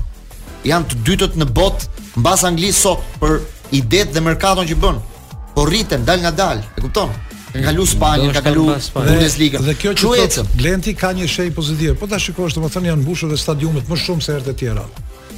Janë 0.65 0.89
të 0.93 1.03
dytët 1.07 1.35
në 1.37 1.49
bot 1.53 1.87
mbas 2.17 2.45
Anglisë 2.49 2.81
sot 2.81 3.03
për 3.21 3.41
idet 3.77 4.15
dhe 4.15 4.23
merkaton 4.25 4.65
që 4.67 4.79
bën. 4.81 5.01
Po 5.55 5.67
rriten 5.69 6.05
dal 6.07 6.23
nga 6.25 6.33
dal, 6.33 6.63
e 6.77 6.81
kupton? 6.83 7.13
Ka 7.55 7.69
kalu 7.69 7.85
Spanjën, 7.87 8.31
ka 8.35 8.41
kalu 8.43 8.65
Bundesliga. 8.97 9.61
Dhe, 9.63 9.77
kjo 9.79 9.93
që 9.95 10.09
thotë, 10.19 10.45
Glenti 10.59 10.95
ka 10.99 11.13
një 11.15 11.29
shej 11.31 11.53
pozitive. 11.55 11.93
Po 12.01 12.09
ta 12.11 12.19
shikosh, 12.19 12.57
domethënë 12.57 12.89
janë 12.91 13.03
mbushur 13.05 13.31
dhe 13.31 13.39
stadiumet 13.39 13.87
më 13.91 14.01
shumë 14.07 14.25
se 14.27 14.33
herët 14.35 14.51
e 14.51 14.57
tjera. 14.63 14.87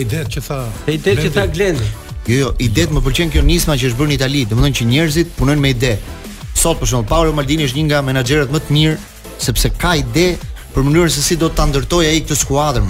idet 0.06 0.30
që 0.36 0.42
tha. 0.48 0.64
jo. 0.88 0.98
Jo, 1.04 1.46
jo. 1.58 1.68
Jo, 1.68 2.11
Jo, 2.28 2.38
jo, 2.38 2.54
i 2.62 2.70
më 2.70 3.02
pëlqen 3.02 3.32
kjo 3.34 3.42
nisma 3.42 3.74
që 3.78 3.90
është 3.90 3.98
bërë 3.98 4.12
në 4.12 4.16
Itali, 4.16 4.42
domethënë 4.50 4.78
që 4.78 4.86
njerëzit 4.92 5.32
punojnë 5.40 5.62
me 5.64 5.72
ide. 5.74 5.94
Sot 6.54 6.78
për 6.78 6.90
shembull 6.92 7.08
Paolo 7.10 7.32
Maldini 7.34 7.66
është 7.66 7.80
një 7.82 7.86
nga 7.90 8.02
menaxherët 8.06 8.52
më 8.54 8.60
të 8.68 8.76
mirë 8.78 8.98
sepse 9.42 9.72
ka 9.82 9.96
ide 9.98 10.28
për 10.76 10.86
mënyrën 10.86 11.10
se 11.14 11.24
si 11.26 11.38
do 11.42 11.50
ta 11.50 11.66
ndërtojë 11.72 12.12
ai 12.12 12.20
këtë 12.22 12.38
skuadër. 12.44 12.86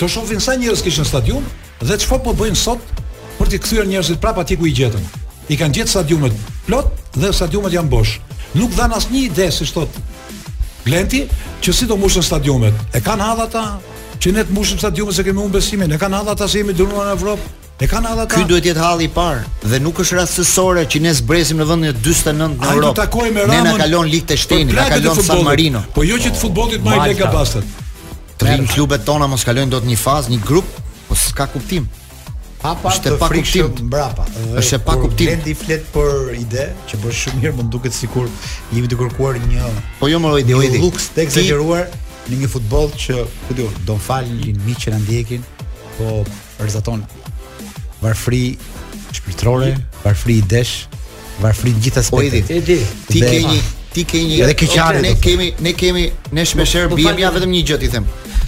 Të 0.00 0.08
shohin 0.08 0.40
sa 0.40 0.54
njerëz 0.56 0.80
kishin 0.80 1.04
stadium 1.04 1.44
dhe 1.84 1.96
çfarë 2.00 2.22
po 2.24 2.32
bëjnë 2.40 2.56
sot 2.56 3.00
për 3.36 3.50
të 3.52 3.58
kthyer 3.64 3.88
njerëzit 3.90 4.20
prapë 4.22 4.42
atje 4.46 4.56
ku 4.56 4.66
i 4.68 4.72
gjetën. 4.72 5.02
I 5.52 5.58
kanë 5.60 5.76
gjetë 5.76 5.92
stadiumet 5.92 6.38
plot 6.64 6.88
dhe 7.20 7.28
stadiumet 7.36 7.74
janë 7.76 7.92
bosh. 7.92 8.14
Nuk 8.56 8.72
dhan 8.78 8.94
asnjë 8.96 9.26
ide 9.26 9.50
si 9.52 9.68
thotë 9.68 10.00
Glenti 10.86 11.20
që 11.60 11.74
si 11.76 11.84
do 11.90 11.98
mbushën 12.00 12.24
stadiumet. 12.24 12.80
E 12.96 13.02
kanë 13.04 13.26
hadh 13.28 13.42
ata 13.44 13.64
që 14.22 14.32
ne 14.38 14.46
të 14.48 14.56
mbushim 14.56 14.80
stadiumet 14.80 15.14
se 15.18 15.24
kemi 15.26 15.38
humbur 15.42 15.60
besimin. 15.60 15.92
E 15.92 16.00
kanë 16.00 16.22
hadh 16.22 16.32
ata 16.32 16.48
se 16.48 16.62
jemi 16.62 16.72
dënuar 16.80 17.10
në 17.10 17.18
Evropë. 17.18 17.50
E 17.84 17.90
kanë 17.92 18.14
hadh 18.14 18.24
ata. 18.24 18.40
Ky 18.40 18.48
duhet 18.48 18.64
të 18.64 18.72
jetë 18.72 18.80
halli 18.86 19.04
i 19.10 19.12
parë 19.18 19.44
dhe 19.68 19.82
nuk 19.84 20.00
është 20.04 20.16
rastësore 20.22 20.86
që 20.90 21.04
ne 21.04 21.12
zbresim 21.20 21.60
në 21.60 21.68
vendin 21.68 21.92
e 21.92 22.00
49 22.00 22.56
në 22.56 22.72
Evropë. 22.72 23.52
Ne 23.52 23.60
na 23.68 23.76
kalon 23.84 24.08
Ligë 24.16 24.32
të 24.32 24.40
Shtenit, 24.46 24.72
na 24.80 24.88
kalon 24.94 25.22
San 25.28 25.44
Marino. 25.44 25.84
Po 25.94 26.08
jo 26.08 26.16
që 26.16 26.32
të 26.32 26.40
futbollit 26.46 26.88
më 26.88 26.96
i 27.02 27.06
lekë 27.12 27.30
pastat. 27.36 27.68
Të 28.40 28.46
rrim 28.48 28.64
klubet 28.72 29.02
tona 29.04 29.26
mos 29.28 29.42
kalojnë 29.44 29.68
dot 29.68 29.84
një 29.84 29.98
fazë, 30.00 30.30
një 30.32 30.38
grup, 30.48 30.68
po 31.10 31.16
s'ka 31.20 31.44
kuptim. 31.52 31.84
Pa 32.60 32.72
pa 32.80 32.92
të 32.96 33.12
frikshëm 33.20 33.82
mbrapa. 33.90 34.24
Është 34.60 34.78
pa 34.84 34.94
kuptim. 35.00 35.30
Është 35.32 35.42
pa 35.42 35.42
kuptim. 35.42 35.42
Ti 35.44 35.54
flet 35.60 35.84
për 35.92 36.30
ide 36.40 36.64
që 36.88 37.00
bën 37.02 37.16
shumë 37.20 37.40
mirë, 37.42 37.52
më 37.58 37.66
duket 37.72 37.92
sikur 37.96 38.28
jemi 38.72 38.88
të 38.88 38.96
kërkuar 39.00 39.36
një 39.48 39.68
Po 39.98 40.08
jo 40.08 40.20
më 40.24 40.30
lloj 40.32 40.40
ide, 40.44 40.56
ide. 40.70 40.80
Luks 40.80 41.10
të 41.16 41.24
eksageruar 41.26 41.92
në 42.30 42.38
një 42.44 42.50
futboll 42.52 42.88
që, 43.00 43.18
ku 43.48 43.58
diun, 43.60 43.74
do 43.84 43.98
të 44.00 44.06
falin 44.06 44.40
lin 44.44 44.62
miq 44.64 44.80
që 44.86 44.94
na 44.94 45.02
ndjekin, 45.04 45.44
po 45.98 46.22
rrezaton. 46.62 47.04
Varfri 48.00 48.56
shpirtërore, 49.18 49.74
varfri 50.04 50.38
idesh, 50.40 50.78
varfri 51.44 51.76
të 51.76 51.84
gjitha 51.88 52.06
aspektet. 52.06 52.48
Po 52.48 52.56
ide, 52.56 52.80
ti 53.10 53.22
ke 53.28 53.40
një 53.50 53.60
Ti 53.90 54.04
ke 54.06 54.20
një, 54.22 55.00
ne 55.02 55.12
kemi 55.18 55.46
ne 55.66 55.72
kemi 55.74 56.02
ne 56.30 56.44
shmesher 56.46 56.84
po, 56.86 56.94
po 56.94 57.00
bimja 57.02 57.32
vetëm 57.34 57.50
një 57.50 57.62
gjë 57.66 57.78
ti 57.82 57.88
them 57.90 58.04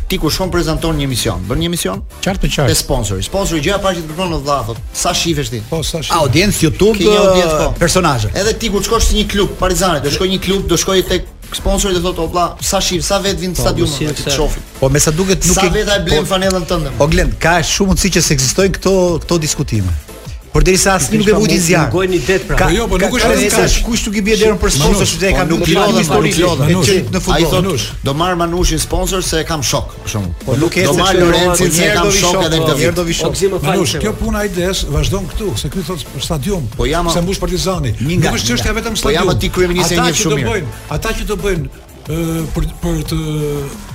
ti 0.08 0.18
kur 0.20 0.32
shon 0.32 0.50
prezanton 0.52 0.96
një 0.98 1.06
emision, 1.08 1.42
bën 1.48 1.60
një 1.62 1.70
emision, 1.70 2.02
çart 2.24 2.42
për 2.42 2.52
çart. 2.56 2.70
Te 2.70 2.76
sponsorit, 2.78 3.26
Sponsori 3.26 3.62
gjëja 3.64 3.78
para 3.82 3.96
që 3.96 4.04
të 4.04 4.12
bëjmë 4.16 4.28
në 4.32 4.40
dhafot. 4.46 4.80
Sa 4.96 5.12
shifesh 5.16 5.52
ti? 5.52 5.62
Po, 5.68 5.82
sa 5.86 6.00
shifesh. 6.02 6.16
Audiencë 6.16 6.66
YouTube, 6.66 6.96
ti 6.98 7.08
uh, 7.08 7.20
audiencë 7.22 7.60
po. 7.62 7.70
Personazhe. 7.80 8.32
Edhe 8.38 8.54
ti 8.62 8.70
kur 8.74 8.84
shkosh 8.86 9.12
te 9.12 9.18
një 9.20 9.26
klub, 9.32 9.54
Parizani, 9.60 10.02
do 10.04 10.12
shkoj 10.12 10.30
një 10.34 10.40
klub, 10.44 10.66
do 10.70 10.78
shkoj 10.80 11.02
tek 11.08 11.28
sponsorit 11.52 11.98
Dhe 11.98 12.04
thotë 12.04 12.22
o 12.22 12.46
sa 12.64 12.80
shif, 12.82 13.04
sa 13.04 13.18
vet 13.22 13.38
vin 13.40 13.52
në 13.52 13.58
po, 13.58 13.66
stadium 13.66 14.14
të 14.26 14.36
shofin. 14.36 14.66
Po 14.80 14.88
me 14.92 15.00
sa 15.02 15.12
duket 15.14 15.42
nuk 15.44 15.52
e. 15.52 15.60
Sa 15.60 15.66
vetaj 15.72 16.00
blen 16.06 16.28
fanellën 16.30 16.64
tënde. 16.70 16.94
Po, 16.96 17.04
po 17.06 17.10
Glen, 17.12 17.34
ka 17.42 17.58
shumë 17.74 17.94
mundësi 17.94 18.12
që 18.16 18.24
të 18.26 18.38
ekzistojnë 18.38 18.78
këto 18.78 18.96
këto 19.26 19.38
diskutime. 19.44 19.98
Por 20.52 20.62
derisa 20.68 20.92
asnjë 20.98 21.16
nuk 21.16 21.28
e 21.32 21.34
vuti 21.38 21.54
zjarr. 21.56 21.88
Ka 21.88 22.00
det 22.28 22.34
pra. 22.44 22.56
Ka, 22.60 22.66
jo, 22.76 22.84
po 22.90 22.98
nuk 23.00 23.14
është 23.16 23.46
ka, 23.54 23.62
as 23.64 23.78
kush 23.84 24.02
tuki 24.04 24.20
bie 24.24 24.34
derën 24.36 24.58
për 24.60 24.74
sponsor 24.74 25.08
sepse 25.08 25.30
kam 25.32 25.48
nuk 25.48 25.64
i 25.72 25.76
lodha 25.78 26.02
histori 26.02 26.32
lodha. 26.36 26.66
në 26.68 27.22
futboll. 27.24 27.70
Ai 27.70 28.02
do 28.04 28.14
marr 28.20 28.36
Manushin 28.36 28.82
sponsor 28.84 29.24
se 29.24 29.40
e 29.40 29.46
kam 29.48 29.64
shok, 29.64 29.94
për 30.04 30.12
shkakun. 30.12 30.34
Po 30.44 30.56
nuk 30.60 30.76
e 30.76 30.84
Do 30.84 30.92
marr 30.98 31.16
Lorencin 31.16 31.72
se 31.72 31.88
kam 31.94 32.10
shok 32.18 32.38
edhe 32.50 32.58
këtë 32.64 32.74
vit. 32.80 32.96
Do 33.00 33.04
vi 33.08 33.16
shok. 33.16 33.38
Manush, 33.64 33.96
kjo 34.04 34.12
puna 34.20 34.42
e 34.44 34.50
ides 34.52 34.84
vazhdon 34.92 35.24
këtu, 35.32 35.54
se 35.56 35.72
ky 35.72 35.86
thot 35.88 36.04
për 36.18 36.26
stadium. 36.28 36.68
Po 36.76 36.86
jam 36.90 37.08
se 37.14 37.24
mbush 37.24 37.40
Partizani. 37.42 37.94
Nuk 37.96 38.28
është 38.34 38.52
çështja 38.52 38.76
vetëm 38.76 39.00
stadium. 39.00 39.08
Po 39.08 39.16
jam 39.16 39.32
aty 39.32 39.48
kryeminist 39.56 39.96
e 39.96 40.02
një 40.04 40.18
shumë. 40.20 40.60
Ata 40.92 41.16
që 41.16 41.32
do 41.32 41.32
bëjnë, 41.32 41.32
ata 41.32 41.32
që 41.32 41.32
do 41.32 41.36
bëjnë 41.46 41.81
për 42.06 42.46
për 42.54 42.64
të 43.10 43.18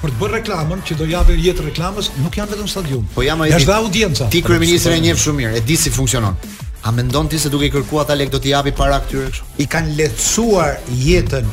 për 0.02 0.12
të 0.12 0.20
bërë 0.20 0.32
reklamën 0.34 0.82
që 0.88 0.96
do 1.00 1.06
japë 1.10 1.36
jetë 1.44 1.64
reklamës, 1.68 2.10
nuk 2.24 2.38
janë 2.40 2.52
vetëm 2.54 2.68
stadium. 2.72 3.06
Po 3.16 3.22
jam 3.26 3.42
ai. 3.44 3.50
Është 3.56 3.74
audienca. 3.76 4.28
Ti 4.32 4.42
kryeministri 4.46 4.94
e 4.96 5.02
njeh 5.04 5.18
shumë 5.20 5.42
mirë, 5.42 5.56
e 5.58 5.62
di 5.68 5.76
si 5.78 5.92
funksionon. 5.92 6.36
A 6.88 6.92
mendon 6.94 7.28
ti 7.28 7.40
se 7.42 7.50
duke 7.52 7.70
kërkuar 7.74 8.06
ata 8.06 8.16
lek 8.16 8.32
do 8.32 8.40
t'i 8.40 8.54
japi 8.54 8.72
para 8.78 9.00
këtyre 9.04 9.32
kështu? 9.32 9.48
I 9.60 9.68
kanë 9.68 9.96
lehtësuar 9.98 10.78
jetën 11.04 11.48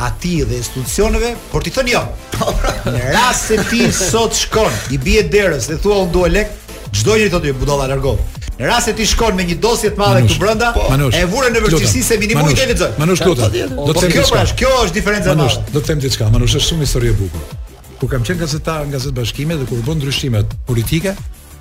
ati 0.00 0.38
dhe 0.48 0.56
institucioneve, 0.62 1.34
por 1.52 1.62
ti 1.66 1.70
thën 1.74 1.90
jo. 1.92 2.00
Në 2.88 3.02
rast 3.12 3.50
se 3.50 3.58
ti 3.68 3.90
sot 3.92 4.32
shkon, 4.38 4.72
i 4.90 4.98
bie 5.04 5.20
derës 5.28 5.68
dhe 5.68 5.76
thua 5.82 5.98
unë 6.06 6.14
dua 6.14 6.30
lek, 6.32 6.54
çdo 6.96 7.18
njëri 7.18 7.34
thotë 7.34 7.52
budalla 7.60 7.90
largo 7.92 8.14
në 8.60 8.68
rast 8.68 8.90
se 8.90 8.92
ti 8.92 9.06
shkon 9.08 9.36
me 9.38 9.44
një 9.48 9.56
dosje 9.62 9.90
të 9.94 9.98
madhe 9.98 10.20
këtu 10.26 10.36
brenda, 10.42 10.70
po. 10.76 10.92
e 11.16 11.24
vura 11.32 11.48
në 11.54 11.62
vërtësi 11.64 12.02
se 12.04 12.18
minimumi 12.20 12.52
ke 12.56 12.66
lexuar. 12.68 12.92
Manush 13.00 13.22
Kloto. 13.24 13.48
Do 13.48 13.94
të 13.94 13.94
po, 13.94 13.94
them 13.94 14.10
diçka. 14.10 14.20
Kjo 14.20 14.34
pra, 14.34 14.42
është, 14.44 14.56
kjo 14.60 14.72
është 14.84 14.96
diferenca 14.98 15.32
e 15.32 15.36
madhe. 15.38 15.62
Do 15.74 15.80
të 15.80 15.88
them 15.94 16.02
diçka, 16.04 16.28
Manush 16.34 16.56
është 16.58 16.68
shumë 16.68 16.84
histori 16.86 17.08
e 17.08 17.14
bukur. 17.16 17.54
Ku 18.02 18.08
kam 18.10 18.24
qenë 18.28 18.42
gazetar 18.42 18.84
nga 18.90 19.00
Zot 19.00 19.16
Bashkimi 19.16 19.56
dhe 19.62 19.66
kur 19.70 19.80
bën 19.86 20.00
ndryshimet 20.02 20.52
politike, 20.68 21.14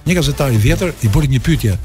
një 0.10 0.20
gazetar 0.20 0.52
i 0.52 0.58
vjetër 0.60 0.92
i 1.00 1.10
bëri 1.16 1.32
një 1.38 1.42
pyetje. 1.48 1.78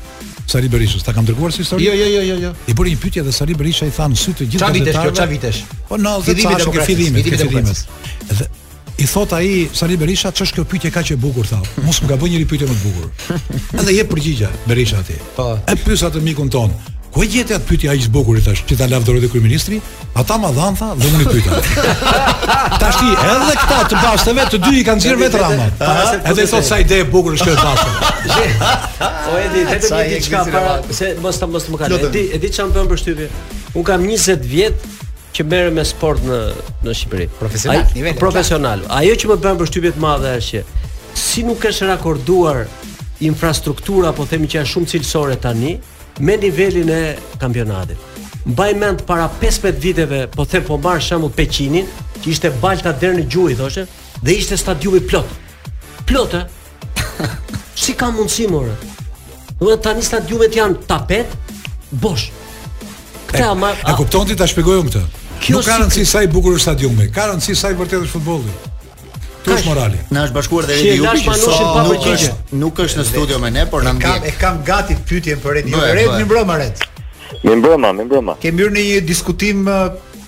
Sali 0.50 0.68
Berishës, 0.68 1.00
ta 1.06 1.14
kam 1.16 1.24
dërguar 1.28 1.54
si 1.56 1.62
histori? 1.62 1.86
Jo, 1.86 1.94
jo, 1.96 2.04
jo, 2.10 2.20
jo, 2.20 2.34
jo. 2.48 2.52
I 2.68 2.74
bëri 2.76 2.96
një 2.96 3.02
pyetje 3.04 3.22
dhe 3.28 3.32
Sali 3.38 3.54
Berisha 3.56 3.86
i 3.88 3.94
tha 3.96 4.10
në 4.12 4.18
sy 4.20 4.34
të 4.36 4.44
gjithë 4.56 4.66
gazetarëve. 4.66 5.14
Çfarë 5.16 5.30
vitesh? 5.36 5.62
Po 5.88 5.96
90 5.96 6.42
vitesh, 6.42 6.66
çfarë 6.66 6.74
vitesh? 6.74 6.90
Fillimi, 6.90 7.22
fillimi. 7.22 8.26
Dhe 8.34 8.48
i 8.98 9.06
thot 9.06 9.32
ai 9.34 9.68
Sali 9.74 9.96
Berisha 9.98 10.30
ç'është 10.30 10.60
kjo 10.60 10.64
pyetje 10.70 10.90
kaq 10.94 11.10
e 11.14 11.18
bukur 11.18 11.46
tha. 11.48 11.58
Mos 11.82 11.98
më 12.02 12.12
ka 12.12 12.18
bën 12.20 12.30
njëri 12.34 12.46
pyetje 12.50 12.68
më 12.70 12.74
të 12.78 12.88
bukur. 12.88 13.12
Edhe 13.82 13.94
jep 13.98 14.10
përgjigje 14.14 14.50
Berisha 14.70 15.00
atij. 15.02 15.18
Po. 15.36 15.48
E 15.66 15.74
pyes 15.84 16.04
atë 16.06 16.22
mikun 16.22 16.50
ton. 16.52 16.74
Ku 17.14 17.22
e 17.22 17.28
gjetë 17.30 17.56
atë 17.58 17.66
pyetje 17.68 17.90
aq 17.90 18.06
e 18.08 18.12
bukur 18.14 18.38
i 18.38 18.42
thash, 18.42 18.62
ti 18.66 18.74
ta 18.78 18.88
lavdëroj 18.90 19.20
te 19.22 19.28
kryeministri? 19.30 19.78
Ata 20.18 20.34
ma 20.38 20.50
dhan 20.54 20.74
tha, 20.78 20.88
dhe 20.98 21.06
unë 21.10 21.26
pyeta. 21.28 21.60
Tash 22.82 22.98
ti 22.98 23.12
edhe 23.14 23.52
këta 23.58 23.78
të 23.92 24.00
bashkëve 24.02 24.46
të 24.50 24.58
dy 24.64 24.72
i 24.80 24.82
kanë 24.86 25.04
xhir 25.04 25.18
vetë 25.20 25.42
rama. 25.42 25.68
Edhe 26.30 26.42
i 26.42 26.50
thot 26.50 26.66
sa 26.66 26.80
ide 26.82 26.98
e 27.02 27.06
bukur 27.14 27.36
është 27.38 27.50
kjo 27.50 27.66
bashkë. 27.66 28.50
Po 29.24 29.36
edi, 29.44 29.62
vetëm 29.70 30.02
diçka 30.14 30.42
para 30.50 30.74
se 30.90 31.14
mos 31.22 31.38
ta 31.38 31.46
mos 31.50 31.70
më 31.70 31.82
kanë. 31.84 32.02
Edi, 32.10 32.26
edi 32.38 32.50
çan 32.58 32.74
bën 32.74 32.90
për 32.90 33.02
shtypje. 33.04 33.30
Un 33.78 33.86
kam 33.86 34.02
20 34.06 34.44
vjet 34.50 34.90
që 35.34 35.44
merrem 35.50 35.74
me 35.74 35.82
sport 35.86 36.22
në 36.22 36.36
në 36.86 36.92
Shqipëri. 36.94 37.24
Profesional, 37.40 37.88
profesional. 38.20 38.84
Ajo 39.00 39.14
që 39.18 39.30
më 39.32 39.36
bën 39.42 39.56
përshtypje 39.60 39.94
të 39.96 40.02
madhe 40.02 40.34
është 40.38 40.60
që 40.62 40.66
si 41.18 41.42
nuk 41.46 41.64
është 41.66 41.88
rakorduar 41.90 42.60
infrastruktura, 43.26 44.12
po 44.14 44.26
themi 44.30 44.46
që 44.50 44.60
janë 44.60 44.70
shumë 44.70 44.90
cilësore 44.92 45.36
tani 45.42 45.72
me 46.22 46.36
nivelin 46.42 46.90
e 46.94 47.02
kampionatit. 47.42 47.98
Mbaj 48.44 48.70
mend 48.78 49.02
para 49.08 49.24
15 49.40 49.78
viteve, 49.82 50.20
po 50.34 50.44
them 50.44 50.66
po 50.68 50.76
marr 50.84 51.02
shembull 51.02 51.32
Peqinin, 51.32 51.86
që 52.20 52.30
ishte 52.34 52.52
balta 52.62 52.92
deri 53.00 53.22
në 53.24 53.26
gjuhë, 53.32 53.56
thoshe, 53.58 53.86
dhe 54.22 54.34
ishte 54.36 54.58
stadiumi 54.60 55.00
plot. 55.08 55.32
Plot, 56.08 56.36
ë? 56.36 56.44
si 57.86 57.96
ka 57.98 58.10
mundësi 58.14 58.46
morë? 58.52 58.74
Do 59.58 59.72
të 59.72 59.78
tani 59.88 60.04
stadiumet 60.04 60.54
janë 60.60 60.84
tapet, 60.90 61.34
bosh. 62.04 62.28
Këta, 63.30 63.48
e, 63.48 63.52
ma, 63.58 63.72
a, 63.80 63.90
e 63.90 63.96
kupton 64.02 64.28
ti 64.28 64.36
ta 64.38 64.46
shpjegoj 64.50 64.82
unë 64.84 64.92
këtë? 64.92 65.22
Kjo 65.42 65.56
nuk 65.58 65.66
ka 65.66 65.76
rëndësi 65.80 66.04
sa 66.08 66.22
i 66.24 66.28
bukur 66.30 66.54
është 66.54 66.64
stadiumi, 66.68 67.08
ka 67.14 67.26
rëndësi 67.30 67.56
sa 67.58 67.70
i 67.72 67.76
vërtetë 67.78 68.06
është 68.06 68.14
futbolli. 68.14 68.54
Kjo 69.44 69.58
është 69.58 69.68
morali. 69.68 69.98
Na 70.16 70.22
është 70.28 70.36
bashkuar 70.38 70.66
dhe 70.68 70.78
Redi 70.78 70.96
Jupi. 71.00 71.36
So, 71.42 71.60
nuk, 71.88 72.26
nuk 72.62 72.82
është 72.86 73.00
në 73.02 73.06
studio 73.10 73.38
me 73.42 73.50
ne, 73.54 73.66
por 73.68 73.84
na 73.84 73.92
ndjek. 73.96 74.08
Kam 74.08 74.28
e 74.28 74.34
kam 74.40 74.62
gati 74.66 74.96
pyetjen 75.08 75.42
për 75.42 75.58
Redi 75.60 75.74
Jupi. 75.74 75.90
Redi 75.98 76.24
më 76.24 76.28
broma 76.30 76.58
Red. 76.62 76.82
Më 77.44 77.58
broma, 77.64 77.90
më 77.98 78.06
broma. 78.12 78.38
Kemë 78.40 78.70
në 78.78 78.86
një 78.88 79.02
diskutim 79.08 79.68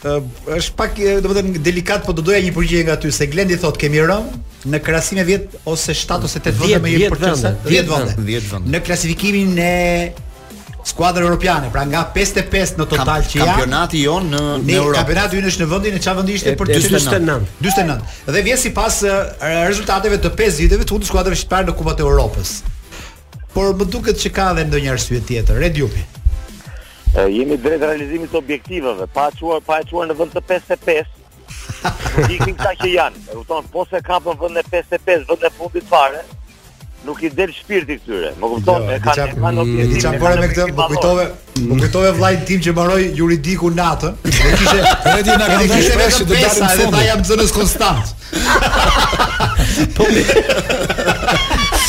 është 0.07 0.77
pak 0.79 1.01
do 1.25 1.31
të 1.33 1.39
thënë 1.41 1.65
delikat, 1.67 2.05
por 2.07 2.15
do 2.15 2.23
doja 2.27 2.43
një 2.45 2.53
përgjigje 2.55 2.85
nga 2.87 2.99
ty 3.01 3.11
se 3.15 3.27
Glendi 3.33 3.57
thotë 3.59 3.81
kemi 3.87 4.05
rëm 4.07 4.29
në 4.67 4.83
krahasim 4.85 5.19
e 5.23 5.25
vjet 5.27 5.57
ose 5.67 5.95
7 5.97 6.27
ose 6.29 6.39
8 6.43 6.53
vjet 6.63 6.83
me 6.85 6.93
një 6.93 7.09
përqesë 7.15 7.53
10 7.67 8.15
vjet. 8.29 8.53
Në 8.71 8.83
klasifikimin 8.87 9.57
e 9.63 9.73
skuadra 10.87 11.23
europiane, 11.23 11.67
pra 11.75 11.83
nga 11.89 12.05
55 12.15 12.77
në 12.79 12.87
total 12.87 13.09
Kam, 13.09 13.25
që 13.31 13.41
janë. 13.41 13.47
Kampionati 13.51 14.03
jon 14.05 14.29
në 14.31 14.43
në 14.69 14.77
Europë. 14.79 14.99
Kampionati 15.01 15.41
ynë 15.41 15.49
është 15.51 15.63
në 15.65 15.69
vendin 15.73 15.97
e 15.99 16.03
çfarë 16.05 16.19
vendi 16.21 16.37
ishte 16.39 16.53
për 16.61 16.71
49. 16.71 17.49
49. 17.65 18.13
Dhe 18.37 18.43
vjen 18.47 18.61
sipas 18.63 19.01
rezultateve 19.67 20.21
të 20.23 20.31
5 20.39 20.61
viteve 20.63 20.87
të 20.87 20.95
fundit 20.95 21.11
skuadrave 21.11 21.41
shqiptare 21.41 21.67
në 21.67 21.75
Kupat 21.81 22.03
e 22.03 22.07
Europës. 22.07 22.55
Por 23.57 23.75
më 23.81 23.89
duket 23.91 24.23
që 24.23 24.31
ka 24.39 24.51
edhe 24.55 24.69
ndonjë 24.71 24.95
arsye 24.95 25.21
tjetër, 25.27 25.59
Red 25.65 25.81
Jupi. 25.83 26.07
E, 27.17 27.27
jemi 27.35 27.57
drejt 27.67 27.83
realizimit 27.89 28.31
të 28.31 28.39
objektivave, 28.45 29.11
pa 29.19 29.31
e 29.33 29.37
quar, 29.41 29.63
pa 29.67 29.81
e 29.83 29.89
quar 29.91 30.07
në 30.11 30.19
vënd 30.23 30.37
të 30.39 30.45
55, 30.55 31.15
dikin 32.31 32.55
këta 32.61 32.77
që 32.85 32.95
janë, 32.95 33.29
e 33.35 33.63
po 33.75 33.87
se 33.91 34.05
kapën 34.07 34.39
vënd 34.45 34.61
në 34.61 34.67
55, 34.71 35.27
vënd 35.33 35.49
në 35.49 35.53
fundit 35.59 35.89
fare, 35.91 36.23
nuk 37.07 37.23
i 37.23 37.29
del 37.33 37.53
shpirti 37.55 37.97
këtyre. 38.03 38.33
Më 38.43 38.49
kupton? 38.51 38.85
Jo, 38.87 38.95
e 38.95 38.99
kanë 39.05 39.27
kanë 39.37 39.51
ndonjë. 39.57 39.79
Edi 39.87 40.01
çan 40.03 40.17
bore 40.21 40.41
me 40.41 40.49
këtë, 40.51 40.67
më 40.77 40.87
kujtove, 40.91 41.27
më 41.71 41.79
kujtove 41.85 42.11
vllajin 42.19 42.45
tim 42.49 42.63
që 42.67 42.75
mbaroi 42.75 43.07
juridikun 43.21 43.79
natë. 43.79 44.11
Dhe 44.35 44.59
kishte, 44.61 44.93
edi 45.15 45.35
na 45.35 45.47
ka 45.47 45.59
dhënë 45.63 45.99
vetë 46.03 46.19
të 46.19 46.29
dalim 46.33 46.77
fund. 46.81 46.99
Ai 46.99 47.07
jam 47.07 47.25
zonës 47.31 47.55
konstant. 47.55 48.15
Po 49.97 50.11
mi. 50.11 50.27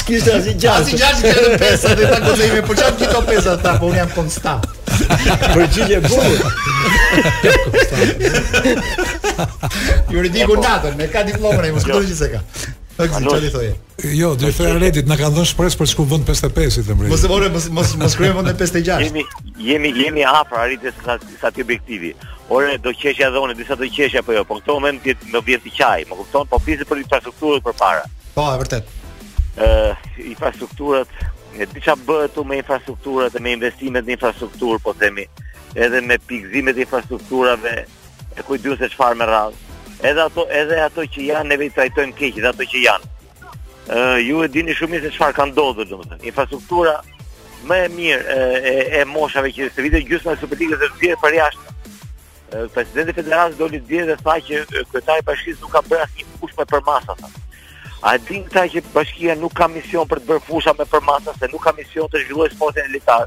Kishte 0.08 0.38
asnjë 0.38 0.56
gjallë. 0.62 0.82
Asnjë 0.86 0.98
gjallë 1.02 1.22
që 1.26 1.36
të 1.42 1.52
pesa, 1.66 1.94
dhe 1.98 2.10
ta 2.14 2.24
gjej 2.38 2.52
me 2.54 2.64
përçan 2.70 2.98
ti 3.02 3.12
to 3.12 3.22
pesa 3.32 3.58
ta, 3.66 3.76
po 3.82 3.90
un 3.92 3.98
jam 4.00 4.14
konstant. 4.14 4.70
Përgjigje 5.52 6.00
bukur. 6.08 6.40
Juridiku 10.14 10.56
po, 10.56 10.62
po. 10.62 10.64
natën, 10.64 10.96
me 11.02 11.10
ka 11.14 11.26
diplomën, 11.28 11.74
mos 11.76 11.84
jo. 11.86 12.00
kujtoj 12.00 12.16
se 12.18 12.32
ka. 12.38 12.42
Çfarë 12.98 13.50
thoje? 13.54 13.74
Jo, 14.18 14.32
dhe 14.38 14.50
fera 14.56 14.78
redit 14.82 15.06
na 15.10 15.16
kanë 15.18 15.36
dhënë 15.36 15.50
shpresë 15.52 15.78
për 15.80 15.90
të 15.90 16.06
vend 16.12 16.24
55-it 16.30 16.90
e 16.90 16.96
mbrit. 16.98 17.12
Mos 17.14 17.26
e 17.26 17.30
vore, 17.32 17.48
mos 17.54 17.68
mos 17.78 17.92
mos 18.02 18.16
krye 18.18 18.32
vend 18.38 18.50
56. 18.50 19.06
Jemi 19.06 19.26
jemi 19.70 19.92
jemi 20.02 20.24
afër 20.32 20.62
arritjes 20.64 20.98
sa 21.06 21.16
sa 21.44 21.52
ti 21.56 21.66
objektivi. 21.66 22.12
Ore 22.50 22.78
do 22.82 22.94
qeshja 23.02 23.30
dhe 23.34 23.56
disa 23.62 23.76
do 23.78 23.90
qeshja 23.98 24.22
po 24.26 24.34
jo, 24.38 24.44
po 24.50 24.58
këto 24.60 24.78
moment 24.80 25.04
jetë 25.06 25.30
do 25.34 25.42
vjet 25.46 25.66
i 25.70 25.74
qaj, 25.80 26.06
më 26.10 26.16
kupton? 26.22 26.48
Po 26.50 26.60
fizi 26.66 26.86
për 26.90 27.04
infrastrukturën 27.06 27.64
përpara. 27.70 28.06
Po, 28.34 28.46
e 28.50 28.58
vërtet. 28.64 28.90
Ë, 29.58 29.70
uh, 29.70 30.10
infrastrukturat, 30.34 31.14
e 31.58 31.66
di 31.70 31.82
çfarë 31.86 32.06
bëhet 32.10 32.42
me 32.50 32.62
infrastrukturat 32.64 33.36
e 33.38 33.42
me 33.46 33.56
investimet 33.60 34.06
në 34.10 34.16
infrastrukturë, 34.18 34.82
po 34.84 34.94
themi, 34.98 35.28
edhe 35.78 36.02
me 36.06 36.18
pikëzimet 36.30 36.78
e 36.82 36.86
infrastrukturave 36.88 37.76
e 38.38 38.46
kujt 38.50 38.70
se 38.82 38.92
çfarë 38.98 39.18
me 39.22 39.28
radhë 39.34 39.67
edhe 40.04 40.22
ato 40.22 40.46
edhe 40.50 40.78
ato 40.82 41.04
që 41.10 41.24
janë 41.32 41.50
neve 41.52 41.70
trajtojmë 41.76 42.16
keq 42.18 42.42
dhe 42.44 42.52
ato 42.52 42.66
që 42.70 42.82
janë. 42.86 43.14
Ë 43.88 44.02
ju 44.28 44.42
e 44.44 44.50
dini 44.52 44.76
shumë 44.76 44.92
mirë 44.96 45.08
se 45.10 45.14
çfarë 45.16 45.36
ka 45.38 45.46
ndodhur 45.50 45.88
domethënë. 45.90 46.24
Infrastruktura 46.30 46.98
më 47.68 47.80
e 47.86 47.90
mirë 47.96 48.38
e, 48.38 48.76
e 49.02 49.02
moshave 49.10 49.54
që 49.56 49.72
se 49.74 49.86
vitet 49.86 50.06
gjysma 50.10 50.36
e 50.36 50.42
Superligës 50.44 50.84
është 50.90 51.02
vjerë 51.04 51.22
për 51.24 51.38
jashtë. 51.40 51.76
Presidenti 52.74 53.16
Federatës 53.18 53.58
doli 53.60 53.82
dje 53.90 54.06
dhe 54.08 54.16
tha 54.22 54.38
që 54.48 54.62
kryetari 54.92 55.20
i 55.20 55.26
bashkisë 55.28 55.64
nuk 55.66 55.74
ka 55.74 55.82
bërë 55.92 56.06
asnjë 56.06 56.28
fush 56.42 56.54
me 56.58 56.66
përmasa. 56.72 57.16
Tha. 57.20 57.32
A 58.08 58.14
din 58.22 58.44
këta 58.48 58.64
që 58.76 58.84
bashkia 58.94 59.34
nuk 59.42 59.56
ka 59.58 59.66
mision 59.68 60.08
për 60.08 60.22
të 60.24 60.30
bërë 60.30 60.44
fusha 60.48 60.72
me 60.80 60.86
përmasa 60.88 61.34
se 61.42 61.50
nuk 61.52 61.64
ka 61.66 61.74
mision 61.80 62.08
të 62.14 62.22
zhvilloj 62.24 62.52
sportin 62.54 62.88
elitar. 62.88 63.26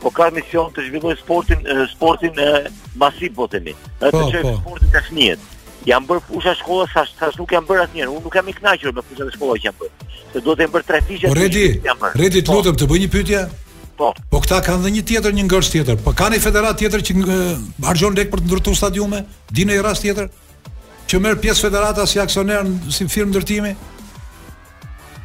Po 0.00 0.10
ka 0.14 0.30
mision 0.34 0.70
të 0.74 0.86
zhvilloj 0.88 1.16
sportin 1.20 1.66
sportin 1.92 2.40
masiv 2.98 3.34
botëmi. 3.36 3.74
Të 4.00 4.14
çojë 4.16 4.42
po, 4.46 4.48
po. 4.48 4.56
sportin 4.62 4.94
të 4.94 5.36
jam 5.88 6.06
bërë 6.06 6.22
fusha 6.28 6.54
shkolla 6.58 6.86
sa 6.92 7.02
sa 7.18 7.28
nuk 7.38 7.52
jam 7.52 7.66
bër 7.68 7.84
asnjëherë. 7.84 8.12
Unë 8.12 8.24
nuk 8.26 8.36
jam 8.38 8.48
i 8.48 8.54
kënaqur 8.56 8.94
me 8.96 9.02
fushat 9.08 9.28
e 9.30 9.34
shkollës 9.36 9.60
që 9.64 9.68
jam 9.68 9.80
bër. 9.80 10.16
Se 10.32 10.40
duhet 10.44 10.62
të 10.64 10.68
bër 10.76 10.86
tre 10.88 11.00
fishe. 11.08 11.32
Redi, 11.38 11.66
redi 12.22 12.42
të 12.42 12.48
po. 12.52 12.58
lutem 12.58 12.78
të 12.80 12.88
bëj 12.90 13.00
një 13.04 13.10
pyetje. 13.14 13.42
Po. 13.98 14.08
Po 14.32 14.40
këta 14.42 14.60
kanë 14.66 14.82
dhënë 14.86 14.96
një 14.98 15.04
tjetër, 15.10 15.34
një 15.38 15.44
ngërsh 15.48 15.70
tjetër. 15.74 15.98
Po 16.06 16.12
kanë 16.16 16.38
një 16.38 16.44
federat 16.46 16.80
tjetër 16.80 17.04
që 17.06 17.38
harxhon 17.88 18.16
lek 18.18 18.32
për 18.32 18.42
të 18.42 18.48
ndërtuar 18.50 18.78
stadiume? 18.80 19.20
Dinë 19.54 19.76
një 19.76 19.84
rast 19.86 20.02
tjetër 20.06 20.30
që 21.10 21.20
merr 21.22 21.38
pjesë 21.44 21.62
federata 21.68 22.06
si 22.10 22.20
aksioner 22.22 22.64
si 22.90 23.06
firmë 23.06 23.34
ndërtimi? 23.34 23.74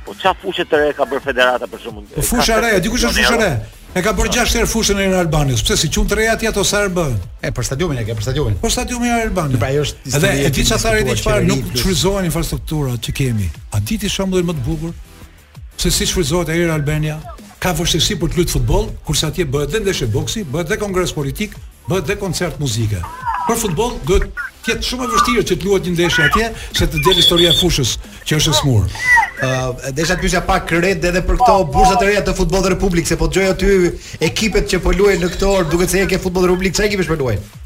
Po 0.06 0.14
çfarë 0.20 0.40
fushë 0.44 0.68
të 0.70 0.84
re 0.86 0.94
ka 0.98 1.08
bër 1.12 1.24
federata 1.26 1.68
për 1.72 1.82
shkakun? 1.86 2.06
Po, 2.14 2.26
fusha 2.30 2.60
re, 2.62 2.76
dikush 2.84 3.08
është 3.10 3.24
fusha 3.26 3.40
re. 3.42 3.52
E 3.96 4.02
ka 4.06 4.12
bërë 4.14 4.30
6 4.36 4.38
ah. 4.38 4.52
herë 4.60 4.68
fushën 4.70 5.00
e 5.02 5.06
Real 5.08 5.18
Albanis. 5.24 5.62
Pse 5.66 5.76
si 5.82 5.88
qum 5.90 6.06
të 6.08 6.18
reja 6.20 6.36
ti 6.38 6.48
ato 6.48 6.62
sa 6.68 6.84
e 6.86 6.92
bën? 6.94 7.16
E 7.42 7.50
për 7.56 7.66
stadiumin 7.66 7.98
e 7.98 8.04
ke, 8.06 8.14
për 8.18 8.26
stadiumin. 8.28 8.58
Po 8.62 8.70
stadiumi 8.70 9.08
i 9.10 9.14
Albanis. 9.24 9.58
Pra 9.60 9.72
ajo 9.74 9.86
është 9.88 10.06
historia. 10.06 10.34
Edhe 10.34 10.46
e 10.46 10.54
di 10.58 10.66
çfarë 10.70 11.16
çfarë 11.22 11.48
nuk 11.50 11.72
çfryzohen 11.78 12.28
infrastruktura 12.30 12.98
që 13.02 13.16
kemi. 13.20 13.48
A 13.74 13.82
di 13.82 13.98
ti 13.98 14.10
shembull 14.12 14.46
më 14.46 14.54
të 14.60 14.66
bukur? 14.68 14.94
Pse 15.78 15.92
si 15.96 16.06
çfryzohet 16.12 16.50
e 16.54 16.60
Real 16.60 16.76
Albania? 16.76 17.18
Ka 17.60 17.74
vështirësi 17.76 18.20
për 18.22 18.30
të 18.32 18.38
luajtur 18.40 18.56
futboll, 18.60 18.86
kurse 19.08 19.26
atje 19.34 19.48
bëhet 19.52 19.74
dhe 19.74 19.82
ndeshje 19.84 20.08
boksi, 20.14 20.46
bëhet 20.54 20.70
dhe 20.70 20.78
kongres 20.84 21.12
politik, 21.18 21.58
bëhet 21.90 22.06
dhe 22.14 22.20
koncert 22.22 22.62
muzike. 22.62 23.02
Për 23.50 23.58
futboll 23.58 23.98
duhet 24.08 24.30
jetë 24.72 24.88
shumë 24.90 25.06
e 25.06 25.12
vështirë 25.14 25.44
që 25.50 25.56
të 25.62 25.68
luat 25.68 25.88
një 25.90 25.94
ndeshje 25.98 26.26
atje, 26.30 26.50
se 26.78 26.88
të 26.90 27.02
del 27.06 27.18
historia 27.20 27.52
e 27.54 27.58
fushës 27.60 27.96
që 28.28 28.38
është 28.40 28.54
e 28.54 28.58
smur. 28.60 28.86
Ëh, 28.86 28.90
uh, 28.90 29.90
desha 29.98 30.14
pak 30.16 30.24
pyesja 30.26 30.42
pa 30.50 30.60
kredit 30.72 31.06
edhe 31.10 31.24
për 31.30 31.40
këto 31.42 31.58
bursat 31.74 32.00
të 32.02 32.10
reja 32.12 32.24
të 32.28 32.36
Futboll 32.38 32.70
Republik, 32.76 33.10
se 33.10 33.18
po 33.22 33.30
gjojë 33.36 33.54
aty 33.56 33.74
ekipet 34.30 34.70
që 34.74 34.82
po 34.86 34.94
luajnë 35.00 35.26
në 35.26 35.32
këtë 35.36 35.50
orë, 35.54 35.70
duket 35.74 35.94
se 35.94 36.04
e 36.04 36.08
ke 36.12 36.22
Futboll 36.26 36.50
Republik, 36.52 36.76
çfarë 36.78 36.92
ekipet 36.92 37.12
po 37.12 37.20
luajnë? 37.24 37.62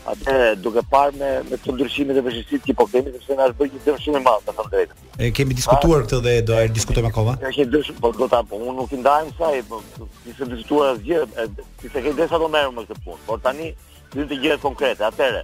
Atë 0.07 0.33
duke 0.63 0.81
parë 0.87 1.17
me 1.19 1.29
me 1.49 1.57
të 1.59 1.73
ndryshimin 1.75 2.15
e 2.15 2.21
veshësit 2.23 2.61
të 2.63 2.71
hipokemit, 2.71 3.15
sepse 3.17 3.35
na 3.39 3.47
është 3.49 3.57
bërë 3.61 3.73
një 3.77 3.81
dëshim 3.87 4.15
i 4.15 4.21
madh, 4.27 4.45
thonë 4.47 4.65
drejtë. 4.71 5.01
E 5.27 5.31
kemi 5.35 5.57
diskutuar 5.57 6.05
këtë 6.05 6.19
dhe 6.27 6.35
do 6.47 6.55
ajë 6.59 6.69
diskutojmë 6.77 7.09
akoma. 7.09 7.33
Ja 7.43 7.51
që 7.57 7.65
dësh, 7.73 7.89
po 7.99 8.11
do 8.15 8.27
ta, 8.31 8.39
po 8.47 8.59
unë 8.61 8.75
nuk 8.77 8.93
i 8.95 8.99
ndajm 9.01 9.33
sa 9.39 9.49
i 9.57 9.65
po, 9.67 9.81
kishte 10.21 10.47
diskutuar 10.53 10.93
as 10.93 11.01
gjë, 11.03 11.47
ti 11.81 11.91
se 11.95 12.03
ke 12.07 12.13
dësha 12.21 12.39
do 12.39 12.47
merrem 12.53 12.77
me 12.79 12.85
këtë 12.87 13.03
punë. 13.03 13.23
Por 13.27 13.41
tani 13.47 13.71
dy 14.15 14.25
të 14.31 14.37
gjëra 14.45 14.59
konkrete. 14.63 15.09
Atëre 15.09 15.43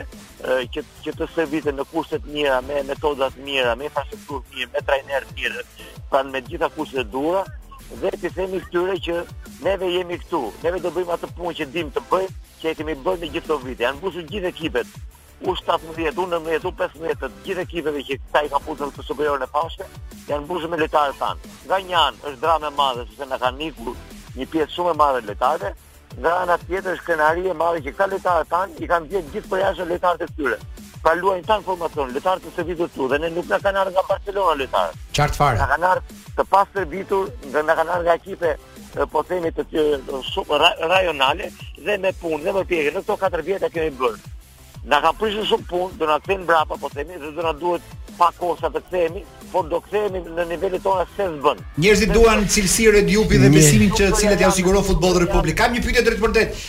që 0.74 0.82
që 1.05 1.14
të 1.18 1.28
shërbiten 1.34 1.78
në 1.80 1.86
kushte 1.91 2.20
të 2.22 2.30
mira, 2.34 2.59
me 2.68 2.84
metoda 2.88 3.30
të 3.34 3.41
mira, 3.45 3.74
me 3.76 3.88
infrastrukturë 3.89 4.43
të 4.43 4.55
mirë, 4.57 4.70
me 4.76 4.84
trajner 4.88 5.26
të 5.30 5.38
mirë, 5.39 5.64
pranë 6.11 6.32
me 6.36 6.41
gjitha 6.49 6.70
kushtet 6.76 7.01
e 7.01 7.09
duhura 7.16 7.41
dhe 8.03 8.11
të 8.18 8.30
themi 8.38 8.59
këtyre 8.68 8.97
që 9.05 9.18
neve 9.66 9.89
jemi 9.95 10.18
këtu, 10.22 10.43
neve 10.64 10.80
do 10.84 10.91
bëjmë 10.95 11.16
atë 11.18 11.32
punë 11.38 11.55
që 11.61 11.68
dim 11.74 11.89
të 11.93 12.03
bëjmë, 12.11 12.38
që 12.61 12.70
e 12.74 12.78
kemi 12.80 12.95
bërë 13.05 13.24
në 13.24 13.32
gjithë 13.34 13.49
të 13.51 13.57
vitë. 13.66 13.84
Janë 13.88 14.01
busur 14.03 14.26
gjithë 14.30 14.49
ekipet, 14.51 14.95
u 15.43 15.55
17, 15.55 15.89
u 15.89 15.95
19, 15.97 16.68
u 16.70 16.74
15, 16.80 17.22
të 17.22 17.32
gjithë 17.45 17.66
ekipet 17.66 17.99
që 18.11 18.18
ta 18.34 18.43
i 18.45 18.49
ka 18.53 18.61
putën 18.66 18.93
të 18.95 19.05
superior 19.07 19.41
në 19.41 19.49
pashme, 19.53 19.89
janë 20.30 20.45
mbushur 20.47 20.72
me 20.74 20.80
letarë 20.82 21.16
tanë. 21.22 21.53
Nga 21.70 21.82
një 21.89 21.99
anë 22.05 22.24
është 22.32 22.43
drame 22.45 22.74
madhe, 22.80 23.05
sëse 23.11 23.30
në 23.30 23.41
ka 23.43 23.53
një 24.34 24.47
pjesë 24.49 24.74
shumë 24.74 24.95
e 24.95 24.97
madhe 24.97 25.22
letarëve, 25.30 25.76
Dhe 26.22 26.30
anë 26.30 26.55
tjetër 26.68 26.99
skenari 27.01 27.47
e 27.49 27.55
madhe 27.57 27.80
që 27.86 27.91
këta 27.97 28.07
letarë 28.11 28.43
tanë 28.49 28.84
i 28.86 28.89
kanë 28.91 29.09
gjithë 29.14 29.32
gjithë 29.36 29.51
për 29.53 29.61
jashtë 29.64 29.86
letarë 29.91 30.20
të 30.22 30.28
tyre 30.38 30.57
Paluajnë 31.03 31.45
tanë 31.47 31.66
formacionë, 31.66 32.14
letarë 32.16 32.43
të 32.43 32.51
servitur 32.55 32.88
të 32.91 32.95
tu, 32.99 33.07
dhe 33.11 33.18
ne 33.20 33.32
nuk 33.34 33.49
në 33.49 33.57
kanarë 33.66 33.91
nga 33.95 34.03
Barcelona 34.07 34.53
letarë. 34.61 34.93
Qartë 35.18 35.47
Na 35.57 35.64
Në 35.64 35.68
kanarë 35.74 36.03
të 36.38 36.45
pas 36.53 36.70
servitur 36.78 37.32
dhe 37.55 37.64
në 37.68 37.76
kanarë 37.82 38.05
nga 38.05 38.16
ekipe 38.22 38.53
po 39.11 39.24
themit 39.28 39.57
të 39.59 39.66
të 39.74 40.22
shumë 40.30 40.61
rajonale, 40.88 41.49
dhe 41.82 41.97
me 42.05 42.14
punë, 42.22 42.43
dhe 42.45 42.53
me 42.59 42.64
pjekë, 42.72 42.93
në 42.95 43.03
këto 43.03 43.18
4 43.26 43.47
vjetë 43.49 43.68
e 43.72 43.76
kemi 43.76 43.97
bërë. 43.99 44.33
Na 44.86 44.98
ka 45.00 45.14
prishur 45.16 45.46
shumë 45.48 45.68
punë, 45.70 45.96
do 46.00 46.08
na 46.10 46.18
kthen 46.20 46.42
brapa, 46.44 46.76
po 46.76 46.90
themi 46.92 47.16
se 47.16 47.30
do 47.32 47.42
na 47.44 47.54
duhet 47.56 47.86
pa 48.18 48.28
kohë 48.36 48.68
të 48.68 48.80
kthehemi, 48.84 49.22
por 49.54 49.70
do 49.72 49.78
kthehemi 49.86 50.20
në 50.36 50.44
nivelin 50.50 50.82
tonë 50.84 51.06
se 51.14 51.28
s'bën. 51.38 51.62
Njerëzit 51.80 52.12
duan 52.14 52.44
cilësi 52.52 52.90
Rediupi 52.92 53.40
dhe 53.40 53.48
besimin 53.54 53.94
që 53.96 54.10
cilët 54.20 54.44
janë 54.44 54.56
siguruar 54.58 54.84
futbollin 54.84 55.24
Republik. 55.24 55.56
Kam 55.62 55.72
një 55.74 55.86
pyetje 55.86 56.04
drejt 56.10 56.20
për 56.26 56.34
drejt. 56.36 56.60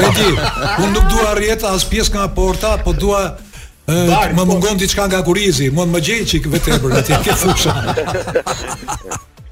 Redi, 0.00 0.28
unë 0.82 0.92
nuk 0.98 1.08
dua 1.14 1.36
rrjeta 1.38 1.70
as 1.78 1.86
pjesë 1.94 2.18
nga 2.18 2.26
porta, 2.36 2.74
po 2.82 2.92
dua 2.98 3.24
më 3.86 4.32
po. 4.36 4.44
mungon 4.44 4.76
ti 4.78 4.88
çka 4.88 5.06
nga 5.08 5.22
Kurizi, 5.24 5.70
mund 5.70 5.94
më 5.94 6.00
gjej 6.00 6.26
çik 6.26 6.46
vetë 6.46 6.78
për 6.82 6.92
atë 7.00 7.18
ke 7.24 7.34
fusha. 7.34 7.74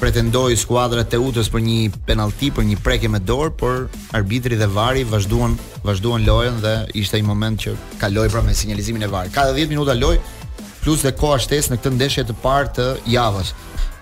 pretendoi 0.00 0.56
skuadra 0.56 1.04
e 1.04 1.08
Teutës 1.12 1.50
për 1.52 1.60
një 1.64 1.74
penallti, 2.08 2.48
për 2.56 2.64
një 2.70 2.76
prekje 2.84 3.08
me 3.12 3.20
dorë, 3.20 3.52
por 3.60 3.88
arbitri 4.16 4.56
dhe 4.56 4.66
vari 4.72 5.04
vazhduan, 5.06 5.56
vazhduan 5.84 6.24
lojën 6.26 6.58
dhe 6.64 6.72
ishte 7.00 7.18
ai 7.18 7.26
moment 7.26 7.60
që 7.60 7.74
kaloi 8.00 8.28
pra 8.32 8.40
me 8.44 8.54
sinjalizimin 8.56 9.04
e 9.04 9.10
var. 9.12 9.28
Ka 9.34 9.44
10 9.52 9.68
minuta 9.68 9.94
loj, 9.96 10.16
plus 10.80 11.04
dhe 11.04 11.12
koha 11.16 11.36
shtesë 11.40 11.74
në 11.74 11.78
këtë 11.80 11.92
ndeshje 11.98 12.24
të 12.30 12.36
parë 12.42 12.72
të 12.78 12.86
javës. 13.14 13.52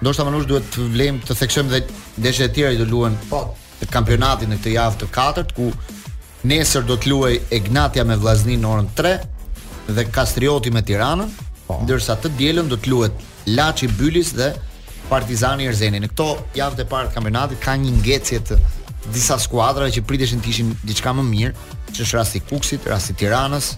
Ndoshta 0.01 0.25
më 0.29 0.45
duhet 0.47 0.69
të 0.75 0.87
vlem 0.95 1.19
të 1.27 1.37
theksojmë 1.41 1.73
dhe 1.75 1.81
ndeshjet 2.23 2.47
e 2.47 2.55
tjera 2.55 2.77
që 2.77 2.85
do 2.85 2.89
luhen 2.93 3.19
po 3.31 3.41
të 3.81 3.89
kampionatit 3.91 4.51
në 4.53 4.61
këtë 4.61 4.75
javë 4.77 5.01
të 5.03 5.09
katërt, 5.15 5.51
ku 5.59 5.73
nesër 6.47 6.87
do 6.87 6.95
të 6.97 7.11
luaj 7.11 7.33
Egnatia 7.59 8.05
me 8.07 8.15
Vllaznin 8.23 8.63
në 8.63 8.71
orën 8.77 8.93
3 8.99 9.17
dhe 9.99 10.07
Kastrioti 10.15 10.71
me 10.75 10.83
Tiranën, 10.87 11.27
po. 11.67 11.83
ndërsa 11.83 12.15
të 12.23 12.31
dielën 12.39 12.71
do 12.71 12.79
të 12.79 12.93
luhet 12.95 13.17
Laçi 13.51 13.91
Bylis 13.99 14.31
dhe 14.39 14.53
Partizani 15.11 15.67
Erzeni. 15.69 16.03
Në 16.03 16.11
këto 16.13 16.27
javë 16.57 16.83
të 16.83 16.87
parë 16.91 17.11
të 17.11 17.17
kampionatit 17.17 17.63
ka 17.63 17.75
një 17.81 17.95
ngjecje 17.99 18.41
të 18.51 18.59
disa 19.15 19.39
skuadrave 19.41 19.93
që 19.95 20.03
priteshin 20.07 20.41
të 20.45 20.51
ishin 20.53 20.73
diçka 20.87 21.15
më 21.17 21.25
mirë, 21.25 21.55
që 21.97 22.03
është 22.05 22.19
rasti 22.19 22.43
Kuksit, 22.49 22.89
rasti 22.93 23.17
Tiranës, 23.21 23.75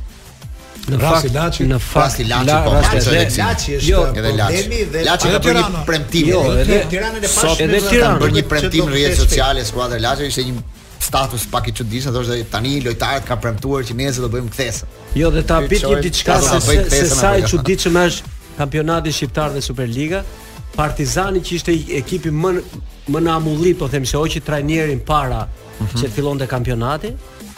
Në 0.81 0.97
fakt, 0.97 1.26
Laçi, 1.35 1.66
në 1.68 1.76
fakt, 1.83 2.20
Laçi 2.26 2.55
po 2.64 2.70
Laçi 2.72 3.74
është 3.76 3.91
jo, 3.91 4.01
edhe 4.16 4.31
Laçi. 4.39 4.78
Laçi 5.05 5.28
ka 5.35 5.41
bërë 5.45 5.59
një 5.59 5.64
jo, 5.74 5.83
premtim. 5.87 6.31
Jo, 6.33 6.41
edhe 6.62 6.78
Tirana 6.91 7.20
edhe 7.20 7.28
pas 7.28 7.61
edhe 7.61 7.81
bërë 7.85 8.31
një 8.39 8.45
premtim 8.49 8.89
në 8.89 8.95
rrjetet 8.95 9.20
sociale 9.20 9.64
skuadra 9.68 10.01
Laçi 10.01 10.31
ishte 10.31 10.47
një 10.49 10.64
status 11.05 11.45
pak 11.53 11.68
i 11.68 11.74
çuditshëm, 11.76 12.14
thoshte 12.16 12.39
tani 12.51 12.78
lojtarët 12.87 13.28
kanë 13.28 13.45
premtuar 13.45 13.85
që 13.91 13.99
nesër 14.01 14.24
do 14.24 14.33
bëjmë 14.33 14.51
kthesë. 14.57 14.89
Jo, 15.20 15.31
dhe 15.37 15.45
ta 15.51 15.61
bëj 15.68 15.85
një 15.85 16.01
diçka 16.09 16.41
se 16.49 17.07
sa 17.12 17.35
e 17.37 17.45
çuditshme 17.53 18.07
është 18.11 18.35
kampionati 18.57 19.12
shqiptar 19.14 19.53
dhe 19.55 19.62
Superliga, 19.62 20.24
Partizani 20.81 21.43
që 21.45 21.55
ishte 21.59 21.72
ekipi 21.99 22.31
më 22.33 22.53
më 23.12 23.20
na 23.24 23.35
amullit, 23.41 23.76
po 23.81 23.89
them 23.93 24.05
se 24.09 24.16
hoqi 24.16 24.41
trajnerin 24.47 25.01
para 25.07 25.43
mm 25.47 25.87
-hmm. 25.87 26.01
që 26.01 26.09
fillonte 26.14 26.47
kampionati 26.53 27.09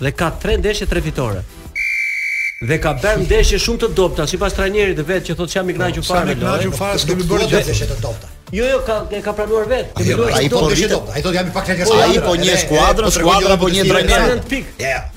dhe 0.03 0.11
ka 0.21 0.31
3 0.45 0.57
ndeshje 0.59 0.87
trefitore. 0.93 1.43
fitore. 1.47 2.69
Dhe 2.69 2.79
ka 2.83 2.91
bërë 3.03 3.23
ndeshje 3.29 3.59
shumë 3.65 3.79
të 3.83 3.89
dobta 4.01 4.27
sipas 4.27 4.53
trajnerit 4.59 4.99
të 4.99 5.05
vet 5.11 5.23
që 5.29 5.33
thotë 5.39 5.53
çam 5.55 5.71
ignaqju 5.75 6.03
no, 6.03 6.09
fare. 6.11 6.33
Ignaqju 6.33 6.73
fare 6.81 6.99
se 6.99 7.07
më 7.15 7.27
bëri 7.31 7.47
ndeshje 7.47 7.87
të 7.93 7.97
dobta. 8.07 8.27
Jo 8.59 8.65
jo 8.73 8.79
ka 8.89 8.97
ka 9.27 9.33
planuar 9.37 9.65
vet. 9.75 9.87
Ai 9.97 10.49
po 10.51 10.61
ndeshje 10.67 10.89
të 10.89 10.93
dobta. 10.97 11.13
Ai 11.17 11.23
thotë 11.25 11.35
jam 11.37 11.47
i 11.51 11.55
pak 11.55 11.67
po 11.89 11.95
Ai 12.07 12.21
po 12.27 12.33
një 12.45 12.55
skuadrë, 12.65 13.05
po 13.11 13.17
skuadra 13.21 13.57
po 13.63 13.67
një 13.77 13.83
trajner. 13.91 15.11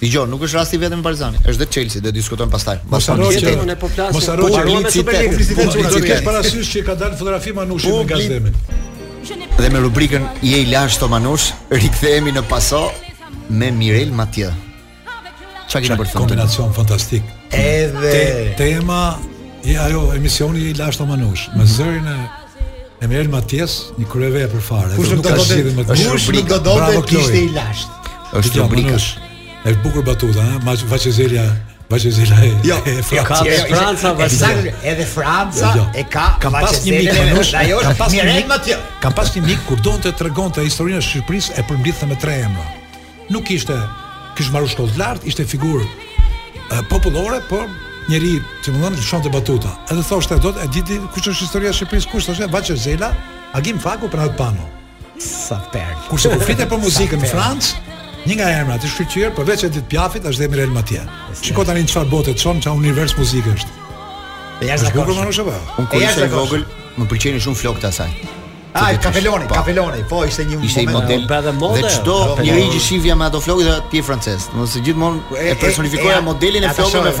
Dgjoj, 0.00 0.26
nuk 0.32 0.42
është 0.46 0.56
rasti 0.56 0.78
vetëm 0.80 1.02
Barzani, 1.04 1.36
është 1.44 1.60
edhe 1.60 1.66
Chelsea, 1.74 2.00
do 2.04 2.10
diskutojmë 2.16 2.52
pastaj. 2.54 2.78
Mos 2.88 3.08
harro 3.12 3.26
që 3.36 3.50
unë 3.66 3.74
po 3.82 3.88
flas. 3.92 4.14
Mos 4.16 4.28
harro 4.32 4.46
që 4.48 4.62
unë 4.64 4.92
si 4.94 5.02
tek. 5.04 5.36
Do 5.58 5.74
të 5.76 6.00
kesh 6.06 6.22
parasysh 6.24 6.70
që 6.74 6.82
ka 6.86 6.94
dalë 7.02 7.18
fotografi 7.20 7.52
Manushi 7.58 7.92
me 7.92 8.06
gazdemin. 8.08 8.56
Dhe 9.60 9.68
me 9.74 9.82
rubrikën 9.84 10.24
Je 10.48 10.62
i 10.62 10.66
lashtë 10.72 11.08
Manush, 11.12 11.50
rikthehemi 11.68 12.32
në 12.32 12.44
paso 12.48 12.80
me 13.50 13.68
Mirel 13.76 14.14
Matia. 14.16 14.54
Çka 15.68 15.82
kemi 15.90 15.98
për 16.06 16.14
Kombinacion 16.16 16.72
fantastik. 16.74 17.28
Edhe 17.52 18.56
tema 18.56 19.18
e 19.64 19.76
ajo 19.76 20.06
emisioni 20.16 20.64
Je 20.64 20.72
i 20.72 20.76
lashtë 20.80 21.10
Manush, 21.12 21.50
me 21.58 21.68
zërin 21.76 22.08
e 22.14 22.18
E 23.00 23.08
merr 23.08 23.28
Matias, 23.32 23.92
një 23.96 24.04
kurëve 24.10 24.42
për 24.52 24.60
fare. 24.64 24.96
Kush 24.98 25.12
nuk 25.16 25.24
ka 25.24 25.30
dhënë 25.38 25.70
më 25.78 25.84
të 25.88 25.94
mirë? 25.96 26.18
do 26.56 26.64
të 26.72 26.78
ka 26.78 26.92
dhënë 26.92 27.04
kishte 27.08 27.40
i 27.48 27.48
lashtë? 27.54 28.06
Është 28.40 28.60
rubrika. 28.64 28.98
Ës 29.68 29.76
bukur 29.84 30.02
batuta, 30.02 30.40
ha, 30.40 30.76
Vaçezelia, 30.88 31.42
Vaçezela 31.90 32.36
e. 32.46 32.50
Jo, 32.64 32.76
jo 32.86 33.02
Franca, 33.08 33.40
Franca, 33.68 34.12
Vaçezela, 34.16 34.72
edhe 34.82 35.04
Franca 35.04 35.72
jo. 35.76 35.82
jo. 35.82 35.90
e 35.98 36.04
ka. 36.08 36.28
Ka 36.40 36.50
pas 36.54 36.80
një 36.84 36.96
mik, 36.96 37.52
ajo 37.60 37.80
pas 37.98 38.14
një 38.14 38.24
mik 38.30 38.54
aty. 38.56 38.76
Ka 39.02 39.10
pas 39.12 39.34
një 39.34 39.42
mik 39.44 39.66
kur 39.68 39.82
donte 39.84 40.08
të 40.08 40.14
tregonte 40.22 40.64
historinë 40.64 41.02
e 41.02 41.04
Shqipërisë 41.04 41.58
e 41.60 41.66
përmbledhte 41.68 42.08
me 42.08 42.16
tre 42.22 42.38
emra. 42.46 42.64
Nuk 43.30 43.52
ishte 43.52 43.76
kish 44.38 44.48
marrë 44.54 44.70
shkollë 44.72 44.96
lartë, 44.96 45.28
ishte 45.28 45.44
figurë 45.52 45.84
popullore, 46.88 47.42
por 47.50 47.68
njëri 48.08 48.38
që 48.64 48.72
mundon 48.78 48.96
të 48.96 49.04
shonte 49.10 49.34
batuta. 49.34 49.74
Edhe 49.92 50.06
thoshte 50.08 50.38
ato, 50.40 50.54
e 50.56 50.70
di 50.72 50.96
kush 51.12 51.28
është 51.34 51.42
historia 51.44 51.74
e 51.74 51.76
Shqipërisë, 51.76 52.14
kush 52.14 52.32
është 52.32 52.76
zela, 52.86 53.12
Agim 53.52 53.78
Fagu 53.78 54.08
për 54.08 54.24
atë 54.24 54.36
pano. 54.40 54.64
Sa 55.20 55.60
perl. 55.68 56.00
Kurse 56.08 56.32
e 56.32 56.38
fitë 56.40 56.64
për 56.70 56.78
muzikën 56.80 57.20
në 57.20 57.28
Francë, 57.28 57.76
një 58.28 58.36
nga 58.38 58.48
emrat 58.60 58.82
të 58.84 58.90
shqyrë, 58.94 59.30
përveç 59.36 59.62
veç 59.64 59.68
e 59.68 59.72
ditë 59.76 59.88
pjafit, 59.94 60.26
është 60.28 60.42
dhe 60.42 60.48
më 60.52 60.58
rrëllë 60.58 60.74
më 60.76 60.82
tje. 60.90 61.04
Shiko 61.40 61.64
të 61.64 61.76
një 61.78 61.86
të 61.90 62.52
qarë 62.64 62.76
univers 62.76 63.14
muzikë 63.16 63.54
është. 63.54 63.78
E 64.60 64.68
jashtë 64.68 64.92
da 64.96 65.06
koshë. 65.08 65.46
E 65.86 66.02
jashtë 66.02 66.26
da 66.26 66.30
koshë. 66.34 66.60
Unë 66.60 66.60
e 66.60 67.00
më 67.00 67.06
përqeni 67.12 67.40
shumë 67.40 67.60
flokët 67.62 67.86
asaj. 67.90 68.12
A, 68.70 68.92
i 68.94 68.98
kafeloni, 69.02 69.48
kafeloni, 69.50 70.04
po, 70.08 70.20
ishte 70.28 70.44
një 70.46 70.60
model. 70.60 70.68
Ishte 70.68 70.84
i 70.84 70.86
model. 70.86 71.24
Dhe 71.46 71.94
qdo 71.96 72.18
një 72.44 72.58
i 72.60 72.68
gjishivja 72.76 73.16
me 73.18 73.26
ato 73.30 73.40
flokë 73.42 73.64
dhe 73.66 73.78
tje 73.90 74.04
francez. 74.06 74.48
Në 74.54 74.68
se 74.70 74.84
gjithë 74.84 75.10
e 75.48 75.56
personifikoja 75.64 76.20
modelin 76.28 76.68
e 76.68 76.74
flokëve 76.76 77.08
me 77.08 77.16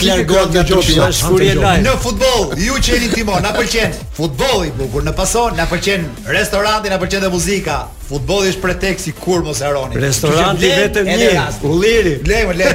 topi. 0.72 1.52
Në 1.84 1.98
futboll, 2.04 2.48
ju 2.64 2.80
që 2.80 2.96
jeni 2.96 3.12
timon, 3.12 3.44
na 3.44 3.52
pëlqen. 3.60 4.00
Futbolli 4.18 4.72
në 5.06 5.14
paso, 5.14 5.50
na 5.58 5.66
pëlqen 5.70 5.97
pëlqen 6.00 6.10
restoranti 6.32 6.90
na 6.92 6.98
pëlqen 7.02 7.24
dhe 7.24 7.30
muzika 7.32 7.76
futbolli 8.08 8.52
është 8.54 8.62
preteksti 8.64 9.14
kur 9.18 9.44
mos 9.46 9.62
haroni 9.66 9.98
restoranti 10.00 10.70
vetëm 10.72 11.10
një 11.10 11.44
ulliri 11.68 12.14
le 12.28 12.40
le 12.60 12.68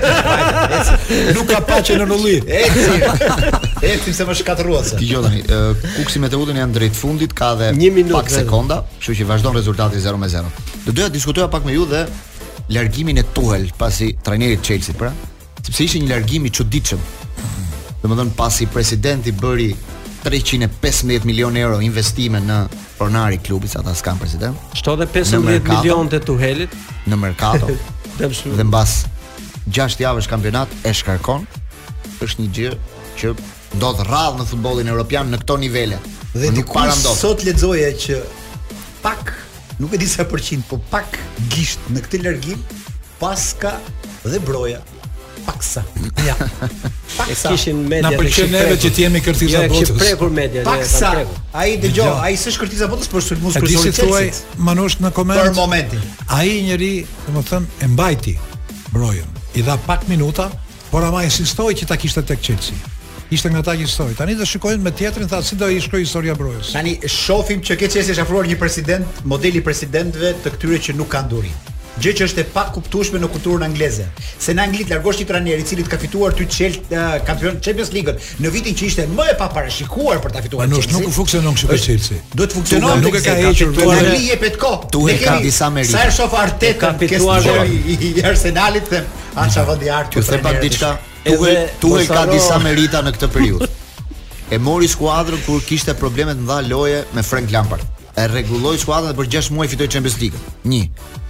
nuk 1.36 1.46
ka 1.50 1.60
paqe 1.68 1.96
në 1.96 2.08
ulli 2.14 2.36
eksi 3.92 4.14
se 4.16 4.26
më 4.28 4.36
shkatrruat 4.42 4.90
se 4.90 4.98
dëgjoni 5.00 5.44
uh, 5.46 5.70
kuksi 5.98 6.22
me 6.24 6.30
teutën 6.32 6.58
janë 6.62 6.76
drejt 6.78 6.98
fundit 6.98 7.32
ka 7.34 7.54
edhe 7.68 7.72
pak 8.12 8.30
sekonda 8.32 8.82
kështu 8.98 9.18
që 9.20 9.30
vazhdon 9.30 9.56
rezultati 9.58 10.02
0-0 10.02 10.18
do 10.18 10.90
të 10.90 10.92
doja 10.92 11.08
të 11.12 11.16
diskutoja 11.18 11.48
pak 11.52 11.64
me 11.68 11.76
ju 11.78 11.86
dhe 11.92 12.04
largimin 12.74 13.18
e 13.22 13.26
Tuhel 13.36 13.70
pasi 13.78 14.14
trajnerit 14.24 14.60
të 14.62 14.70
chelsea 14.70 14.94
pra 14.98 15.12
sepse 15.62 15.84
ishte 15.86 16.02
një 16.04 16.12
largim 16.14 16.46
i 16.46 16.50
çuditshëm 16.50 17.10
Dhe 18.02 18.08
më 18.10 18.24
pasi 18.34 18.66
presidenti 18.66 19.30
bëri 19.30 19.68
315 20.24 21.24
milion 21.26 21.54
euro 21.56 21.80
investime 21.82 22.38
në 22.40 22.58
pronari 22.98 23.38
klubi 23.42 23.68
sa 23.68 23.82
ta 23.82 23.94
s'kam 23.96 24.20
president 24.20 24.54
Shto 24.78 24.94
dhe 25.00 25.08
15 25.10 25.42
milion 25.66 26.10
të 26.12 26.20
tuhelit 26.28 26.76
Në 27.10 27.18
mërkato 27.18 27.72
Dhe 28.20 28.28
në 28.62 28.68
bas 28.70 29.00
6 29.66 30.02
javësh 30.02 30.28
kampionat 30.30 30.70
e 30.86 30.92
shkarkon 30.94 31.46
është 32.22 32.42
një 32.42 32.52
gjë 32.56 32.70
që 33.18 33.32
do 33.82 33.88
të 33.98 34.04
në 34.38 34.46
futbolin 34.50 34.88
europian 34.90 35.30
në 35.32 35.42
këto 35.42 35.56
nivele 35.62 35.98
Dhe 36.36 36.52
nuk 36.54 36.70
para 36.74 36.94
ndodhë 36.98 37.18
Sot 37.18 37.44
ledzoje 37.48 37.90
që 38.06 38.20
pak 39.02 39.34
Nuk 39.82 39.94
e 39.96 39.98
di 39.98 40.06
sa 40.06 40.22
përqind, 40.28 40.62
po 40.68 40.76
pak 40.92 41.16
gisht 41.50 41.82
në 41.90 42.04
këtë 42.06 42.20
lërgim 42.28 42.60
Paska 43.18 43.74
dhe 44.22 44.38
broja 44.44 44.78
paksa. 45.46 45.82
Ja. 46.26 46.34
Paksa. 47.16 47.48
E 47.50 47.52
kishin 47.52 47.80
media. 47.88 48.10
Na 48.10 48.16
pëlqen 48.16 48.50
neve 48.52 48.76
që 48.80 48.90
ti 48.96 49.04
jemi 49.04 49.22
kërtiza 49.24 49.64
botës. 49.66 49.74
Ja, 49.74 49.94
kishin 49.94 49.98
prekur 50.00 50.32
media. 50.34 50.64
Paksa. 50.66 51.12
Ai 51.62 51.76
dëgjoj, 51.82 52.10
ai 52.24 52.36
s'është 52.40 52.62
kërtiza 52.64 52.90
botës 52.92 53.10
për 53.12 53.26
sulmues 53.28 53.58
kur 53.58 53.76
thoi. 53.98 54.12
Ai 54.22 54.62
manush 54.70 55.00
në 55.02 55.12
koment. 55.16 55.42
Për 55.42 55.56
momentin. 55.58 56.06
Ai 56.38 56.56
njëri, 56.68 56.92
domethënë, 57.26 57.76
e 57.86 57.90
mbajti 57.96 58.36
brojën. 58.94 59.38
I 59.58 59.66
dha 59.66 59.76
pak 59.86 60.06
minuta, 60.08 60.48
por 60.90 61.04
ama 61.04 61.24
insistoi 61.26 61.74
që 61.76 61.90
ta 61.92 61.98
kishte 62.00 62.22
tek 62.24 62.40
Chelsea. 62.42 62.78
Ishte 63.32 63.48
nga 63.48 63.62
ta 63.64 63.72
histori. 63.72 64.12
Tani 64.14 64.34
do 64.36 64.44
shikojnë 64.44 64.82
me 64.84 64.90
teatrin 64.92 65.28
thatë 65.28 65.46
si 65.46 65.56
do 65.56 65.64
i 65.72 65.78
shkroj 65.80 66.02
historia 66.04 66.34
brojës. 66.36 66.74
Tani 66.76 66.98
shohim 67.08 67.62
që 67.64 67.78
ke 67.80 67.88
çesë 67.88 68.12
është 68.12 68.26
afruar 68.26 68.44
një 68.44 68.58
president, 68.60 69.08
modeli 69.32 69.62
presidentëve 69.64 70.34
të 70.44 70.52
këtyre 70.52 70.80
që 70.88 70.96
nuk 70.98 71.08
kanë 71.14 71.30
durim 71.32 71.70
gjë 72.00 72.12
që 72.18 72.24
është 72.26 72.40
e 72.40 72.44
pakuptueshme 72.54 73.20
në 73.20 73.28
kulturën 73.34 73.64
angleze. 73.66 74.04
Se 74.40 74.54
në 74.56 74.62
Angli 74.66 74.86
largosh 74.88 75.20
një 75.20 75.26
trajner 75.28 75.60
i 75.60 75.66
cili 75.68 75.84
të 75.84 75.92
ka 75.92 75.98
fituar 76.00 76.34
ty 76.36 76.46
çel 76.50 76.76
uh, 76.80 77.18
kampion 77.26 77.58
Champions 77.64 77.92
League 77.94 78.14
në 78.40 78.52
vitin 78.54 78.76
që 78.78 78.88
ishte 78.88 79.06
më 79.12 79.26
e 79.34 79.36
paparashikuar 79.40 80.22
për 80.24 80.34
ta 80.36 80.42
fituar. 80.44 80.70
Po 80.72 80.82
nuk 80.94 81.14
funksionon 81.16 81.56
kështu 81.58 81.70
për 81.72 81.82
Chelsea. 81.84 82.20
Duhet 82.32 82.54
të 82.54 82.60
funksionon 82.60 83.04
nuk 83.04 83.18
e 83.18 83.22
ka 83.26 83.36
hequr 83.42 83.74
tuaj 83.76 83.98
Angli 83.98 84.24
jepet 84.30 84.58
kohë. 84.62 84.90
Tu 84.96 85.04
e 85.12 85.18
ka 85.22 85.36
disa 85.44 85.70
merit. 85.74 85.92
Sa 85.92 86.08
e 86.08 86.40
Arteta 86.42 86.80
ka 86.80 86.92
fituar 86.98 87.46
i 87.92 88.12
Arsenalit 88.32 88.88
them, 88.90 89.06
a 89.36 89.46
çava 89.52 89.76
di 89.78 89.90
Arteta. 89.92 90.20
Ju 90.20 90.26
them 90.32 90.42
pak 90.48 90.60
diçka. 90.64 90.94
Tu 91.28 91.48
e 91.48 91.56
tu 91.80 91.96
e 92.00 92.06
ka 92.08 92.24
disa 92.32 92.58
merita 92.62 93.02
në 93.04 93.16
këtë 93.18 93.32
periudhë. 93.36 93.70
E 94.52 94.58
mori 94.60 94.84
skuadrën 94.88 95.40
kur 95.46 95.60
kishte 95.64 95.92
probleme 95.96 96.32
të 96.36 96.42
mëdha 96.42 96.62
loje 96.70 96.98
me 97.16 97.22
Frank 97.24 97.48
Lampard. 97.54 97.84
E 98.16 98.26
rregulloi 98.28 98.76
skuadrën 98.76 99.14
për 99.16 99.28
6 99.38 99.52
muaj 99.56 99.70
fitoi 99.72 99.88
Champions 99.88 100.18
League. 100.20 100.36
1. 100.68 101.21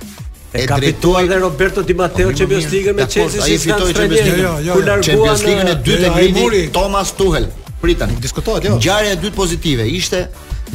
E 0.53 0.67
ka 0.69 0.77
fituar 0.77 1.27
dhe 1.27 1.37
Roberto 1.41 1.81
Di 1.83 1.95
Matteo 1.95 2.29
po, 2.31 2.37
Champions 2.37 2.71
league 2.71 2.93
me 2.93 3.07
Chelsea 3.07 3.41
si 3.41 3.59
fitoi 3.59 3.93
Champions 3.93 4.27
League. 4.29 4.71
Ku 4.73 4.83
Champions 4.83 5.43
League-ën 5.43 5.67
e 5.67 5.77
dytë 5.87 6.53
e 6.57 6.69
Thomas 6.71 7.15
Tuchel. 7.17 7.47
Pritan, 7.81 8.13
diskutohet 8.21 8.65
jo. 8.67 8.77
Ngjarja 8.77 9.17
e 9.17 9.21
dytë 9.23 9.35
pozitive 9.35 9.87
ishte 9.89 10.21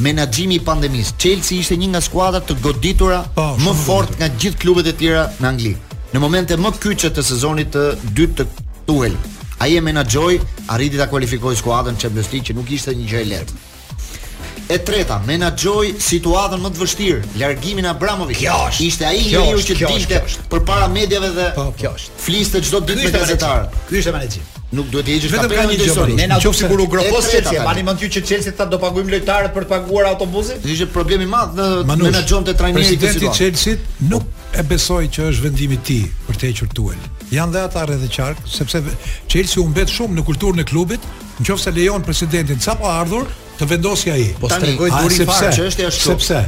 menaxhimi 0.06 0.58
i 0.58 0.64
pandemisë. 0.66 1.14
Chelsea 1.22 1.60
ishte 1.62 1.78
një 1.78 1.92
nga 1.94 2.02
skuadrat 2.02 2.48
të 2.50 2.58
goditura 2.64 3.22
po, 3.36 3.54
më 3.62 3.76
fort 3.86 4.18
nga 4.20 4.32
gjithë 4.42 4.60
klubet 4.64 4.90
e 4.90 4.96
tjera 5.00 5.28
në 5.42 5.48
Angli. 5.52 5.76
Në 6.14 6.24
momente 6.26 6.58
më 6.58 6.74
kyçe 6.82 7.14
të 7.14 7.24
sezonit 7.32 7.70
të 7.74 7.86
dytë 8.18 8.42
të 8.42 8.66
Tuchel, 8.90 9.16
ai 9.62 9.78
e 9.78 9.82
menaxhoi, 9.86 10.42
arriti 10.74 10.98
ta 10.98 11.06
kualifikoi 11.14 11.54
skuadrën 11.62 12.02
Champions 12.02 12.34
League 12.34 12.50
që 12.50 12.58
nuk 12.58 12.74
ishte 12.74 12.98
një 12.98 13.08
gjë 13.14 13.24
e 13.26 13.32
lehtë. 13.36 13.67
E 14.70 14.78
treta, 14.84 15.16
menaxhoi 15.24 15.94
situatën 15.96 16.60
më 16.60 16.72
të 16.76 16.82
vështirë, 16.82 17.20
largimin 17.40 17.86
Abramovic 17.88 18.42
Abramovit. 18.42 18.42
Kjo 18.42 18.56
është. 18.68 18.88
Ishte 18.90 19.06
ai 19.08 19.20
i 19.22 19.24
njëu 19.24 19.62
që 19.64 19.76
dilte 19.80 20.20
përpara 20.52 20.90
mediave 20.92 21.30
dhe 21.38 21.46
po, 21.56 21.70
po, 21.70 21.76
kjo 21.80 21.94
është. 21.96 22.18
Fliste 22.26 22.62
çdo 22.68 22.82
ditë 22.84 23.06
me 23.06 23.12
gazetarë. 23.16 23.70
Ky 23.88 24.00
ishte 24.02 24.14
menaxhim. 24.18 24.50
Nuk 24.76 24.90
duhet 24.92 25.08
të 25.08 25.14
hiqësh 25.14 25.36
ta 25.38 25.48
prani 25.54 25.78
një 25.78 25.88
histori. 25.88 26.18
Në 26.20 26.40
çfarë 26.44 26.58
sigurou 26.60 26.88
Gropos 26.92 27.30
të 27.32 27.40
ti, 27.48 27.58
mend 27.80 28.04
që 28.04 28.24
Chelsea 28.28 28.58
ta 28.60 28.68
do 28.74 28.80
paguim 28.84 29.08
lojtarët 29.14 29.56
për 29.56 29.70
të 29.70 29.72
paguar 29.72 30.10
autobusin? 30.12 30.60
Ishte 30.68 30.90
problem 30.92 31.24
i 31.24 31.30
madh 31.32 31.56
në 31.56 31.70
menaxhonte 32.10 32.58
trajnerit 32.60 33.08
të 33.24 33.32
chelsea 33.40 33.80
Nuk 34.12 34.28
e 34.52 34.68
besoj 34.68 35.06
që 35.16 35.30
është 35.32 35.48
vendimi 35.48 35.80
i 35.80 35.84
ti 35.88 36.02
tij 36.02 36.26
për 36.28 36.42
të 36.44 36.52
hequr 36.52 36.76
tuel 36.76 37.08
janë 37.32 37.54
dhe 37.54 37.62
ata 37.68 37.84
rreth 37.88 38.04
e 38.06 38.10
qark, 38.12 38.38
sepse 38.48 38.82
Chelsea 39.28 39.60
u 39.64 39.68
mbet 39.68 39.90
shumë 39.96 40.20
në 40.20 40.24
kulturën 40.28 40.62
e 40.64 40.68
klubit, 40.68 41.04
nëse 41.44 41.74
lejon 41.76 42.06
presidentin 42.06 42.62
sapo 42.64 42.88
ardhur 42.88 43.28
të 43.60 43.68
vendosë 43.74 44.14
ai. 44.14 44.28
Po 44.40 44.50
tregoj 44.52 44.92
duri 45.02 45.26
fare 45.28 45.52
çështja 45.56 45.90
është 45.90 45.90
ashtu. 45.90 46.14
Sepse 46.14 46.44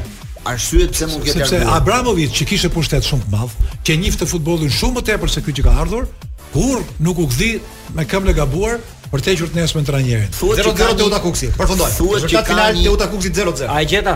arsye 0.50 0.86
pse 0.94 1.10
mund 1.12 1.26
të 1.26 1.36
ketë 1.36 1.60
ardhur. 1.60 1.74
Abramovic 1.76 2.36
që 2.40 2.48
kishte 2.52 2.72
pushtet 2.74 3.08
shumë 3.08 3.28
të 3.28 3.34
madh, 3.34 3.74
që 3.86 3.98
njihte 4.06 4.28
futbollin 4.30 4.72
shumë 4.72 5.00
më 5.00 5.04
tepër 5.10 5.34
se 5.36 5.44
ky 5.46 5.56
që 5.60 5.66
ka 5.68 5.74
ardhur, 5.84 6.08
kur 6.54 6.84
nuk 7.04 7.20
u 7.20 7.28
gdhi 7.34 7.52
me 7.98 8.06
këmbë 8.08 8.38
gabuar 8.40 8.80
për 9.10 9.24
të 9.26 9.34
hequr 9.34 9.52
të 9.52 9.66
me 9.80 9.84
trajnerin. 9.90 10.30
0-0 10.40 10.94
Teuta 11.02 11.20
Kuksi. 11.26 11.52
Përfundoi. 11.58 11.90
Thuhet 11.98 12.30
që 12.32 12.46
ka 12.48 12.70
një 12.78 12.86
Teuta 12.86 13.08
Kuksi 13.12 13.34
0-0. 13.36 13.66
A 13.68 13.82
e 13.82 13.88
gjeta? 13.90 14.16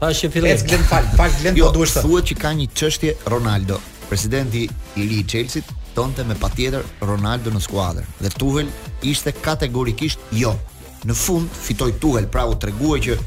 Tash 0.00 0.20
që 0.24 0.30
fillon. 0.32 0.50
Ec 0.54 0.62
Glen 0.68 0.84
Fal, 0.88 1.06
Fal 1.18 1.32
Glen 1.42 1.56
po 1.58 1.60
jo, 1.60 1.70
do 1.76 1.84
të 1.88 2.04
thuhet 2.06 2.30
që 2.32 2.36
ka 2.40 2.52
një 2.56 2.68
çështje 2.78 3.14
Ronaldo. 3.28 3.80
Presidenti 4.08 4.68
i 4.96 5.02
ri 5.08 5.18
i 5.56 5.62
tonte 5.94 6.24
me 6.24 6.34
patjetër 6.40 6.82
Ronaldo 7.04 7.50
në 7.52 7.60
skuadër 7.60 8.04
dhe 8.24 8.30
Tuchel 8.40 8.68
ishte 9.10 9.32
kategorikisht 9.42 10.18
jo. 10.32 10.54
Në 11.06 11.14
fund 11.14 11.50
fitoi 11.62 11.92
Tuchel, 12.02 12.26
pra 12.26 12.46
u 12.50 12.54
tregua 12.56 12.98
që 12.98 13.18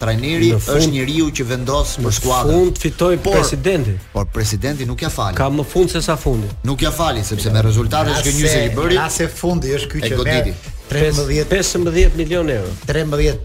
trajneri 0.00 0.48
fund, 0.56 0.78
është 0.78 0.92
njeriu 0.94 1.28
që 1.36 1.44
vendos 1.50 1.92
për 2.02 2.16
skuadrën. 2.16 2.54
Në 2.54 2.58
fund 2.62 2.80
fitoi 2.84 3.18
presidenti. 3.26 3.98
Por 4.14 4.26
presidenti 4.34 4.86
nuk 4.88 5.02
ja 5.04 5.12
fali. 5.12 5.36
Ka 5.38 5.50
më 5.52 5.66
fund 5.74 5.92
se 5.92 6.02
sa 6.02 6.16
fundi. 6.16 6.48
Nuk 6.70 6.82
ja 6.86 6.90
fali 6.90 7.22
sepse 7.24 7.52
me 7.54 7.62
rezultatet 7.66 8.22
që 8.24 8.36
nisi 8.40 8.58
i 8.64 8.72
bëri. 8.78 9.00
Në 9.04 9.28
fundi 9.42 9.76
është 9.76 9.92
ky 9.92 10.06
që 10.08 10.38
13 10.90 11.44
15 11.44 12.16
milion 12.16 12.48
euro. 12.48 12.68
13 12.84 13.38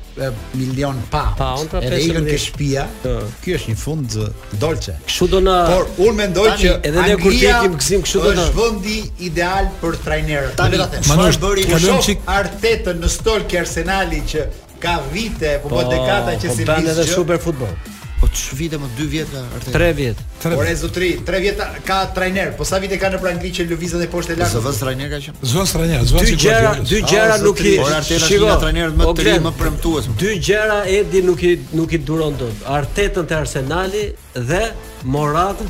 milion 0.55 0.95
pa. 1.11 1.29
Pa, 1.37 1.53
pra 1.69 1.81
Edhe 1.85 1.99
ikën 2.01 2.25
ke 2.25 2.37
shtëpia. 2.41 2.85
Po. 3.05 3.13
Ky 3.43 3.53
është 3.59 3.71
një 3.73 3.77
fund 3.79 4.17
dolçe. 4.61 4.95
Kështu 5.05 5.27
do 5.35 5.43
na 5.45 5.55
Por 5.69 5.85
un 6.09 6.17
mendoj 6.19 6.47
që 6.65 6.73
edhe 6.89 7.05
ne 7.13 7.19
kur 7.21 7.35
tekim 7.37 7.77
gzim 7.77 8.05
kështu 8.05 8.23
do 8.25 8.33
na. 8.39 8.47
Është 8.49 8.63
vendi 8.63 8.97
ideal 9.29 9.69
për 9.83 9.99
trajnerë. 10.09 10.53
Tani 10.57 10.81
ta 10.81 10.89
them. 10.95 11.05
Çfarë 11.07 11.39
bëri 11.47 11.67
kalon 11.69 12.01
çik 12.09 12.25
Arteta 12.37 12.97
në 12.97 13.13
stol 13.17 13.45
ke 13.49 13.61
Arsenali 13.61 14.23
që 14.33 14.47
ka 14.81 14.97
vite 15.13 15.59
po, 15.63 15.69
po 15.75 15.85
dekada 15.91 16.33
që 16.41 16.49
po 16.49 16.57
si 16.57 16.65
bën 16.67 16.91
edhe 16.95 17.05
super 17.13 17.37
futboll. 17.45 17.77
Po 18.25 18.31
ç 18.31 18.55
vite 18.57 18.77
më 18.79 18.87
2 18.97 19.05
vjet 19.11 19.33
Arteta? 19.37 19.73
3 19.77 19.91
vjet. 19.97 20.21
Po 20.43 20.61
Rezo 20.63 20.87
3, 20.93 21.09
3 21.27 21.39
vjet 21.43 21.59
ka 21.85 21.97
trajner. 22.15 22.53
Po 22.57 22.65
sa 22.65 22.79
vite 22.81 22.97
ka 23.01 23.11
në 23.13 23.19
Prangli 23.21 23.51
që 23.53 23.67
lëvizën 23.69 24.01
e 24.05 24.07
poshtë 24.09 24.37
lartë? 24.39 24.55
Zvon 24.61 24.77
trajner 24.81 25.11
ka 25.11 25.19
qenë. 25.25 25.49
Zvon 25.51 25.69
trajner, 25.69 26.05
zvon 26.09 26.25
sigurisht. 26.25 26.41
Dy 26.41 26.49
gjëra, 26.49 26.71
dy 26.79 27.01
ah, 27.01 27.11
gjëra 27.11 27.37
nuk 27.43 27.61
i 27.61 27.75
shiko 27.75 27.85
Arteta 27.85 28.23
është 28.23 28.57
trajner 28.65 28.95
më 29.01 29.11
të 29.21 29.37
më 29.45 29.53
premtues. 29.59 30.09
Dy 30.23 30.33
gjëra 30.47 30.79
Edi 30.99 31.21
nuk 31.27 31.45
i 31.45 31.53
nuk 31.77 31.93
i 31.93 32.01
duron 32.07 32.37
dot. 32.39 32.65
Artetën 32.79 33.29
te 33.29 33.37
Arsenali 33.37 34.07
dhe 34.33 34.63
Morata... 35.05 35.63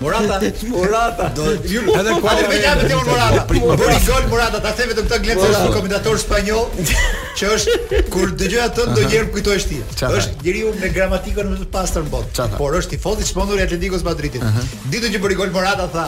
Morata. 0.00 0.40
Morata. 0.68 1.28
Do 1.36 1.42
ju 1.66 1.82
edhe 1.82 2.10
ku 2.20 2.26
ai 2.28 2.44
me 2.48 2.58
javën 2.58 2.94
Morata. 3.06 3.42
Bëri 3.46 4.00
gol 4.06 4.22
Morata, 4.30 4.58
ta 4.62 4.70
them 4.76 4.90
vetëm 4.92 5.06
këtë 5.08 5.18
gletë 5.24 5.48
është 5.50 5.70
komentator 5.76 6.18
spanjoll 6.22 6.68
që 7.38 7.50
është 7.56 8.00
kur 8.14 8.32
dëgjoj 8.40 8.60
atë 8.68 8.86
ndonjëherë 8.94 9.30
kujtohesh 9.34 9.66
ti. 9.70 9.80
Është 10.02 10.34
njeriu 10.42 10.72
me 10.78 10.90
gramatikën 10.98 11.50
më 11.52 11.58
të 11.64 11.68
pastër 11.74 12.06
në 12.06 12.14
botë, 12.14 12.48
por 12.58 12.78
është 12.78 12.94
tifoz 12.96 13.22
i 13.24 13.26
sponsor 13.28 13.58
i 13.62 13.66
Atleticos 13.66 14.06
Madridit. 14.06 14.46
Ditën 14.94 15.14
që 15.16 15.22
bëri 15.26 15.38
gol 15.42 15.50
Morata 15.58 15.90
tha, 15.94 16.06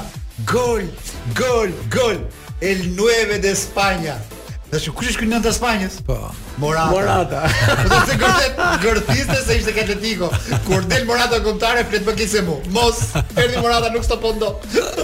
gol, 0.51 0.87
gol, 1.41 1.75
gol. 1.95 2.23
El 2.63 2.87
9 2.99 3.41
de 3.43 3.51
España. 3.51 4.15
Dhe 4.75 4.81
që 4.83 4.93
kush 4.99 5.09
është 5.13 5.21
kënë 5.23 5.31
nënda 5.37 5.51
Spanjës? 5.55 5.97
Po. 6.09 6.17
Morata. 6.59 6.89
Morata. 6.95 7.41
Dhe 7.85 7.99
se 8.09 8.15
gërtet, 8.19 9.29
se 9.47 9.57
ishte 9.61 9.75
këtë 9.77 9.95
tiko. 10.03 10.31
Kur 10.67 10.87
del 10.91 11.05
Morata 11.07 11.39
këmëtare, 11.45 11.85
fletë 11.93 12.09
për 12.09 12.17
kisë 12.21 12.43
mu. 12.49 12.57
Mos, 12.75 12.99
erdi 13.39 13.61
Morata 13.63 13.93
nuk 13.95 14.03
s'to 14.03 14.19
pondo. 14.19 14.51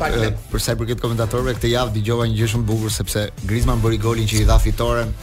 për 0.00 0.34
përsa 0.50 0.74
i 0.74 0.80
përket 0.80 1.04
komentatorve, 1.04 1.54
këtë 1.60 1.70
javë 1.76 1.94
digjova 2.00 2.26
një 2.32 2.40
gjë 2.40 2.50
shumë 2.56 2.66
bugur, 2.72 2.90
sepse 2.90 3.28
Griezmann 3.46 3.84
bëri 3.84 4.02
golin 4.02 4.26
që 4.32 4.42
i 4.42 4.48
dha 4.50 4.58
fitoren, 4.64 5.14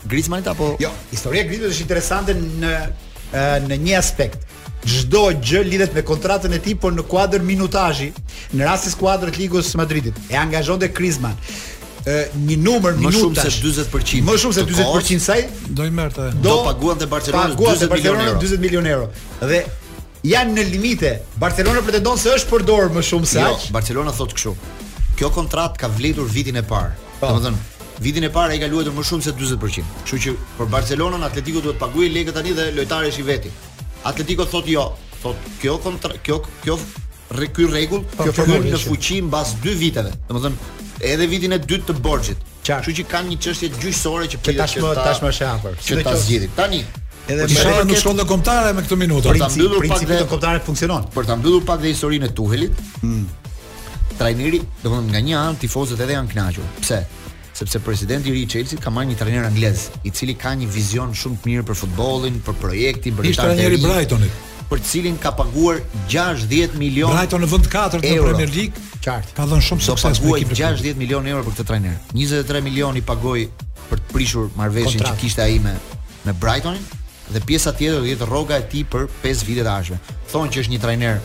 Griezmannit 0.09 0.47
apo 0.53 0.71
Jo, 0.81 0.89
historia 1.11 1.43
e 1.43 1.49
Griezmannit 1.49 1.75
është 1.75 1.85
interesante 1.85 2.37
në 2.37 2.75
në 3.69 3.77
një 3.77 3.97
aspekt. 3.99 4.45
Çdo 4.89 5.25
gjë 5.43 5.61
lidhet 5.67 5.91
me 5.93 6.01
kontratën 6.07 6.53
e 6.55 6.59
tij, 6.63 6.77
por 6.81 6.93
në 6.95 7.03
kuadër 7.11 7.43
minutazhi, 7.45 8.07
në 8.57 8.65
rast 8.65 8.87
të 8.89 9.27
e 9.27 9.33
Ligës 9.35 9.67
së 9.73 9.77
Madridit, 9.77 10.15
e 10.31 10.37
angazhonte 10.39 10.87
Griezmann 10.89 11.35
një 12.47 12.55
numër 12.63 12.95
minuta 12.97 12.97
më 13.03 13.11
shumë 13.19 13.43
se 13.75 13.85
40% 13.91 14.23
më 14.23 14.37
shumë 14.41 14.55
se 14.55 14.63
40% 14.65 15.19
saj 15.21 15.43
do 15.77 15.85
i 15.85 15.91
merrte 15.91 16.29
do, 16.39 16.47
do 16.47 16.53
paguante 16.65 17.05
Barcelonës 17.05 17.57
40 17.59 17.91
milionë 17.93 18.23
euro 18.23 18.39
40 18.39 18.63
milionë 18.65 18.93
euro 18.95 19.09
dhe 19.51 19.59
janë 20.27 20.53
në 20.55 20.65
limite. 20.73 21.11
Barcelona 21.39 21.81
pretendon 21.85 22.19
se 22.19 22.33
është 22.35 22.51
përdor 22.51 22.89
më 22.97 23.03
shumë 23.07 23.29
se 23.29 23.39
jo, 23.41 23.49
aq. 23.55 23.65
Jo, 23.67 23.73
Barcelona 23.75 24.13
thotë 24.15 24.35
kështu. 24.37 24.55
Kjo 25.19 25.29
kontratë 25.35 25.81
ka 25.83 25.89
vlerëtur 25.95 26.29
vitin 26.31 26.59
e 26.59 26.63
parë. 26.65 26.93
Po. 27.19 27.29
Domethënë, 27.29 27.99
vitin 28.03 28.27
e 28.27 28.31
parë 28.35 28.55
ai 28.57 28.61
ka 28.63 28.69
luajtur 28.71 28.95
më 28.95 29.05
shumë 29.09 29.25
se 29.27 29.33
40%. 29.35 29.99
Kështu 30.07 30.21
që 30.25 30.35
për 30.59 30.71
Barcelona 30.71 31.21
Atletico 31.29 31.63
duhet 31.63 31.79
të 31.79 31.85
paguajë 31.85 32.33
tani 32.35 32.55
dhe 32.57 32.69
lojtari 32.77 33.13
është 33.13 33.21
i 33.23 33.27
veti. 33.29 33.53
Atletico 34.09 34.45
thotë 34.47 34.75
jo, 34.75 34.85
thotë 35.23 35.55
kjo 35.63 35.77
kontra, 35.83 36.17
kjo 36.23 36.41
kjo 36.65 36.79
rreku 37.39 37.67
rregull, 37.69 38.05
po, 38.15 38.25
kjo 38.25 38.35
po 38.35 38.59
në 38.59 38.79
fuqi 38.83 39.21
mbas 39.27 39.55
2 39.63 39.75
viteve. 39.79 40.13
Domethënë 40.29 41.03
edhe 41.13 41.27
vitin 41.31 41.55
e 41.55 41.59
dytë 41.63 41.93
të 41.93 42.01
borxhit. 42.03 42.47
Kështu 42.69 42.97
që 42.99 43.05
kanë 43.09 43.33
një 43.33 43.39
çështje 43.43 43.69
gjyqësore 43.79 44.29
që 44.33 44.43
tashmë 44.57 44.89
tashmë 44.99 45.31
është 45.33 45.45
e 45.45 45.47
hapur. 45.53 45.77
Që 45.85 46.03
ta 46.05 46.15
zgjidhin. 46.19 46.51
Tani, 46.59 46.83
Edhe 47.27 47.45
më 47.45 47.61
shkon 47.61 47.87
në 47.89 47.99
shkollën 47.99 48.27
kombëtare 48.29 48.71
me 48.73 48.83
këtë 48.85 48.97
minutë. 49.03 49.29
Për 49.29 49.41
ta 49.41 49.49
mbyllur 49.51 49.85
pak 49.91 50.03
dhe 50.07 50.19
kombëtare 50.29 50.61
funksionon. 50.65 51.07
Për 51.13 51.27
ta 51.29 51.35
mbyllur 51.39 51.65
pak 51.67 51.81
dhe 51.83 51.91
historinë 51.93 52.29
e 52.31 52.33
Tuhelit. 52.37 52.83
Hm. 53.03 53.23
Trajneri, 54.19 54.59
domethënë 54.83 55.13
nga 55.13 55.21
një 55.29 55.35
anë 55.39 55.61
tifozët 55.63 56.01
edhe 56.05 56.17
janë 56.19 56.33
kënaqur. 56.35 56.73
Pse? 56.85 57.01
sepse 57.59 57.79
presidenti 57.83 58.29
i 58.31 58.31
ri 58.31 58.41
i 58.45 58.47
Chelsea 58.47 58.79
ka 58.79 58.87
marrë 58.93 59.09
një 59.09 59.15
trajner 59.19 59.43
anglez, 59.43 59.89
i 60.07 60.11
cili 60.15 60.31
ka 60.39 60.53
një 60.55 60.63
vizion 60.71 61.09
shumë 61.11 61.41
të 61.41 61.49
mirë 61.49 61.63
për 61.67 61.75
futbollin, 61.81 62.37
për 62.45 62.55
projektin 62.61 63.17
britanik. 63.17 63.33
Ishte 63.35 63.47
trajneri 63.49 63.75
i 63.75 63.81
Brightonit, 63.83 64.37
për 64.71 64.83
cilin 64.87 65.17
ka 65.19 65.33
paguar 65.35 65.81
60 66.07 66.77
milion 66.79 67.11
Brighton 67.11 67.43
në 67.43 67.49
vend 67.51 67.67
4 67.73 67.99
në 67.99 68.13
Premier 68.23 68.53
League. 68.53 68.85
Qartë. 69.03 69.35
Ka 69.35 69.49
dhënë 69.51 69.65
shumë 69.67 69.83
sukses 69.89 70.21
me 70.23 70.31
ekipin. 70.37 70.61
60 70.61 71.01
milion 71.03 71.27
euro 71.27 71.43
për 71.49 71.57
këtë 71.57 71.67
trajner. 71.73 71.99
23 72.15 72.63
milion 72.69 72.95
i 72.95 73.03
pagoi 73.11 73.49
për 73.89 74.05
të 74.05 74.15
prishur 74.15 74.47
marrveshjen 74.55 75.03
që 75.03 75.17
kishte 75.19 75.43
ai 75.49 75.59
me 75.65 75.75
me 76.29 76.33
Brightonin 76.39 76.87
dhe 77.31 77.41
pjesa 77.45 77.73
tjetër 77.75 78.01
do 78.01 78.07
jetë 78.09 78.27
rroga 78.29 78.57
e 78.61 78.65
tij 78.71 78.85
për 78.89 79.05
5 79.23 79.43
vite 79.47 79.65
të 79.65 79.71
ardhshme. 79.73 79.99
Thonë 80.31 80.53
që 80.53 80.63
është 80.63 80.73
një 80.73 80.81
trajner 80.85 81.19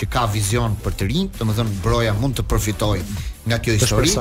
që 0.00 0.08
ka 0.10 0.24
vizion 0.32 0.74
për 0.82 0.96
të 0.98 1.08
rinj, 1.12 1.28
domethënë 1.38 1.80
Broja 1.84 2.14
mund 2.18 2.36
të 2.40 2.44
përfitojë 2.50 3.04
nga 3.50 3.58
kjo 3.62 3.76
histori. 3.76 4.14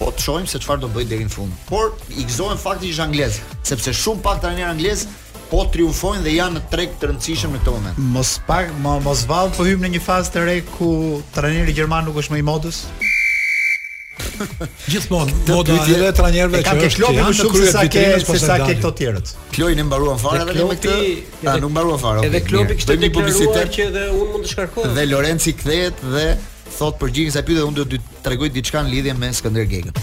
Po 0.00 0.10
të 0.10 0.24
shohim 0.26 0.48
se 0.50 0.58
çfarë 0.64 0.82
do 0.86 0.90
bëj 0.94 1.08
deri 1.12 1.26
në 1.28 1.34
fund. 1.34 1.54
Por 1.68 1.94
i 2.18 2.26
gëzohen 2.26 2.58
fakti 2.58 2.88
që 2.90 2.96
është 2.96 3.06
anglez, 3.06 3.38
sepse 3.70 3.94
shumë 4.02 4.24
pak 4.26 4.42
trajner 4.46 4.66
anglez 4.72 5.06
po 5.50 5.64
triumfojnë 5.74 6.24
dhe 6.26 6.34
janë 6.38 6.60
në 6.60 6.66
treg 6.74 6.92
të 6.98 7.10
rëndësishëm 7.10 7.54
në 7.56 7.62
këtë 7.62 7.74
moment. 7.76 8.02
Mos 8.16 8.36
pak, 8.50 8.74
mos 8.84 9.22
vallë 9.30 9.56
po 9.58 9.66
hym 9.66 9.86
në 9.86 9.92
një 9.96 10.02
fazë 10.06 10.34
të 10.36 10.46
re 10.46 10.58
ku 10.76 10.90
trajneri 11.34 11.74
gjerman 11.78 12.06
nuk 12.10 12.18
është 12.22 12.34
më 12.36 12.42
i 12.42 12.46
modës. 12.50 12.84
Gjithmonë 14.88 15.34
moda 15.48 15.74
e 15.84 15.96
letra 16.00 16.28
njerëve 16.32 16.60
që 16.62 16.64
ka 16.64 16.92
Klopin 16.94 17.24
më 17.28 17.32
shumë 17.38 17.60
se 17.64 17.72
sa 17.74 17.82
ke 17.92 18.04
se 18.24 18.38
sa 18.42 18.56
ke 18.62 18.74
këto 18.78 18.92
tjerët. 19.00 19.32
Klojin 19.54 19.82
e 19.82 19.86
mbaruan 19.86 20.20
fare 20.20 20.44
edhe 20.46 20.64
me 20.68 20.76
këtë. 20.78 20.94
Ta 21.42 21.50
ah, 21.54 21.58
nuk 21.62 21.74
mbaruan 21.74 22.00
fare. 22.00 22.22
Edhe 22.28 22.40
Klopi 22.46 22.76
kishte 22.80 22.96
një 23.02 23.10
publicitet 23.16 23.74
që 23.74 23.86
edhe 23.90 24.06
un 24.14 24.32
mund 24.36 24.46
të 24.46 24.52
shkarkoj. 24.54 24.86
Dhe 24.96 25.04
Lorenci 25.10 25.54
kthehet 25.60 26.00
dhe 26.14 26.24
thot 26.78 26.96
për 27.00 27.12
gjinë 27.18 27.34
sa 27.34 27.42
pyetë 27.44 27.66
unë 27.68 27.80
do 27.82 27.86
të 27.92 28.00
tregoj 28.24 28.50
diçka 28.56 28.80
në 28.86 28.92
lidhje 28.94 29.14
me 29.20 29.32
Skënder 29.36 29.66
Gegën. 29.68 30.00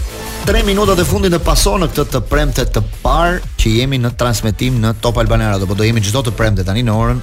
3 0.48 0.62
minutat 0.68 1.02
e 1.02 1.08
fundit 1.08 1.34
e 1.36 1.42
paso 1.44 1.74
në 1.82 1.90
këtë 1.90 2.06
të 2.14 2.22
premte 2.30 2.68
të 2.76 2.84
parë 3.02 3.42
që 3.58 3.74
jemi 3.80 3.98
në 4.04 4.14
transmetim 4.20 4.78
në 4.84 4.94
Top 5.02 5.18
Albana 5.20 5.50
Radio, 5.52 5.66
por 5.68 5.78
do 5.80 5.86
jemi 5.86 6.04
çdo 6.04 6.22
të 6.28 6.36
premte 6.38 6.64
tani 6.66 6.86
në 6.86 6.94
orën 6.94 7.18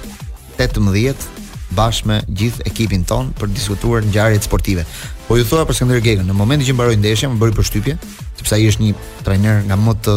18 0.59 1.31
bashkë 1.75 2.07
me 2.07 2.17
gjithë 2.39 2.63
ekipin 2.69 3.01
ton 3.09 3.31
për 3.35 3.49
diskutuar 3.51 4.03
ngjarjet 4.05 4.45
sportive. 4.45 4.83
Po 5.27 5.35
ju 5.39 5.45
thua 5.49 5.65
për 5.65 5.73
Skënder 5.79 6.01
Gegën, 6.05 6.25
në 6.29 6.33
momentin 6.37 6.67
që 6.67 6.75
mbaroi 6.77 6.97
ndeshja, 7.01 7.31
më 7.33 7.39
bëri 7.41 7.55
përshtypje, 7.57 7.93
sepse 8.39 8.55
ai 8.59 8.65
është 8.69 8.83
një 8.83 8.95
trajner 9.25 9.61
nga 9.65 9.77
më 9.81 9.93
të 10.05 10.15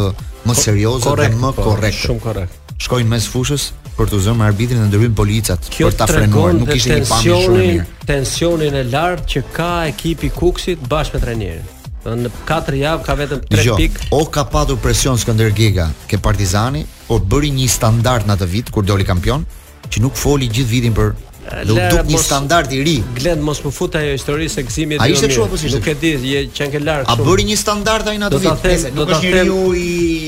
më 0.48 0.56
serioz 0.60 1.04
dhe 1.04 1.28
më 1.40 1.52
po, 1.56 1.64
korrekt. 1.70 2.00
Shumë 2.02 2.24
korrekt. 2.24 2.74
Shkojnë 2.78 3.08
mes 3.14 3.24
fushës 3.32 3.64
për 3.96 4.10
të 4.12 4.18
zënë 4.26 4.44
arbitrin 4.46 4.82
dhe 4.84 4.88
ndërhyjnë 4.92 5.16
policat 5.18 5.66
Kjo 5.72 5.88
për 5.88 5.96
ta 5.98 6.06
frenuar, 6.10 6.52
nuk 6.58 6.70
ishte 6.76 7.00
një 7.00 7.08
pamje 7.08 7.38
shumë 7.46 7.56
e 7.56 7.64
mirë. 7.64 7.86
Tensionin 8.10 8.76
e 8.76 8.84
lartë 8.92 9.32
që 9.32 9.42
ka 9.56 9.70
ekipi 9.90 10.30
Kuksit 10.36 10.84
bashkë 10.92 11.16
me 11.18 11.22
trajnerin. 11.24 11.70
Në 12.08 12.32
4 12.48 12.78
javë 12.82 13.06
ka 13.08 13.16
vetëm 13.18 13.40
3 13.48 13.72
pikë. 13.80 13.96
pik. 13.96 14.12
O 14.14 14.20
ka 14.28 14.44
patur 14.52 14.76
presion 14.82 15.16
Skënder 15.18 15.50
Gega, 15.56 15.88
ke 16.10 16.16
Partizani, 16.20 16.84
o 17.08 17.18
bëri 17.18 17.48
një 17.58 17.66
standard 17.72 18.28
në 18.28 18.36
atë 18.36 18.50
vit 18.54 18.70
kur 18.70 18.84
doli 18.86 19.04
kampion, 19.08 19.42
që 19.88 20.04
nuk 20.04 20.14
foli 20.20 20.46
gjithë 20.52 20.70
vitin 20.76 20.94
për 20.94 21.14
Nuk 21.64 21.78
duk 21.90 22.02
një 22.12 22.18
standard 22.20 22.72
i 22.76 22.78
ri. 22.84 22.96
Gled 23.16 23.40
mos 23.42 23.62
më 23.64 23.70
fut 23.72 23.94
ajo 23.96 24.12
histori 24.14 24.48
se 24.52 24.62
gzimi 24.68 24.98
i 24.98 24.98
dhe. 24.98 25.28
Nuk 25.72 25.86
e 25.88 25.94
di, 26.00 26.10
je 26.32 26.42
qen 26.54 26.70
ke 26.74 26.80
larg. 26.82 27.08
A 27.08 27.14
bëri 27.16 27.44
një 27.48 27.56
standard 27.56 28.08
ai 28.12 28.18
natë? 28.20 28.34
Do 28.34 28.40
ta 28.44 28.52
them, 28.60 28.98
do 28.98 29.06
ta 29.08 29.20
them. 29.22 29.78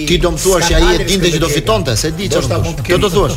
Ti 0.09 0.17
do 0.25 0.31
të 0.35 0.43
thuash 0.45 0.71
ai 0.79 0.95
e 0.95 1.05
dinte 1.05 1.33
që 1.35 1.43
do 1.45 1.51
fitonte, 1.53 1.97
se 2.01 2.13
di 2.17 2.31
çfarë. 2.33 2.73
Kjo 2.89 2.99
do 3.05 3.13
thuash. 3.13 3.37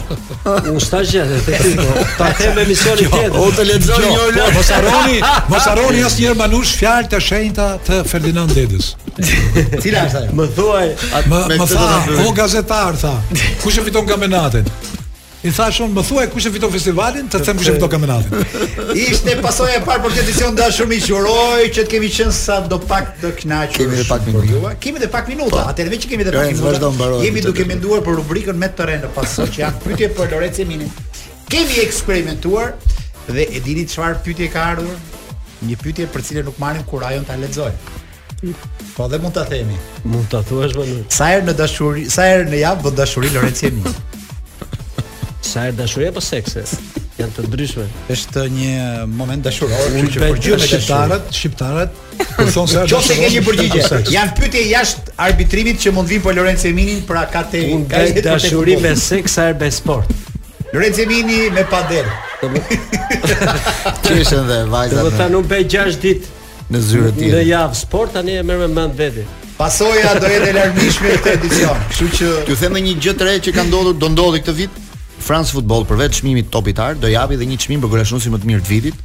Un 0.71 0.79
stazhë 0.83 1.27
te 1.49 1.59
tipo. 1.65 1.89
Ta 2.17 2.31
them 2.39 2.53
jo, 2.55 2.63
emisionin 2.63 3.09
tjetër. 3.11 3.37
O 3.43 3.51
të 3.57 3.67
lexoj 3.73 4.01
një 4.05 4.15
orë. 4.15 4.39
Jo, 4.39 4.47
po, 4.47 4.57
mos 4.61 4.71
harroni, 4.77 5.19
mos 5.53 5.67
harroni 5.69 6.01
asnjëherë 6.07 6.39
manush 6.39 6.75
fjalë 6.79 7.11
të 7.17 7.21
shenjta 7.27 7.69
të 7.87 7.99
Ferdinand 8.09 8.55
Dedës. 8.59 8.93
Cila 9.83 10.07
është 10.07 10.23
ajo? 10.23 10.25
Më 10.39 10.47
thuaj, 10.55 10.89
më 11.29 11.63
thuaj. 11.67 12.25
O 12.29 12.33
gazetar 12.39 12.97
tha. 13.07 13.17
Kush 13.63 13.81
e 13.83 13.89
fiton 13.89 14.07
kampionatin? 14.09 14.71
i 15.43 15.51
thash 15.51 15.81
unë 15.83 15.97
më 15.97 16.03
thuaj 16.07 16.23
kush 16.31 16.45
e 16.47 16.51
fiton 16.55 16.71
festivalin, 16.71 17.25
të 17.31 17.41
them 17.43 17.57
kush 17.59 17.67
e 17.73 17.73
fiton 17.75 17.89
kampionatin. 17.91 18.59
Ishte 19.05 19.33
pasojë 19.43 19.79
e 19.81 19.81
parë 19.83 20.03
për 20.05 20.13
këtë 20.15 20.21
edicion 20.23 20.55
dashur 20.55 20.87
miq, 20.87 21.07
uroj 21.11 21.65
që 21.75 21.83
të 21.83 21.91
kemi 21.91 22.09
qenë 22.15 22.35
sa 22.37 22.61
do 22.71 22.77
pak 22.79 23.09
të 23.21 23.33
kënaqur. 23.41 23.75
Kemi 23.81 23.97
edhe 23.97 24.07
pak 24.07 24.23
minuta. 24.29 24.75
Kemi 24.85 25.01
edhe 25.01 25.09
pak 25.11 25.27
minuta. 25.31 25.65
Atëherë 25.73 25.93
vetë 25.95 26.05
që 26.05 26.11
kemi 26.13 26.23
edhe 26.25 26.35
pak 26.37 26.63
minuta. 26.63 27.23
Jemi 27.25 27.43
duke 27.43 27.65
menduar 27.67 28.05
për 28.05 28.19
rubrikën 28.21 28.59
me 28.63 28.71
terren 28.77 29.03
në 29.03 29.09
pasoj 29.17 29.49
që 29.51 29.63
janë 29.65 29.83
pyetje 29.83 30.11
për 30.15 30.31
Lorenzo 30.31 30.63
Eminin. 30.63 31.03
Kemi 31.51 31.81
eksperimentuar 31.83 32.71
dhe 33.27 33.43
e 33.51 33.59
dini 33.67 33.83
çfarë 33.91 34.23
pyetje 34.23 34.47
ka 34.55 34.63
ardhur? 34.77 34.95
Një 35.67 35.75
pyetje 35.83 36.07
për 36.15 36.25
cilën 36.29 36.47
nuk 36.47 36.63
marrim 36.63 36.87
kurajon 36.87 37.27
ta 37.27 37.35
lexojmë. 37.43 37.99
Po 38.95 39.11
dhe 39.11 39.19
mund 39.23 39.35
ta 39.35 39.43
themi. 39.51 39.75
Mund 40.07 40.31
ta 40.31 40.39
thuash 40.47 40.75
më. 40.79 41.03
Sa 41.11 41.31
herë 41.35 41.49
në 41.51 41.55
dashuri, 41.59 42.07
sa 42.11 42.27
herë 42.31 42.47
në 42.51 42.63
javë 42.63 42.87
bën 42.87 42.97
dashuri 43.01 43.31
Lorenzo 43.35 43.67
Eminin? 43.71 44.01
sa 45.53 45.67
e 45.67 45.71
dashuria 45.71 46.09
apo 46.09 46.19
sekses? 46.21 46.69
Janë 47.19 47.33
të 47.35 47.43
ndryshme. 47.45 47.83
Është 48.13 48.43
një 48.55 48.75
moment 49.13 49.43
dashuror 49.45 49.93
që 50.13 50.21
për 50.23 50.39
gjithë 50.45 50.65
shqiptarët, 50.71 51.27
shqiptarët 51.29 51.97
kur 52.39 52.49
thon 52.55 52.69
se 52.71 52.85
nëse 52.89 53.29
një 53.35 53.43
përgjigje, 53.45 54.01
janë 54.15 54.33
pyetje 54.39 54.63
jashtë 54.71 55.13
arbitrimit 55.27 55.81
që 55.83 55.93
mund 55.93 56.09
vinë 56.09 56.23
po 56.25 56.33
Lorenzo 56.33 56.69
Eminin, 56.71 57.03
pra 57.05 57.27
ka 57.29 57.45
te 57.53 57.61
ka 57.91 58.05
dashuri 58.31 58.79
me 58.81 58.95
seks 58.97 59.37
air 59.43 59.53
be 59.59 59.69
sport. 59.71 60.09
Lorenzo 60.73 61.05
Emini 61.05 61.45
me 61.53 61.61
padel. 61.69 62.07
Qishën 64.07 64.47
dhe 64.49 64.57
vajzat. 64.71 65.03
Do 65.03 65.11
të 65.11 65.19
thënë 65.19 65.37
unë 65.37 65.51
bej 65.53 65.67
6 65.69 65.99
ditë 66.01 66.33
në 66.73 66.81
zyrë 66.81 67.11
të 67.13 67.27
tij. 67.27 67.35
Në 67.35 67.43
javë 67.45 67.77
sport 67.85 68.15
tani 68.17 68.39
e 68.39 68.43
merr 68.47 68.63
me 68.65 68.71
mend 68.79 68.97
vetë. 68.97 69.27
Pasoja 69.59 70.15
do 70.17 70.31
jetë 70.33 70.49
largishme 70.57 71.11
këtë 71.13 71.35
edicion. 71.37 71.85
Kështu 71.91 72.07
që 72.17 72.31
ju 72.49 72.57
them 72.63 72.79
një 72.81 72.95
gjë 73.05 73.13
të 73.21 73.35
që 73.45 73.53
ka 73.59 73.67
ndodhur, 73.69 73.95
do 74.01 74.09
ndodhi 74.15 74.41
këtë 74.41 74.55
vit. 74.63 74.81
France 75.23 75.51
Football 75.55 75.85
përveç 75.87 76.19
çmimit 76.19 76.51
topitar 76.53 76.97
do 77.01 77.09
japi 77.13 77.37
edhe 77.39 77.47
një 77.47 77.57
çmim 77.63 77.81
për 77.83 77.91
goleshnosin 77.93 78.33
më 78.35 78.41
të 78.43 78.49
mirë 78.49 78.65
të 78.67 78.71
vitit 78.71 78.99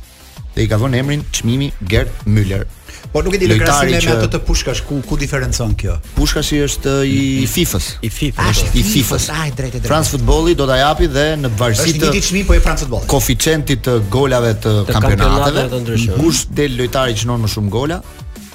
dhe 0.57 0.65
i 0.67 0.71
ka 0.71 0.79
dhënë 0.81 0.99
emrin 0.99 1.23
çmimi 1.37 1.69
Gerd 1.91 2.25
Müller. 2.27 2.65
Po 3.13 3.23
nuk 3.23 3.37
e 3.39 3.41
di 3.41 3.47
në 3.49 3.59
krasim 3.61 3.93
me 3.95 4.15
ato 4.17 4.27
të 4.35 4.41
Pushkash 4.49 4.81
ku 4.89 4.99
ku 5.07 5.15
diferencon 5.21 5.77
kjo. 5.79 5.95
Pushkashi 6.17 6.59
është 6.67 6.95
i 7.07 7.19
FIFA-s. 7.49 7.87
I 8.05 8.11
FIFA-s. 8.13 8.63
I 8.77 8.83
FIFA-s. 8.91 9.29
Ai 9.33 9.49
drejtë 9.55 9.79
drejtë. 9.79 9.87
France 9.89 10.13
Footballi 10.17 10.57
do 10.59 10.67
ta 10.69 10.81
japi 10.81 11.07
dhe 11.13 11.29
në 11.45 11.53
varësi 11.61 11.95
të 12.03 12.11
Është 12.13 12.37
një 12.39 12.43
po 12.51 12.57
e 12.59 12.63
France 12.65 12.89
Koeficientit 13.09 13.85
të 13.87 13.95
golave 14.13 14.51
të, 14.61 14.75
të 14.89 14.97
kampionateve. 14.97 15.99
Kush 16.19 16.43
del 16.59 16.75
lojtari 16.83 17.15
që 17.17 17.31
nën 17.31 17.47
më 17.47 17.53
shumë 17.55 17.73
gola, 17.77 18.03